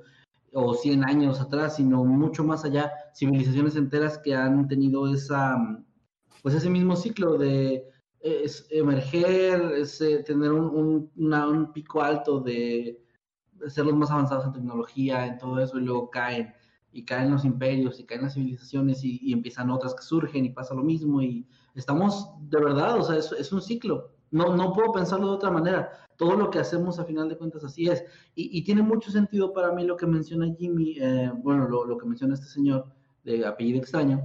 [0.53, 5.57] o 100 años atrás, sino mucho más allá, civilizaciones enteras que han tenido esa,
[6.41, 7.89] pues ese mismo ciclo de
[8.21, 13.03] es emerger, es tener un, un, un, pico alto de
[13.67, 16.53] ser los más avanzados en tecnología, en todo eso, y luego caen,
[16.93, 20.51] y caen los imperios, y caen las civilizaciones, y, y empiezan otras que surgen, y
[20.51, 21.45] pasa lo mismo, y
[21.75, 24.11] estamos de verdad, o sea, es, es, un ciclo.
[24.31, 25.89] No, no puedo pensarlo de otra manera.
[26.17, 28.03] Todo lo que hacemos a final de cuentas así es.
[28.35, 31.97] Y, y tiene mucho sentido para mí lo que menciona Jimmy, eh, bueno, lo, lo,
[31.97, 32.85] que menciona este señor
[33.23, 34.21] de apellido extraño,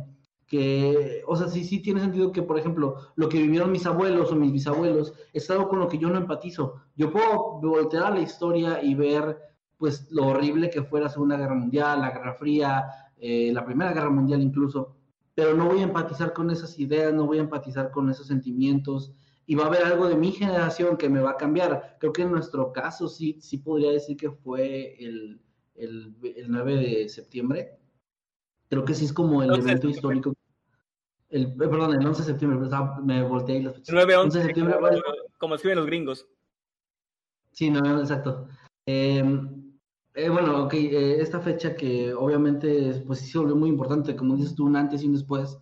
[0.46, 4.32] que, o sea, sí, sí tiene sentido que, por ejemplo, lo que vivieron mis abuelos
[4.32, 6.76] o mis bisabuelos es algo con lo que yo no empatizo.
[6.96, 9.38] Yo puedo voltear a la historia y ver,
[9.76, 12.86] pues, lo horrible que fue la Segunda Guerra Mundial, la Guerra Fría,
[13.18, 14.96] eh, la Primera Guerra Mundial incluso,
[15.38, 19.12] pero no voy a empatizar con esas ideas, no voy a empatizar con esos sentimientos
[19.46, 21.96] y va a haber algo de mi generación que me va a cambiar.
[22.00, 25.40] Creo que en nuestro caso sí, sí podría decir que fue el,
[25.76, 27.78] el, el 9 de septiembre.
[28.68, 30.34] Creo que sí es como el evento histórico.
[31.28, 32.68] El, perdón, el 11 de septiembre,
[33.04, 33.94] me volteé y las fechas.
[33.94, 34.88] 9 11 de septiembre, como,
[35.38, 36.26] como escriben los gringos.
[37.52, 38.48] Sí, no, exacto.
[38.86, 39.22] Eh,
[40.18, 44.34] eh, bueno, ok, eh, esta fecha que obviamente pues sí se volvió muy importante, como
[44.34, 45.58] dices tú, un antes y un después.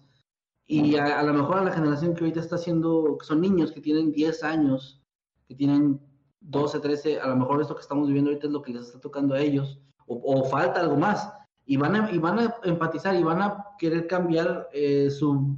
[0.66, 3.70] Y a, a lo mejor a la generación que ahorita está haciendo, que son niños
[3.70, 5.02] que tienen 10 años,
[5.46, 6.00] que tienen
[6.40, 8.98] 12, 13, a lo mejor esto que estamos viviendo ahorita es lo que les está
[8.98, 11.30] tocando a ellos, o, o falta algo más.
[11.66, 15.54] Y van, a, y van a empatizar y van a querer cambiar eh, su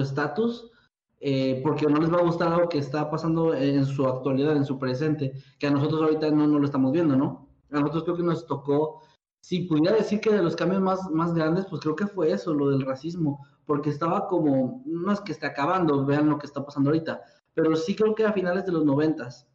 [0.00, 0.72] estatus su, su
[1.20, 4.66] eh, porque no les va a gustar algo que está pasando en su actualidad, en
[4.66, 7.51] su presente, que a nosotros ahorita no, no lo estamos viendo, ¿no?
[7.72, 9.00] A nosotros creo que nos tocó,
[9.40, 12.54] si pudiera decir que de los cambios más, más grandes, pues creo que fue eso,
[12.54, 16.64] lo del racismo, porque estaba como, no es que esté acabando, vean lo que está
[16.64, 17.20] pasando ahorita,
[17.54, 19.48] pero sí creo que a finales de los noventas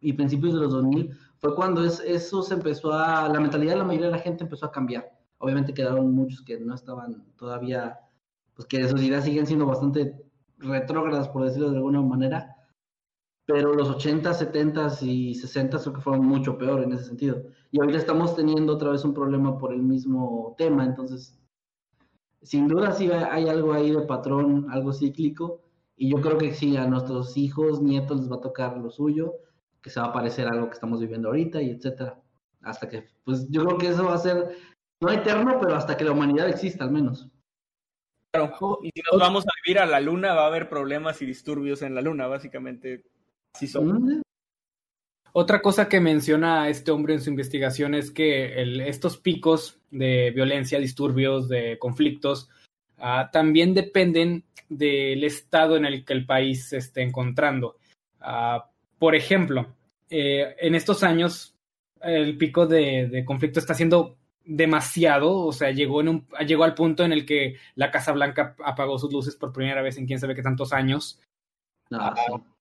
[0.00, 3.78] y principios de los 2000 fue cuando es, eso se empezó a, la mentalidad de
[3.78, 5.10] la mayoría de la gente empezó a cambiar.
[5.38, 7.98] Obviamente quedaron muchos que no estaban todavía,
[8.54, 10.22] pues que sus ideas siguen siendo bastante
[10.58, 12.54] retrógradas, por decirlo de alguna manera,
[13.46, 17.42] pero los 80, 70 y 60 creo que fueron mucho peor en ese sentido.
[17.70, 21.38] Y ahorita estamos teniendo otra vez un problema por el mismo tema, entonces,
[22.42, 25.62] sin duda sí hay algo ahí de patrón, algo cíclico,
[25.96, 29.34] y yo creo que sí, a nuestros hijos, nietos les va a tocar lo suyo,
[29.80, 32.20] que se va a parecer algo que estamos viviendo ahorita y etcétera.
[32.62, 34.56] Hasta que, pues yo creo que eso va a ser,
[35.00, 37.28] no eterno, pero hasta que la humanidad exista al menos.
[38.32, 41.26] Claro, y si nos vamos a vivir a la luna, va a haber problemas y
[41.26, 43.04] disturbios en la luna, básicamente.
[43.54, 44.22] Sí son.
[45.34, 50.30] Otra cosa que menciona este hombre en su investigación es que el, estos picos de
[50.30, 52.50] violencia, disturbios, de conflictos,
[52.98, 57.76] uh, también dependen del estado en el que el país se esté encontrando.
[58.20, 58.60] Uh,
[58.98, 59.74] por ejemplo,
[60.10, 61.54] eh, en estos años
[62.02, 66.74] el pico de, de, conflicto está siendo demasiado, o sea, llegó, en un, llegó al
[66.74, 70.18] punto en el que la Casa Blanca apagó sus luces por primera vez en quién
[70.18, 71.20] sabe qué tantos años.
[71.90, 72.51] No, sí.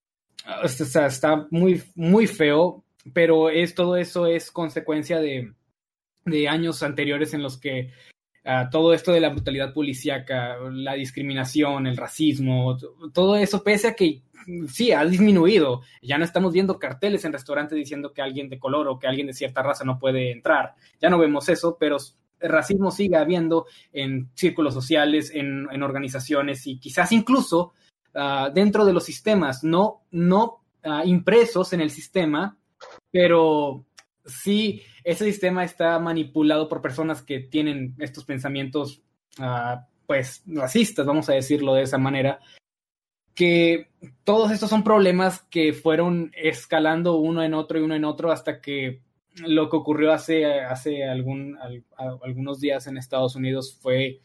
[0.63, 2.83] O sea, está muy, muy feo.
[3.13, 5.53] pero es, todo eso es consecuencia de,
[6.25, 7.91] de años anteriores en los que
[8.45, 12.77] uh, todo esto de la brutalidad policíaca, la discriminación, el racismo,
[13.13, 14.21] todo eso, pese a que
[14.67, 15.81] sí, ha disminuido.
[16.01, 19.27] Ya no estamos viendo carteles en restaurantes diciendo que alguien de color o que alguien
[19.27, 20.75] de cierta raza no puede entrar.
[20.99, 21.97] Ya no vemos eso, pero
[22.39, 27.73] el racismo sigue habiendo en círculos sociales, en, en organizaciones y quizás incluso
[28.15, 32.57] uh, dentro de los sistemas, no, no uh, impresos en el sistema,
[33.11, 33.85] pero
[34.25, 39.01] sí, ese sistema está manipulado por personas que tienen estos pensamientos,
[39.39, 42.39] uh, pues, racistas, vamos a decirlo de esa manera,
[43.33, 43.89] que
[44.23, 48.61] todos estos son problemas que fueron escalando uno en otro y uno en otro hasta
[48.61, 49.01] que
[49.35, 54.19] lo que ocurrió hace, hace algunos días en Estados Unidos fue,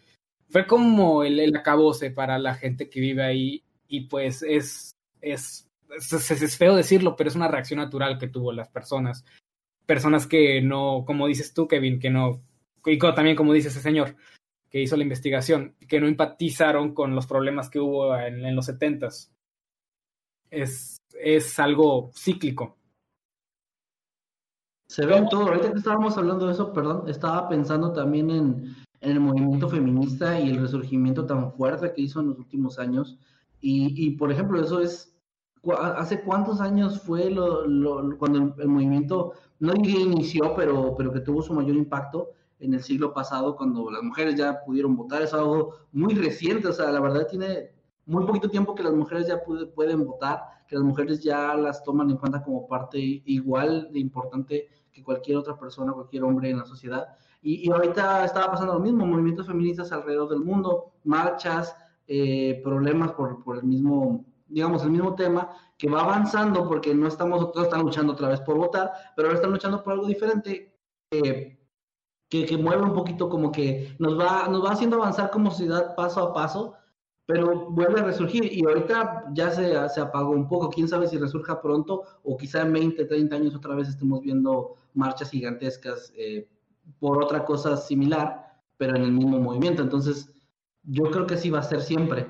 [0.51, 5.68] fue como el, el acabose para la gente que vive ahí y pues es, es,
[5.91, 9.24] es, feo decirlo, pero es una reacción natural que tuvo las personas.
[9.87, 12.43] Personas que no, como dices tú, Kevin, que no,
[12.84, 14.16] y también como dice ese señor,
[14.70, 18.66] que hizo la investigación, que no empatizaron con los problemas que hubo en, en los
[18.66, 19.32] setentas.
[20.51, 22.76] Es, es algo cíclico.
[24.89, 25.49] Se ve en todo.
[25.49, 30.39] Ahorita que estábamos hablando de eso, perdón, estaba pensando también en, en, el movimiento feminista
[30.39, 33.18] y el resurgimiento tan fuerte que hizo en los últimos años.
[33.61, 35.12] Y, por ejemplo, eso es,
[35.78, 37.64] ¿hace cuántos años fue lo,
[38.18, 42.30] cuando el, movimiento, no inició, pero, pero que tuvo su mayor impacto?
[42.59, 46.72] en el siglo pasado, cuando las mujeres ya pudieron votar, es algo muy reciente, o
[46.72, 47.70] sea, la verdad tiene
[48.07, 49.42] muy poquito tiempo que las mujeres ya
[49.74, 54.68] pueden votar, que las mujeres ya las toman en cuenta como parte igual de importante
[54.92, 57.09] que cualquier otra persona, cualquier hombre en la sociedad.
[57.42, 61.76] Y, y ahorita estaba pasando lo mismo, movimientos feministas alrededor del mundo, marchas,
[62.07, 67.09] eh, problemas por, por el mismo digamos, el mismo tema, que va avanzando porque no
[67.09, 70.72] estamos, todos están luchando otra vez por votar, pero ahora están luchando por algo diferente,
[71.11, 71.59] eh,
[72.28, 75.94] que, que, mueve un poquito como que nos va, nos va haciendo avanzar como sociedad
[75.94, 76.74] paso a paso,
[77.26, 81.18] pero vuelve a resurgir y ahorita ya se, se apagó un poco, quién sabe si
[81.18, 86.48] resurja pronto o quizá en 20, 30 años otra vez estemos viendo marchas gigantescas eh,
[87.00, 89.82] por otra cosa similar, pero en el mismo movimiento.
[89.82, 90.32] Entonces,
[90.87, 92.26] yo creo que sí va a ser siempre.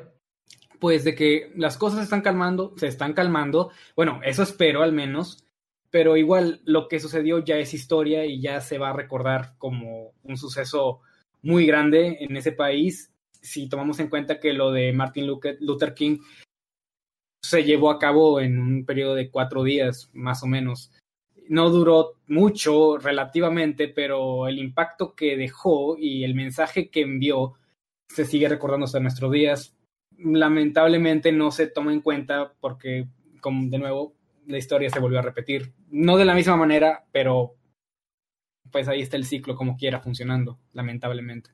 [0.81, 4.93] Pues de que las cosas se están calmando, se están calmando, bueno, eso espero al
[4.93, 5.45] menos,
[5.91, 10.13] pero igual lo que sucedió ya es historia y ya se va a recordar como
[10.23, 11.01] un suceso
[11.43, 15.27] muy grande en ese país si tomamos en cuenta que lo de Martin
[15.61, 16.19] Luther King
[17.41, 20.91] se llevó a cabo en un periodo de cuatro días, más o menos.
[21.49, 27.55] No duró mucho relativamente, pero el impacto que dejó y el mensaje que envió
[28.09, 29.77] se sigue recordando hasta nuestros días.
[30.19, 33.09] Lamentablemente no se toma en cuenta porque,
[33.41, 34.15] como de nuevo,
[34.47, 35.73] la historia se volvió a repetir.
[35.91, 37.57] No de la misma manera, pero
[38.71, 41.51] pues ahí está el ciclo como quiera funcionando, lamentablemente.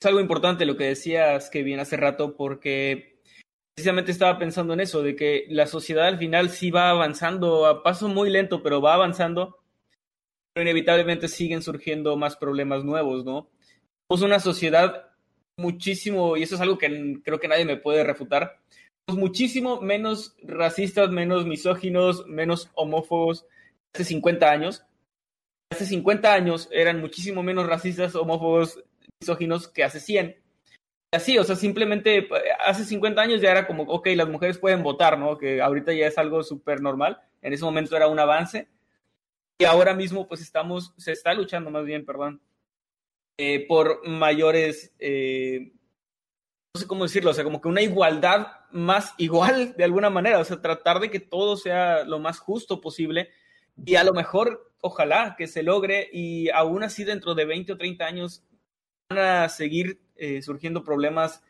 [0.00, 3.20] Es algo importante lo que decías, que bien hace rato, porque
[3.74, 7.82] precisamente estaba pensando en eso, de que la sociedad al final sí va avanzando a
[7.82, 9.58] paso muy lento, pero va avanzando,
[10.52, 13.50] pero inevitablemente siguen surgiendo más problemas nuevos, ¿no?
[14.08, 15.07] Somos una sociedad
[15.58, 18.58] muchísimo, y eso es algo que creo que nadie me puede refutar,
[19.06, 23.46] muchísimo menos racistas, menos misóginos, menos homófobos
[23.94, 24.84] hace 50 años.
[25.70, 28.82] Hace 50 años eran muchísimo menos racistas, homófobos,
[29.20, 30.36] misóginos que hace 100.
[31.12, 32.28] Así, o sea, simplemente
[32.64, 35.38] hace 50 años ya era como, ok, las mujeres pueden votar, ¿no?
[35.38, 37.18] Que ahorita ya es algo súper normal.
[37.40, 38.68] En ese momento era un avance.
[39.58, 42.40] Y ahora mismo, pues estamos, se está luchando más bien, perdón,
[43.38, 45.72] eh, por mayores eh,
[46.74, 50.38] no sé cómo decirlo, o sea, como que una igualdad más igual de alguna manera,
[50.38, 53.30] o sea, tratar de que todo sea lo más justo posible
[53.84, 57.76] y a lo mejor, ojalá que se logre y aún así dentro de 20 o
[57.78, 58.42] 30 años
[59.08, 61.42] van a seguir eh, surgiendo problemas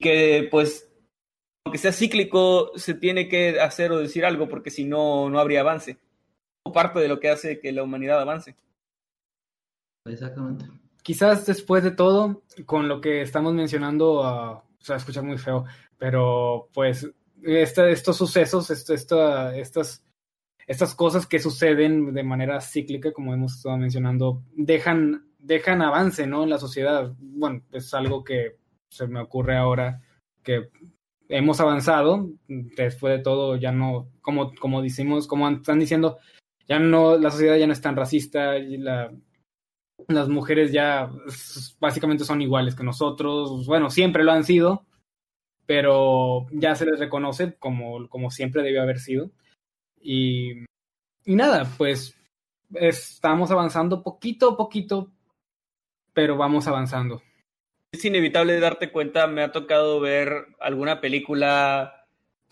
[0.00, 0.90] que pues,
[1.64, 5.60] aunque sea cíclico, se tiene que hacer o decir algo porque si no, no habría
[5.60, 5.98] avance.
[6.64, 8.56] O parte de lo que hace que la humanidad avance.
[10.06, 10.66] Exactamente
[11.08, 15.64] quizás después de todo, con lo que estamos mencionando, uh, o sea, escucha muy feo,
[15.96, 17.10] pero pues
[17.42, 20.04] este, estos sucesos, esto, esta, estas,
[20.66, 26.42] estas cosas que suceden de manera cíclica, como hemos estado mencionando, dejan, dejan avance, ¿no?
[26.42, 27.14] En la sociedad.
[27.18, 28.58] Bueno, es algo que
[28.90, 30.02] se me ocurre ahora
[30.42, 30.68] que
[31.30, 36.18] hemos avanzado, después de todo ya no, como, como decimos, como están diciendo,
[36.68, 39.10] ya no, la sociedad ya no es tan racista, la,
[40.08, 41.10] las mujeres ya
[41.78, 44.86] básicamente son iguales que nosotros, bueno, siempre lo han sido,
[45.66, 49.30] pero ya se les reconoce como, como siempre debió haber sido.
[50.00, 50.64] Y,
[51.24, 52.16] y nada, pues
[52.74, 55.12] estamos avanzando poquito a poquito,
[56.14, 57.22] pero vamos avanzando.
[57.92, 62.06] Es inevitable darte cuenta, me ha tocado ver alguna película,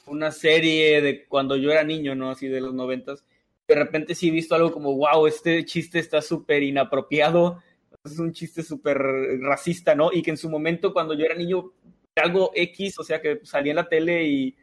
[0.07, 2.31] una serie de cuando yo era niño, ¿no?
[2.31, 3.25] Así de los noventas.
[3.69, 7.63] De repente sí he visto algo como, wow, este chiste está súper inapropiado,
[8.05, 8.99] es un chiste súper
[9.41, 10.13] racista, ¿no?
[10.13, 11.73] Y que en su momento cuando yo era niño,
[12.17, 14.57] algo X, o sea, que salía en la tele y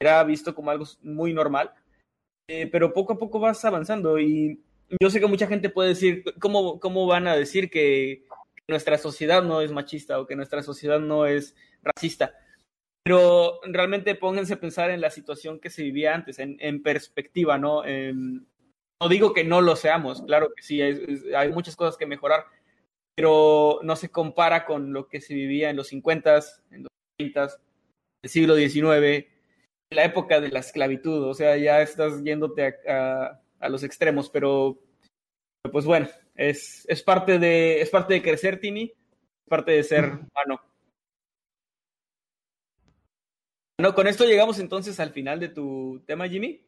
[0.00, 1.72] era visto como algo muy normal.
[2.48, 4.60] Eh, pero poco a poco vas avanzando y
[5.00, 8.26] yo sé que mucha gente puede decir, ¿cómo, cómo van a decir que
[8.68, 12.34] nuestra sociedad no es machista o que nuestra sociedad no es racista?
[13.04, 17.58] Pero realmente pónganse a pensar en la situación que se vivía antes, en, en perspectiva,
[17.58, 17.82] ¿no?
[17.84, 22.46] no digo que no lo seamos, claro que sí, hay, hay, muchas cosas que mejorar,
[23.14, 26.40] pero no se compara con lo que se vivía en los 50,
[26.70, 27.48] en los 30,
[28.22, 29.26] el siglo XIX,
[29.90, 34.30] la época de la esclavitud, o sea, ya estás yéndote a, a, a los extremos,
[34.30, 34.78] pero
[35.70, 40.04] pues bueno, es, es, parte de, es parte de crecer, Tini, es parte de ser
[40.04, 40.60] humano.
[43.76, 46.62] Bueno, con esto llegamos entonces al final de tu tema, Jimmy.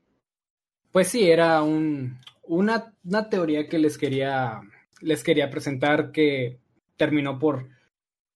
[0.90, 4.60] Pues sí, era un, una, una teoría que les quería,
[5.00, 6.58] les quería presentar que
[6.96, 7.68] terminó por,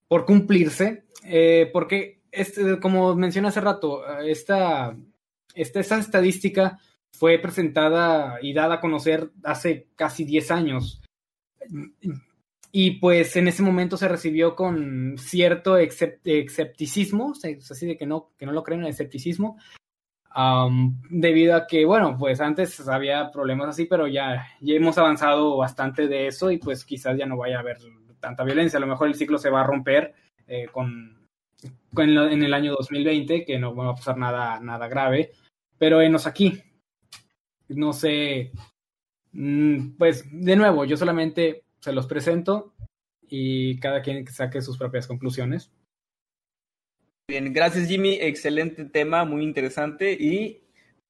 [0.06, 4.97] por cumplirse, eh, porque este, como mencioné hace rato, esta,
[5.55, 6.78] esta, esta estadística
[7.12, 11.02] fue presentada y dada a conocer hace casi 10 años.
[12.72, 18.47] Y pues en ese momento se recibió con cierto escepticismo, así de que no, que
[18.47, 19.59] no lo creen el escepticismo,
[20.36, 25.56] um, debido a que, bueno, pues antes había problemas así, pero ya, ya hemos avanzado
[25.56, 27.78] bastante de eso y pues quizás ya no vaya a haber
[28.20, 28.76] tanta violencia.
[28.76, 30.14] A lo mejor el ciclo se va a romper
[30.47, 31.26] eh, con,
[31.92, 35.32] con lo, en el año 2020, que no va a pasar nada, nada grave,
[35.76, 36.62] pero enos aquí.
[37.68, 38.52] No sé,
[39.32, 42.73] mm, pues de nuevo, yo solamente se los presento
[43.28, 45.70] y cada quien saque sus propias conclusiones.
[47.28, 50.62] Bien, gracias Jimmy, excelente tema, muy interesante y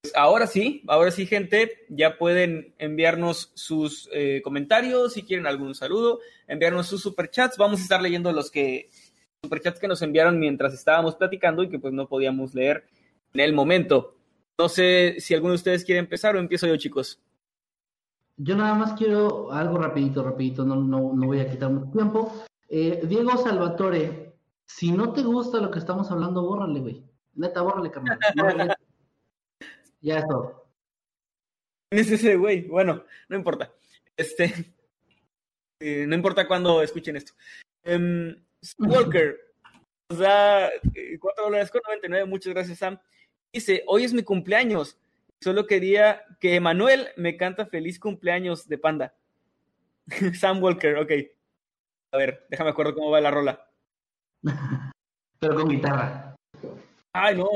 [0.03, 5.75] pues ahora sí, ahora sí gente, ya pueden enviarnos sus eh, comentarios, si quieren algún
[5.75, 8.91] saludo, enviarnos sus superchats, vamos a estar leyendo los que
[9.43, 12.85] superchats que nos enviaron mientras estábamos platicando y que pues no podíamos leer
[13.33, 14.17] en el momento.
[14.59, 17.19] No sé si alguno de ustedes quiere empezar o empiezo yo, chicos.
[18.43, 22.33] Yo nada más quiero algo rapidito, rapidito, no, no, no voy a quitar mucho tiempo.
[22.71, 24.33] Eh, Diego Salvatore,
[24.65, 27.05] si no te gusta lo que estamos hablando, bórrale, güey.
[27.35, 28.19] Neta, bórrale, carnal.
[28.37, 28.75] Bórrale.
[30.01, 30.67] ya es todo.
[31.91, 33.75] Es ese güey, bueno, no importa.
[34.17, 34.45] Este,
[35.81, 37.35] eh, no importa cuándo escuchen esto.
[37.85, 38.35] Um,
[38.79, 39.39] Walker,
[40.09, 40.71] o sea,
[41.21, 42.99] 4 dólares con 99, muchas gracias, Sam.
[43.53, 44.97] Dice, hoy es mi cumpleaños.
[45.43, 49.15] Solo quería que Emanuel me canta feliz cumpleaños de panda.
[50.39, 51.13] Sam Walker, ok.
[52.13, 53.71] A ver, déjame acuerdo cómo va la rola.
[55.39, 56.37] Pero con guitarra.
[57.13, 57.47] Ay, no.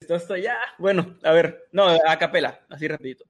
[0.00, 0.56] Está hasta allá.
[0.78, 1.68] Bueno, a ver.
[1.72, 3.24] No, a capela, así rapidito.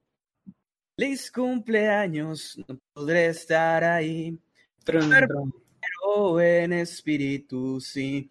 [0.99, 4.39] Feliz cumpleaños, no podré estar ahí.
[4.83, 5.53] Trum, trum.
[5.81, 8.31] Pero en espíritu sí.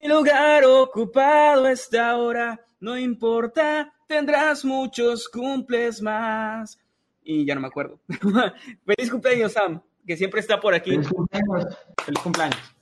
[0.00, 6.78] Mi lugar ocupado está ahora, no importa, tendrás muchos cumples más.
[7.22, 7.98] Y ya no me acuerdo.
[8.86, 10.90] Feliz cumpleaños, Sam, que siempre está por aquí.
[10.90, 11.78] Feliz cumpleaños.
[12.04, 12.76] Feliz cumpleaños.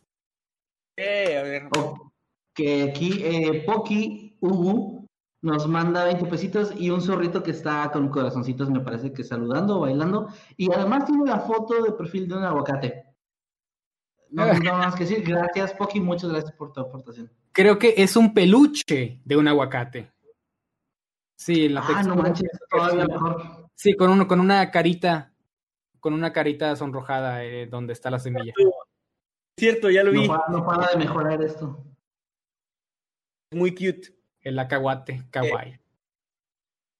[0.96, 1.68] Eh, a ver.
[1.76, 2.12] Oh,
[2.54, 5.06] que aquí eh, Poki Ugu
[5.42, 9.80] nos manda 20 pesitos y un zorrito que está con corazoncitos, me parece que saludando,
[9.80, 10.28] bailando.
[10.56, 13.04] Y además tiene la foto de perfil de un aguacate.
[14.30, 17.30] No, no más que decir, gracias Poki, muchas gracias por tu aportación.
[17.52, 20.10] Creo que es un peluche de un aguacate.
[21.44, 23.68] Sí, la ah, no manches, todavía mejor.
[23.74, 25.32] Sí, con, uno, con una carita,
[25.98, 28.52] con una carita sonrojada eh, donde está la semilla.
[29.58, 30.28] Cierto, ya lo vi.
[30.28, 31.84] No, no para de mejorar esto.
[33.50, 34.14] Muy cute.
[34.40, 35.72] El acahuate, kawaii.
[35.72, 35.80] Eh,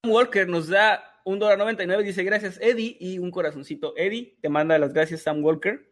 [0.09, 3.95] Walker nos da un dólar noventa y nueve, dice gracias Eddie y un corazoncito.
[3.97, 5.89] Eddie te manda las gracias Sam Walker.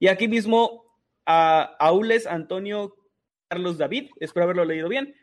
[0.00, 2.96] Y aquí mismo a Aules Antonio
[3.48, 5.14] Carlos David, espero haberlo leído bien.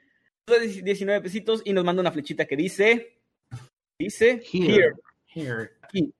[0.45, 3.19] 19 pesitos y nos manda una flechita que dice,
[3.97, 4.93] dice, Here.
[5.33, 5.71] Here.
[5.81, 6.13] Aquí.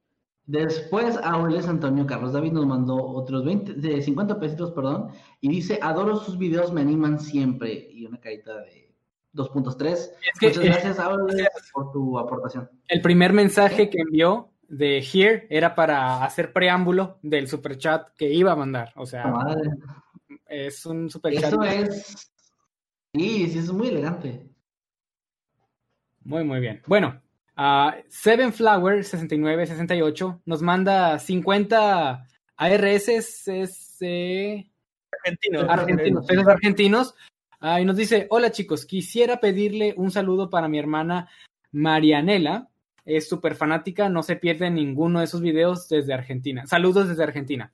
[0.45, 5.09] Después Aules Antonio Carlos David nos mandó otros 20, de 50 pesitos, perdón,
[5.39, 7.89] y dice, adoro sus videos, me animan siempre.
[7.91, 8.93] Y una carita de
[9.33, 9.91] 2.3.
[9.91, 12.69] Es que, Muchas gracias, Aules, por tu aportación.
[12.87, 18.53] El primer mensaje que envió de Here era para hacer preámbulo del superchat que iba
[18.53, 18.91] a mandar.
[18.95, 19.69] O sea, Madre.
[20.47, 21.53] es un superchat.
[21.53, 22.32] Eso es...
[23.14, 24.49] Sí, sí, es muy elegante.
[26.23, 26.81] Muy, muy bien.
[26.88, 27.22] Bueno,
[27.56, 33.10] Uh, Seven Flower 6968 nos manda 50 ARS
[35.26, 35.69] Argentinos.
[35.69, 37.15] argentinos, pesos argentinos.
[37.60, 41.30] Ah, y nos dice, hola chicos, quisiera pedirle un saludo para mi hermana
[41.72, 42.69] Marianela.
[43.06, 46.65] Es súper fanática, no se pierde ninguno de sus videos desde Argentina.
[46.65, 47.72] Saludos desde Argentina.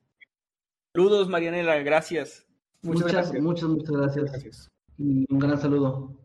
[0.93, 2.45] Saludos, Marianela, gracias.
[2.81, 3.43] Muchas, Muchas, gracias.
[3.43, 4.25] Muchas, muchas gracias.
[4.31, 4.69] Gracias.
[4.99, 6.15] Y un gran saludo.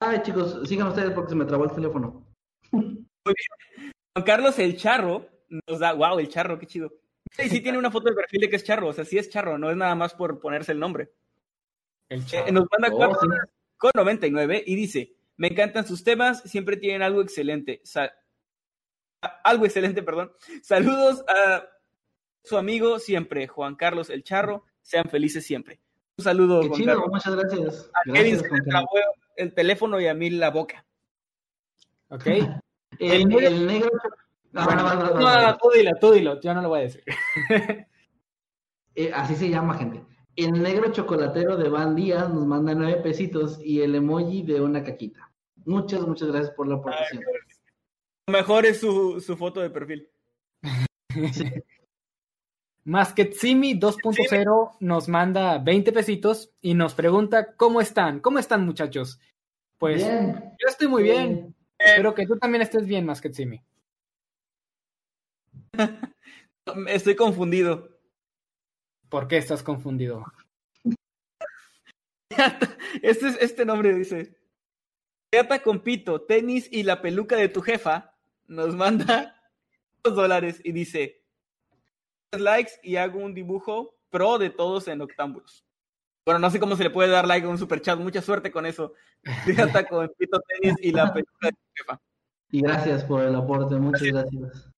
[0.00, 2.26] Ay, chicos, sigan ustedes porque se me trabó el teléfono.
[2.70, 5.26] Juan Carlos el Charro
[5.68, 6.92] nos da, wow, el Charro, qué chido.
[7.38, 9.30] Y sí tiene una foto de perfil de que es Charro, o sea, sí es
[9.30, 11.12] Charro, no es nada más por ponerse el nombre.
[12.08, 12.52] El Eh, chavo.
[12.52, 13.28] nos manda Oh, cuatro sí.
[13.76, 17.80] con 99 y dice, me encantan sus temas, siempre tienen algo excelente.
[17.84, 18.12] Sa-
[19.44, 20.32] algo excelente, perdón.
[20.62, 21.66] Saludos a
[22.44, 24.64] su amigo siempre, Juan Carlos el Charro.
[24.82, 25.80] Sean felices siempre.
[26.18, 27.08] Un saludo, Qué Juan chido, Carlos.
[27.12, 27.90] muchas gracias.
[27.94, 28.88] A Kevin se trabó
[29.36, 30.84] el teléfono y a mí la boca.
[32.08, 32.26] Ok.
[32.98, 33.90] El, el negro.
[34.54, 35.50] Ah, Bueno, va, no, va, va.
[35.52, 37.04] no, tú dilo, tú dilo, yo no lo voy a decir.
[38.98, 40.02] Eh, así se llama, gente.
[40.36, 44.82] El negro chocolatero de Van Díaz nos manda nueve pesitos y el emoji de una
[44.82, 45.30] caquita.
[45.66, 47.22] Muchas, muchas gracias por la aportación.
[48.26, 50.08] Lo mejor es su, su foto de perfil.
[52.86, 59.18] Masketsimi 2.0 nos manda 20 pesitos y nos pregunta cómo están, cómo están muchachos.
[59.76, 60.54] Pues Bien.
[60.56, 63.60] yo estoy muy bien, espero que tú también estés bien, Masketsimi.
[66.88, 67.90] Estoy confundido.
[69.08, 70.24] ¿Por qué estás confundido?
[73.02, 74.36] Este, es, este nombre dice:
[75.30, 78.14] Teata con pito, tenis y la peluca de tu jefa
[78.46, 79.42] nos manda
[80.02, 81.25] dos dólares y dice:
[82.32, 85.64] likes y hago un dibujo pro de todos en Octámbulos.
[86.24, 87.98] Bueno, no sé cómo se le puede dar like a un superchat.
[87.98, 88.92] Mucha suerte con eso.
[89.46, 92.00] Teata con pito, tenis y la peluca de jefa.
[92.50, 94.70] Y gracias por el aporte, muchas gracias.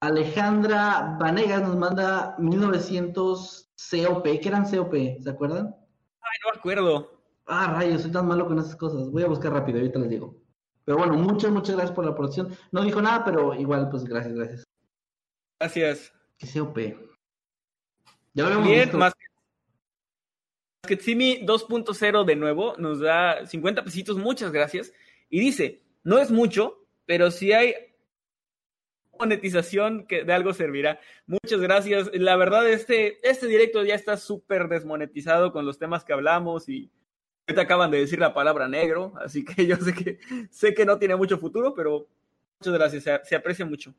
[0.00, 4.24] Alejandra Vanegas nos manda 1900 COP.
[4.24, 4.94] ¿Qué eran COP?
[5.20, 5.74] ¿Se acuerdan?
[6.20, 7.20] Ay, no me acuerdo.
[7.46, 9.10] Ah, rayos, soy tan malo con esas cosas.
[9.10, 10.36] Voy a buscar rápido, ahorita les digo.
[10.84, 12.56] Pero bueno, muchas, muchas gracias por la aportación.
[12.72, 14.64] No dijo nada, pero igual, pues gracias, gracias.
[15.60, 16.12] Gracias.
[16.44, 16.78] ¿Qué COP?
[18.34, 18.98] Ya Bien, visto.
[18.98, 19.14] más
[20.82, 24.92] Masketsimi 2.0 de nuevo nos da 50 pesitos, muchas gracias.
[25.30, 27.74] Y dice, no es mucho, pero si hay
[29.18, 31.00] monetización que de algo servirá.
[31.26, 32.10] Muchas gracias.
[32.12, 36.90] La verdad, este, este directo ya está súper desmonetizado con los temas que hablamos y
[37.46, 40.18] ahorita acaban de decir la palabra negro, así que yo sé que
[40.50, 42.08] sé que no tiene mucho futuro, pero
[42.58, 43.94] muchas gracias, se, se aprecia mucho.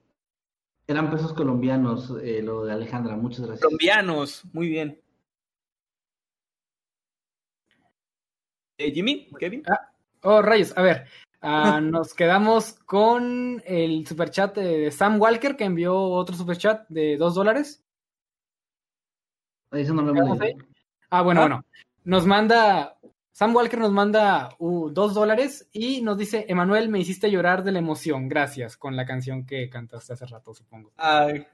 [0.88, 3.62] Eran pesos colombianos, eh, lo de Alejandra, muchas gracias.
[3.64, 5.02] Colombianos, muy bien.
[8.78, 9.64] Eh, Jimmy, Kevin.
[10.22, 11.08] Oh, rayos, a ver,
[11.42, 17.18] ah, nos quedamos con el superchat de, de Sam Walker que envió otro superchat de
[17.18, 17.84] 2 dólares.
[19.72, 20.12] Eso no lo.
[21.10, 21.48] Ah, bueno, Ah.
[21.48, 21.66] bueno.
[22.04, 22.95] Nos manda,
[23.36, 27.74] Sam Walker nos manda uh, dos dólares y nos dice, Emanuel, me hiciste llorar de
[27.74, 30.94] la emoción, gracias, con la canción que cantaste hace rato, supongo.
[30.96, 31.46] Ay.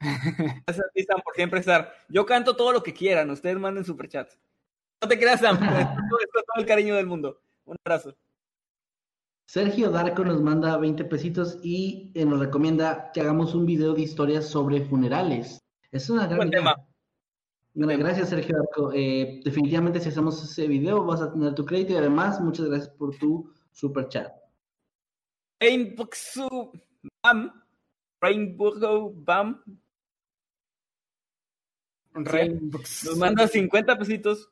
[0.66, 1.94] Gracias a ti, Sam, por siempre estar.
[2.10, 4.38] Yo canto todo lo que quieran, ustedes manden superchats.
[5.00, 5.86] No te creas, Sam, es
[6.30, 7.40] con todo el cariño del mundo.
[7.64, 8.14] Un abrazo.
[9.46, 14.02] Sergio Darko nos manda 20 pesitos y eh, nos recomienda que hagamos un video de
[14.02, 15.58] historias sobre funerales.
[15.90, 16.60] Es una gran Buen idea.
[16.60, 16.76] tema.
[17.74, 18.92] Bueno, gracias, Sergio Darko.
[18.92, 22.90] Eh, definitivamente, si hacemos ese video, vas a tener tu crédito y además, muchas gracias
[22.90, 24.32] por tu super chat.
[25.60, 26.08] Rainbow
[27.22, 27.62] Bam.
[28.20, 29.62] Rainbow Bam
[32.14, 34.50] nos manda 50 pesitos.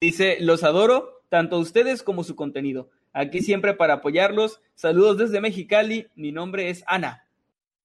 [0.00, 2.90] Dice, los adoro, tanto a ustedes como su contenido.
[3.12, 4.60] Aquí siempre para apoyarlos.
[4.74, 6.08] Saludos desde Mexicali.
[6.14, 7.26] Mi nombre es Ana.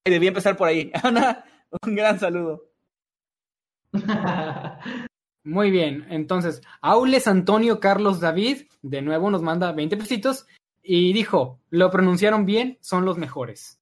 [0.06, 0.92] Debí empezar por ahí.
[1.04, 1.46] Ana,
[1.86, 2.71] un gran saludo.
[5.44, 10.46] Muy bien, entonces, Aules Antonio Carlos David, de nuevo nos manda 20 pesitos
[10.84, 13.80] y dijo, lo pronunciaron bien, son los mejores.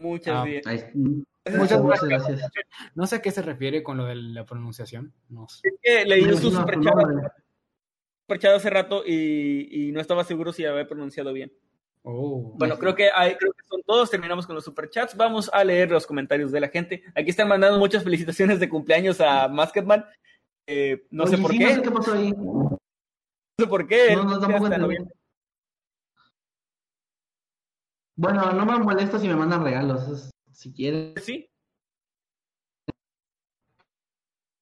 [0.00, 0.70] Muchas Ah, está.
[1.58, 2.38] Muchas Muchas gracias.
[2.38, 2.52] gracias.
[2.94, 5.12] No sé a qué se refiere con lo de la pronunciación.
[5.28, 5.68] No sé.
[5.68, 7.28] Es que leí Me su superchat, nombre.
[8.26, 11.52] superchat hace rato y, y no estaba seguro si había pronunciado bien.
[12.06, 12.52] Oh.
[12.56, 14.10] Bueno, creo que, hay, creo que son todos.
[14.10, 15.16] Terminamos con los superchats.
[15.16, 17.02] Vamos a leer los comentarios de la gente.
[17.14, 20.04] Aquí están mandando muchas felicitaciones de cumpleaños a Masketman.
[20.66, 21.64] Eh, no sé Oye, por sí, qué.
[21.64, 22.30] No sé qué pasó ahí.
[22.32, 22.78] No
[23.58, 24.14] sé por qué.
[24.14, 24.68] No, no, tampoco.
[28.16, 31.14] Bueno, no me molesta si me mandan regalos, si quieren.
[31.20, 31.50] Sí.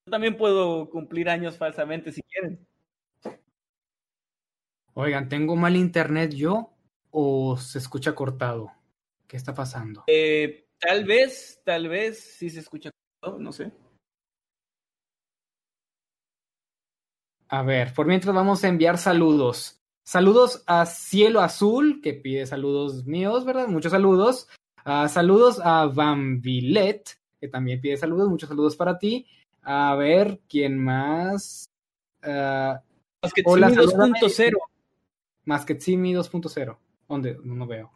[0.07, 2.67] Yo también puedo cumplir años falsamente si quieren.
[4.95, 6.72] Oigan, tengo mal internet yo.
[7.13, 8.73] O se escucha cortado?
[9.29, 10.03] ¿Qué está pasando?
[10.09, 12.91] Eh, tal vez, tal vez sí se escucha
[13.21, 13.71] cortado, no sé.
[17.49, 19.79] A ver, por mientras vamos a enviar saludos.
[20.05, 23.69] Saludos a Cielo Azul, que pide saludos míos, ¿verdad?
[23.69, 24.49] Muchos saludos.
[24.85, 28.29] Uh, saludos a Bambilet, que también pide saludos.
[28.29, 29.27] Muchos saludos para ti.
[29.63, 31.69] A ver, ¿quién más?
[32.25, 32.81] Uh,
[33.45, 34.53] Hola, 2.0.
[35.45, 36.77] Masquetsimi 2.0.
[37.13, 37.39] ¿Dónde?
[37.45, 37.93] No, no veo.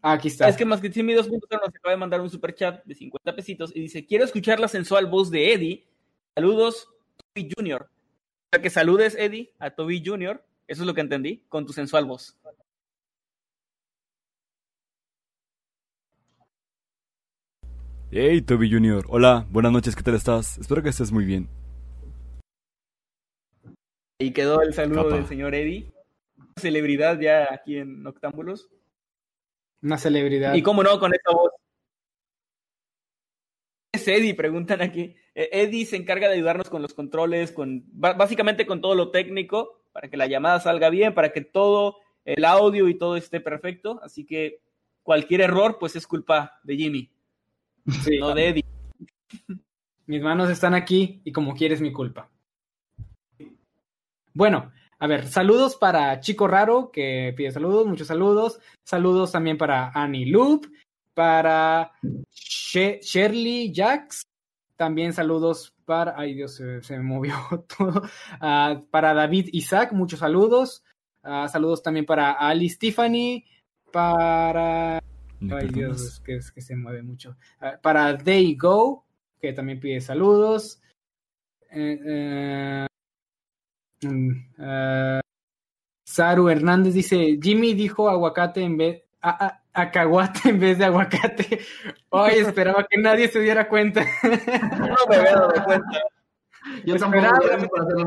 [0.00, 0.48] Ah, aquí está.
[0.48, 3.80] Es que Masquetsimi 2.0 nos acaba de mandar un super chat de 50 pesitos y
[3.80, 5.88] dice: Quiero escuchar la sensual voz de Eddie.
[6.36, 6.88] Saludos,
[7.34, 7.82] Toby Jr.
[7.82, 10.40] O sea, que saludes, Eddie, a Toby Jr.
[10.68, 12.38] Eso es lo que entendí, con tu sensual voz.
[18.12, 19.04] Hey, Toby Jr.
[19.08, 20.58] Hola, buenas noches, ¿qué tal estás?
[20.58, 21.48] Espero que estés muy bien.
[24.20, 25.16] Y quedó el saludo Capa.
[25.16, 25.93] del señor Eddie.
[26.56, 28.68] Celebridad ya aquí en Noctámbulos.
[29.82, 30.54] Una celebridad.
[30.54, 31.52] Y cómo no, con esta voz.
[33.92, 35.14] Es Eddie, preguntan aquí.
[35.34, 40.08] Eddie se encarga de ayudarnos con los controles, con básicamente con todo lo técnico, para
[40.08, 44.00] que la llamada salga bien, para que todo el audio y todo esté perfecto.
[44.02, 44.62] Así que
[45.02, 47.10] cualquier error, pues es culpa de Jimmy,
[48.02, 48.64] sí, no de Eddie.
[50.06, 52.30] Mis manos están aquí y como quieres mi culpa.
[54.32, 54.72] Bueno,
[55.04, 58.58] a ver, saludos para Chico Raro, que pide saludos, muchos saludos.
[58.84, 60.64] Saludos también para Annie Loop,
[61.12, 61.92] para
[62.30, 64.22] She Shirley Jax.
[64.76, 66.18] También saludos para.
[66.18, 67.34] Ay, Dios, se, se me movió
[67.76, 68.00] todo.
[68.40, 70.82] Uh, para David Isaac, muchos saludos.
[71.22, 73.44] Uh, saludos también para Ali Tiffany.
[73.92, 74.96] Para.
[74.96, 77.36] Ay, Dios, es que, es que se mueve mucho.
[77.60, 79.04] Uh, para They Go,
[79.38, 80.80] que también pide saludos.
[81.70, 82.86] Eh,
[84.04, 85.20] Uh,
[86.04, 89.90] Saru Hernández dice, Jimmy dijo aguacate en vez, a, a,
[90.44, 91.60] en vez de aguacate.
[92.10, 94.04] Hoy esperaba que nadie se diera cuenta.
[94.22, 96.02] no me había dado cuenta.
[96.84, 97.38] Yo esperaba,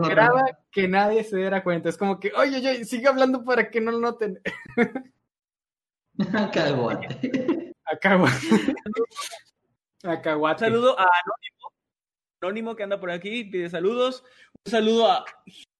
[0.02, 1.90] esperaba que nadie se diera cuenta.
[1.90, 4.40] Es como que, oye, oye, sigue hablando para que no lo noten.
[6.34, 7.74] Acahuate.
[7.86, 8.48] Acahuate.
[10.04, 10.66] Acahuate.
[10.66, 11.57] Un saludo a Anónimo.
[12.42, 14.24] Anónimo que anda por aquí, pide saludos.
[14.66, 15.26] Un saludo a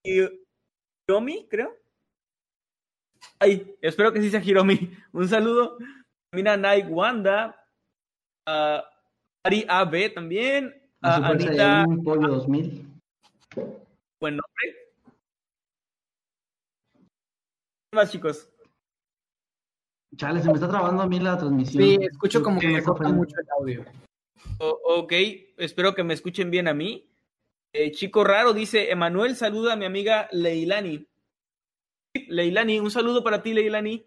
[0.04, 1.76] Hiromi, creo.
[3.40, 4.92] Ay, espero que sí sea Hiromi.
[5.14, 5.78] Un saludo.
[6.34, 7.64] Mira, Nai Wanda.
[8.48, 8.84] A
[9.46, 10.82] Ari AB también.
[11.02, 11.86] A Anita.
[12.04, 12.88] Pollo 2000.
[14.20, 14.76] Buen nombre.
[17.92, 18.50] ¿Qué más, chicos?
[20.16, 21.84] Chale, se me está trabando a mí la transmisión.
[21.84, 23.86] Sí, escucho como que me corta mucho el audio.
[24.60, 25.14] Ok,
[25.58, 27.08] espero que me escuchen bien a mí.
[27.74, 31.08] Eh, Chico Raro dice, Emanuel saluda a mi amiga Leilani.
[32.28, 34.06] Leilani, un saludo para ti, Leilani,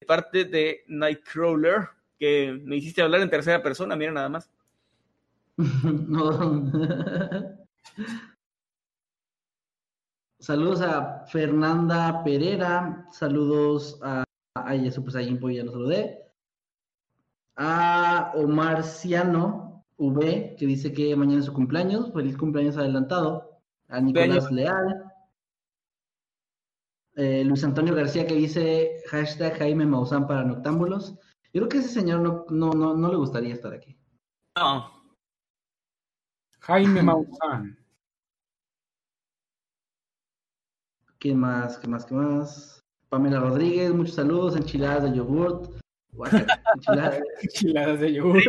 [0.00, 1.88] de parte de Nightcrawler,
[2.18, 4.50] que me hiciste hablar en tercera persona, mira nada más.
[5.56, 6.70] no.
[10.40, 14.24] Saludos a Fernanda Pereira, saludos a...
[14.54, 16.24] Ay, eso pues ya lo saludé.
[17.56, 19.69] A Omar Ciano,
[20.00, 22.10] V, que dice que mañana es su cumpleaños.
[22.12, 23.60] Feliz cumpleaños adelantado.
[23.88, 24.50] A Nicolás.
[24.50, 25.04] Leal.
[27.16, 31.18] Eh, Luis Antonio García que dice hashtag Jaime Maussan para noctámbulos.
[31.52, 33.94] Yo creo que ese señor no, no, no, no le gustaría estar aquí.
[34.56, 34.90] No.
[36.60, 37.76] Jaime Maussan.
[41.18, 41.76] ¿Qué más?
[41.76, 42.06] ¿Qué más?
[42.06, 42.84] ¿Qué más?
[43.10, 44.56] Pamela Rodríguez, muchos saludos.
[44.56, 45.70] Enchiladas de yogurt.
[46.74, 47.20] Enchiladas.
[47.42, 48.42] Enchiladas de yogur.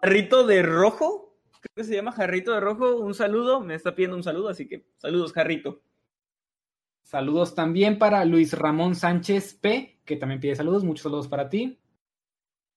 [0.00, 4.16] Jarrito, de Rojo, creo que se llama Jarrito de Rojo, un saludo, me está pidiendo
[4.16, 5.82] un saludo, así que saludos, Jarrito.
[7.02, 10.82] Saludos también para Luis Ramón Sánchez P, que también pide saludos.
[10.82, 11.78] Muchos saludos para ti.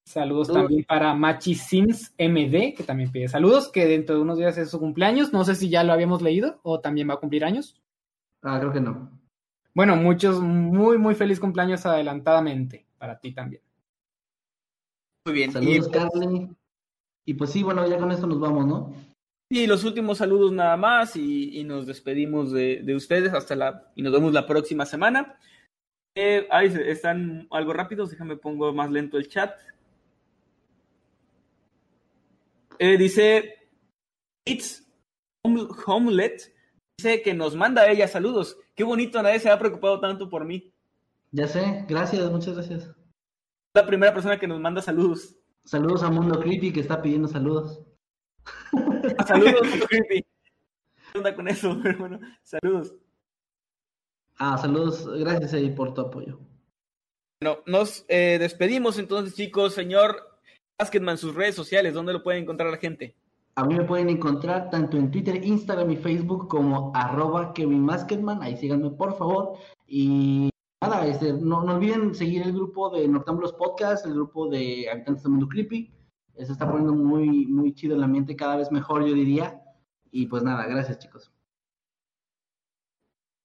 [0.05, 4.57] Saludos también para Machi Sims MD, que también pide saludos, que dentro de unos días
[4.59, 5.33] es su cumpleaños.
[5.33, 7.81] No sé si ya lo habíamos leído o también va a cumplir años.
[8.43, 9.11] Ah, creo que no.
[9.73, 13.61] Bueno, muchos, muy, muy feliz cumpleaños adelantadamente para ti también.
[15.25, 15.51] Muy bien.
[15.51, 16.49] Saludos, Y, Carly.
[17.29, 18.91] Y pues sí, bueno, ya con esto nos vamos, ¿no?
[19.51, 23.91] y los últimos saludos nada más y, y nos despedimos de, de ustedes hasta la
[23.95, 25.37] y nos vemos la próxima semana.
[26.15, 29.51] Eh, ay, están algo rápidos, déjame pongo más lento el chat.
[32.79, 33.69] Eh, dice
[34.45, 34.87] It's
[35.45, 36.51] Hom- Homelet,
[36.97, 38.57] dice que nos manda a ella saludos.
[38.75, 40.71] Qué bonito, nadie se ha preocupado tanto por mí.
[41.31, 42.89] Ya sé, gracias, muchas gracias.
[43.75, 45.38] La primera persona que nos manda saludos.
[45.69, 47.79] Saludos a Mundo Creepy que está pidiendo saludos.
[49.27, 50.25] Saludos, Mundo Creepy.
[51.11, 52.19] ¿Qué onda con eso, hermano?
[52.41, 52.95] Saludos.
[54.39, 56.39] Ah, saludos, gracias Eddie por tu apoyo.
[57.39, 59.75] Bueno, nos eh, despedimos entonces, chicos.
[59.75, 60.39] Señor
[60.79, 63.15] Basketman, sus redes sociales, ¿dónde lo puede encontrar la gente?
[63.53, 68.41] A mí me pueden encontrar tanto en Twitter, Instagram y Facebook como arroba Kevin Basketman.
[68.41, 69.59] Ahí síganme, por favor.
[69.85, 70.49] Y
[70.89, 75.23] nada, este, no, no olviden seguir el grupo de Noctámbulos Podcast, el grupo de Habitantes
[75.23, 75.91] del Mundo Creepy.
[76.35, 79.61] Se está poniendo muy, muy chido el ambiente, cada vez mejor, yo diría.
[80.11, 81.31] Y pues nada, gracias, chicos.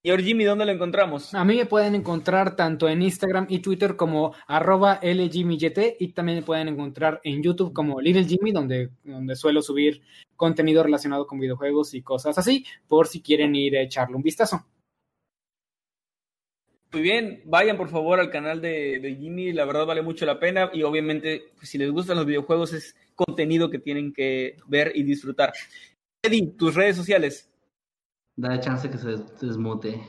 [0.03, 1.35] Señor Jimmy, ¿dónde lo encontramos?
[1.35, 6.39] A mí me pueden encontrar tanto en Instagram y Twitter como arroba LJimmyYT y también
[6.39, 10.03] me pueden encontrar en YouTube como Little Jimmy, donde, donde suelo subir
[10.37, 14.67] contenido relacionado con videojuegos y cosas así, por si quieren ir a echarle un vistazo.
[16.95, 20.39] Muy bien, vayan por favor al canal de, de Jimmy, la verdad vale mucho la
[20.39, 24.93] pena y obviamente pues, si les gustan los videojuegos es contenido que tienen que ver
[24.95, 25.53] y disfrutar.
[26.23, 27.51] Eddie, tus redes sociales.
[28.37, 30.01] Da chance que se, desmute.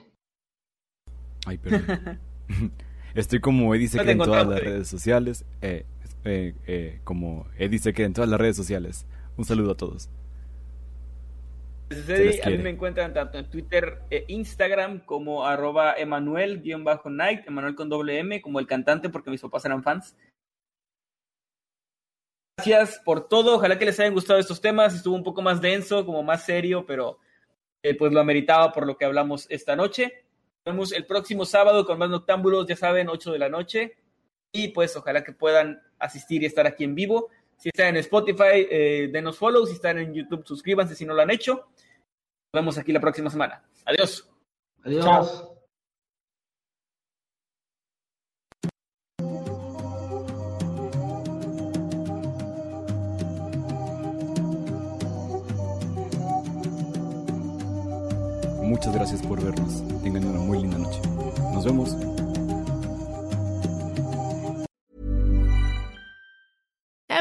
[1.47, 2.19] Ay, perdón.
[3.15, 5.43] Estoy como Eddie Secret en todas las redes sociales.
[5.63, 5.85] Eh,
[6.23, 9.07] eh, eh, como Eddie Secret en todas las redes sociales.
[9.37, 10.11] Un saludo a todos.
[12.43, 18.19] A mí me encuentran tanto en Twitter e Instagram como arroba Emanuel-Night, Emanuel con doble
[18.19, 20.15] M, como el cantante porque mis papás eran fans.
[22.57, 26.05] Gracias por todo, ojalá que les hayan gustado estos temas, estuvo un poco más denso,
[26.05, 27.19] como más serio, pero
[27.83, 30.25] eh, pues lo ameritaba por lo que hablamos esta noche.
[30.65, 33.97] Nos vemos el próximo sábado con más noctámbulos, ya saben, 8 de la noche.
[34.51, 37.29] Y pues ojalá que puedan asistir y estar aquí en vivo.
[37.57, 39.65] Si están en Spotify, eh, denos follow.
[39.65, 41.68] Si están en YouTube, suscríbanse si no lo han hecho.
[42.53, 43.64] Nos vemos aquí la próxima semana.
[43.86, 44.30] Adiós.
[44.84, 45.03] Adiós.
[45.03, 45.56] Chao.
[58.64, 59.84] Muchas gracias por vernos.
[60.03, 60.99] Tengan una muy linda noche.
[61.53, 62.14] Nos vemos.